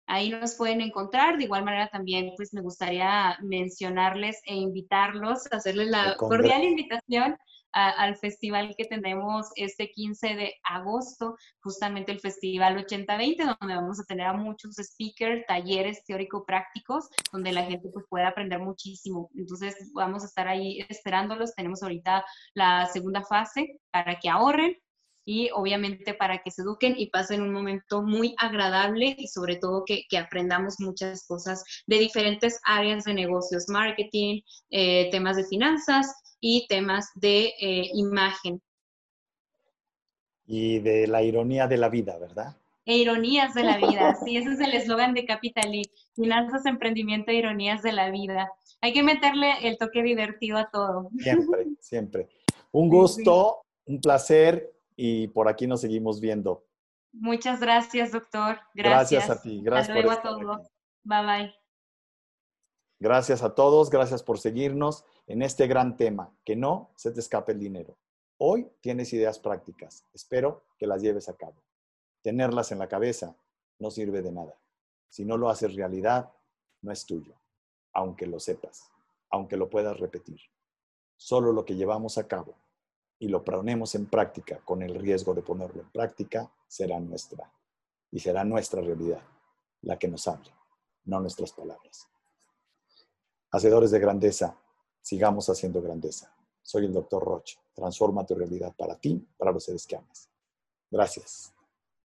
Ahí 0.07 0.31
nos 0.31 0.55
pueden 0.55 0.81
encontrar. 0.81 1.37
De 1.37 1.45
igual 1.45 1.65
manera 1.65 1.89
también, 1.89 2.33
pues 2.37 2.53
me 2.53 2.61
gustaría 2.61 3.39
mencionarles 3.43 4.41
e 4.45 4.55
invitarlos, 4.55 5.47
hacerles 5.53 5.89
la 5.89 6.17
cordial 6.17 6.63
invitación 6.65 7.37
al 7.75 8.17
festival 8.17 8.73
que 8.79 8.85
tendremos 8.85 9.49
este 9.57 9.91
15 9.91 10.37
de 10.37 10.55
agosto, 10.63 11.37
justamente 11.61 12.13
el 12.13 12.21
Festival 12.21 12.79
8020, 12.79 13.45
donde 13.45 13.75
vamos 13.75 13.99
a 13.99 14.05
tener 14.05 14.29
a 14.29 14.33
muchos 14.33 14.77
speakers, 14.77 15.45
talleres 15.47 16.05
teórico-prácticos, 16.05 17.09
donde 17.33 17.51
la 17.51 17.65
gente 17.65 17.89
pues 17.93 18.07
puede 18.09 18.27
aprender 18.27 18.61
muchísimo. 18.61 19.29
Entonces 19.35 19.91
vamos 19.93 20.23
a 20.23 20.27
estar 20.27 20.47
ahí 20.47 20.87
esperándolos. 20.89 21.55
Tenemos 21.57 21.83
ahorita 21.83 22.25
la 22.55 22.87
segunda 22.87 23.25
fase 23.25 23.81
para 23.91 24.21
que 24.21 24.29
ahorren 24.29 24.77
y 25.25 25.51
obviamente 25.53 26.14
para 26.14 26.43
que 26.43 26.51
se 26.51 26.62
eduquen 26.62 26.95
y 26.97 27.07
pasen 27.07 27.41
un 27.41 27.53
momento 27.53 28.03
muy 28.03 28.35
agradable 28.39 29.14
y 29.18 29.27
sobre 29.29 29.57
todo 29.57 29.85
que, 29.85 30.05
aprendamos 30.18 30.77
muchas 30.79 31.27
cosas 31.27 31.64
de 31.87 31.99
diferentes 31.99 32.61
áreas 32.64 33.05
de 33.05 33.14
negocios, 33.14 33.68
marketing, 33.68 34.43
eh, 34.70 35.09
temas 35.11 35.37
de 35.37 35.45
finanzas 35.45 36.14
y 36.41 36.66
temas 36.68 37.09
de 37.14 37.53
eh, 37.61 37.91
imagen. 37.95 38.61
Y 40.47 40.79
de 40.81 41.07
la 41.07 41.22
ironía 41.22 41.66
de 41.66 41.79
la 41.79 41.89
vida, 41.89 42.18
¿verdad? 42.18 42.57
E 42.87 42.99
ironías 42.99 43.55
de 43.55 43.62
la 43.62 43.79
vida, 43.79 44.14
sí, 44.25 44.37
ese 44.37 44.53
es 44.53 44.61
el 44.61 44.75
eslogan 44.75 45.14
de 45.14 45.25
Capital 45.25 45.75
y 45.75 45.91
finanzas, 46.14 46.66
emprendimiento 46.66 47.31
e 47.31 47.37
ironías 47.37 47.83
de 47.83 47.93
la 47.93 48.11
vida. 48.11 48.53
Hay 48.83 48.93
que 48.93 49.03
meterle 49.03 49.53
el 49.62 49.79
toque 49.79 50.03
divertido 50.03 50.59
a 50.59 50.68
todo. 50.70 51.09
Siempre, 51.18 51.66
siempre. 51.81 52.29
Un 52.72 52.91
gusto, 52.91 53.62
un 53.87 54.03
placer 54.03 54.74
y 54.97 55.29
por 55.29 55.49
aquí 55.49 55.67
nos 55.67 55.81
seguimos 55.81 56.21
viendo. 56.21 56.65
Muchas 57.13 57.61
gracias, 57.61 58.13
doctor. 58.13 58.59
Gracias, 58.75 59.31
a 59.31 59.41
ti. 59.41 59.61
Gracias 59.63 59.97
por 59.97 60.13
a 60.13 60.23
todos. 60.23 60.69
Bye 61.05 61.27
bye. 61.27 61.55
Gracias 62.99 63.43
a 63.43 63.55
todos, 63.55 63.91
gracias 63.91 64.23
por 64.23 64.39
seguirnos 64.39 65.05
en 65.27 65.43
este 65.43 65.67
gran 65.67 65.97
tema, 65.97 66.33
que 66.45 66.57
no 66.57 66.91
se 66.97 67.11
te 67.11 67.21
escape 67.21 67.53
el 67.53 67.61
dinero. 67.61 67.99
Hoy 68.39 68.71
tienes 68.81 69.13
ideas 69.13 69.39
prácticas, 69.39 70.07
espero 70.13 70.65
que 70.79 70.87
las 70.87 71.03
lleves 71.03 71.29
a 71.29 71.37
cabo. 71.37 71.63
Tenerlas 72.23 72.73
en 72.73 72.79
la 72.79 72.89
cabeza 72.89 73.37
no 73.79 73.91
sirve 73.91 74.23
de 74.23 74.33
nada. 74.33 74.59
Si 75.09 75.25
no 75.25 75.37
lo 75.37 75.51
haces 75.51 75.75
realidad, 75.75 76.33
no 76.83 76.93
es 76.93 77.05
tuyo, 77.05 77.35
aunque 77.93 78.27
lo 78.27 78.41
sepas, 78.41 78.91
aunque 79.29 79.57
lo 79.57 79.69
puedas 79.69 79.99
repetir. 79.99 80.41
Solo 81.17 81.53
lo 81.53 81.65
que 81.65 81.77
llevamos 81.77 82.17
a 82.17 82.27
cabo 82.27 82.57
y 83.25 83.29
lo 83.29 83.43
ponemos 83.43 83.95
en 83.95 84.05
práctica 84.05 84.61
con 84.66 84.83
el 84.83 84.95
riesgo 84.97 85.33
de 85.33 85.41
ponerlo 85.41 85.81
en 85.81 85.89
práctica, 85.89 86.53
será 86.68 87.01
nuestra. 87.01 87.51
Y 88.11 88.20
será 88.20 88.45
nuestra 88.45 88.83
realidad 88.83 89.22
la 89.81 89.99
que 89.99 90.09
nos 90.09 90.29
hable, 90.29 90.51
no 91.07 91.20
nuestras 91.20 91.53
palabras. 91.53 92.07
Hacedores 93.51 93.93
de 93.93 93.99
grandeza, 93.99 94.59
sigamos 95.01 95.49
haciendo 95.49 95.81
grandeza. 95.81 96.37
Soy 96.61 96.85
el 96.85 96.93
doctor 96.93 97.25
Roche. 97.25 97.59
Transforma 97.72 98.27
tu 98.27 98.35
realidad 98.35 98.75
para 98.77 98.95
ti, 98.97 99.27
para 99.39 99.53
los 99.53 99.64
seres 99.64 99.87
que 99.87 99.97
amas. 99.97 100.29
Gracias. 100.91 101.54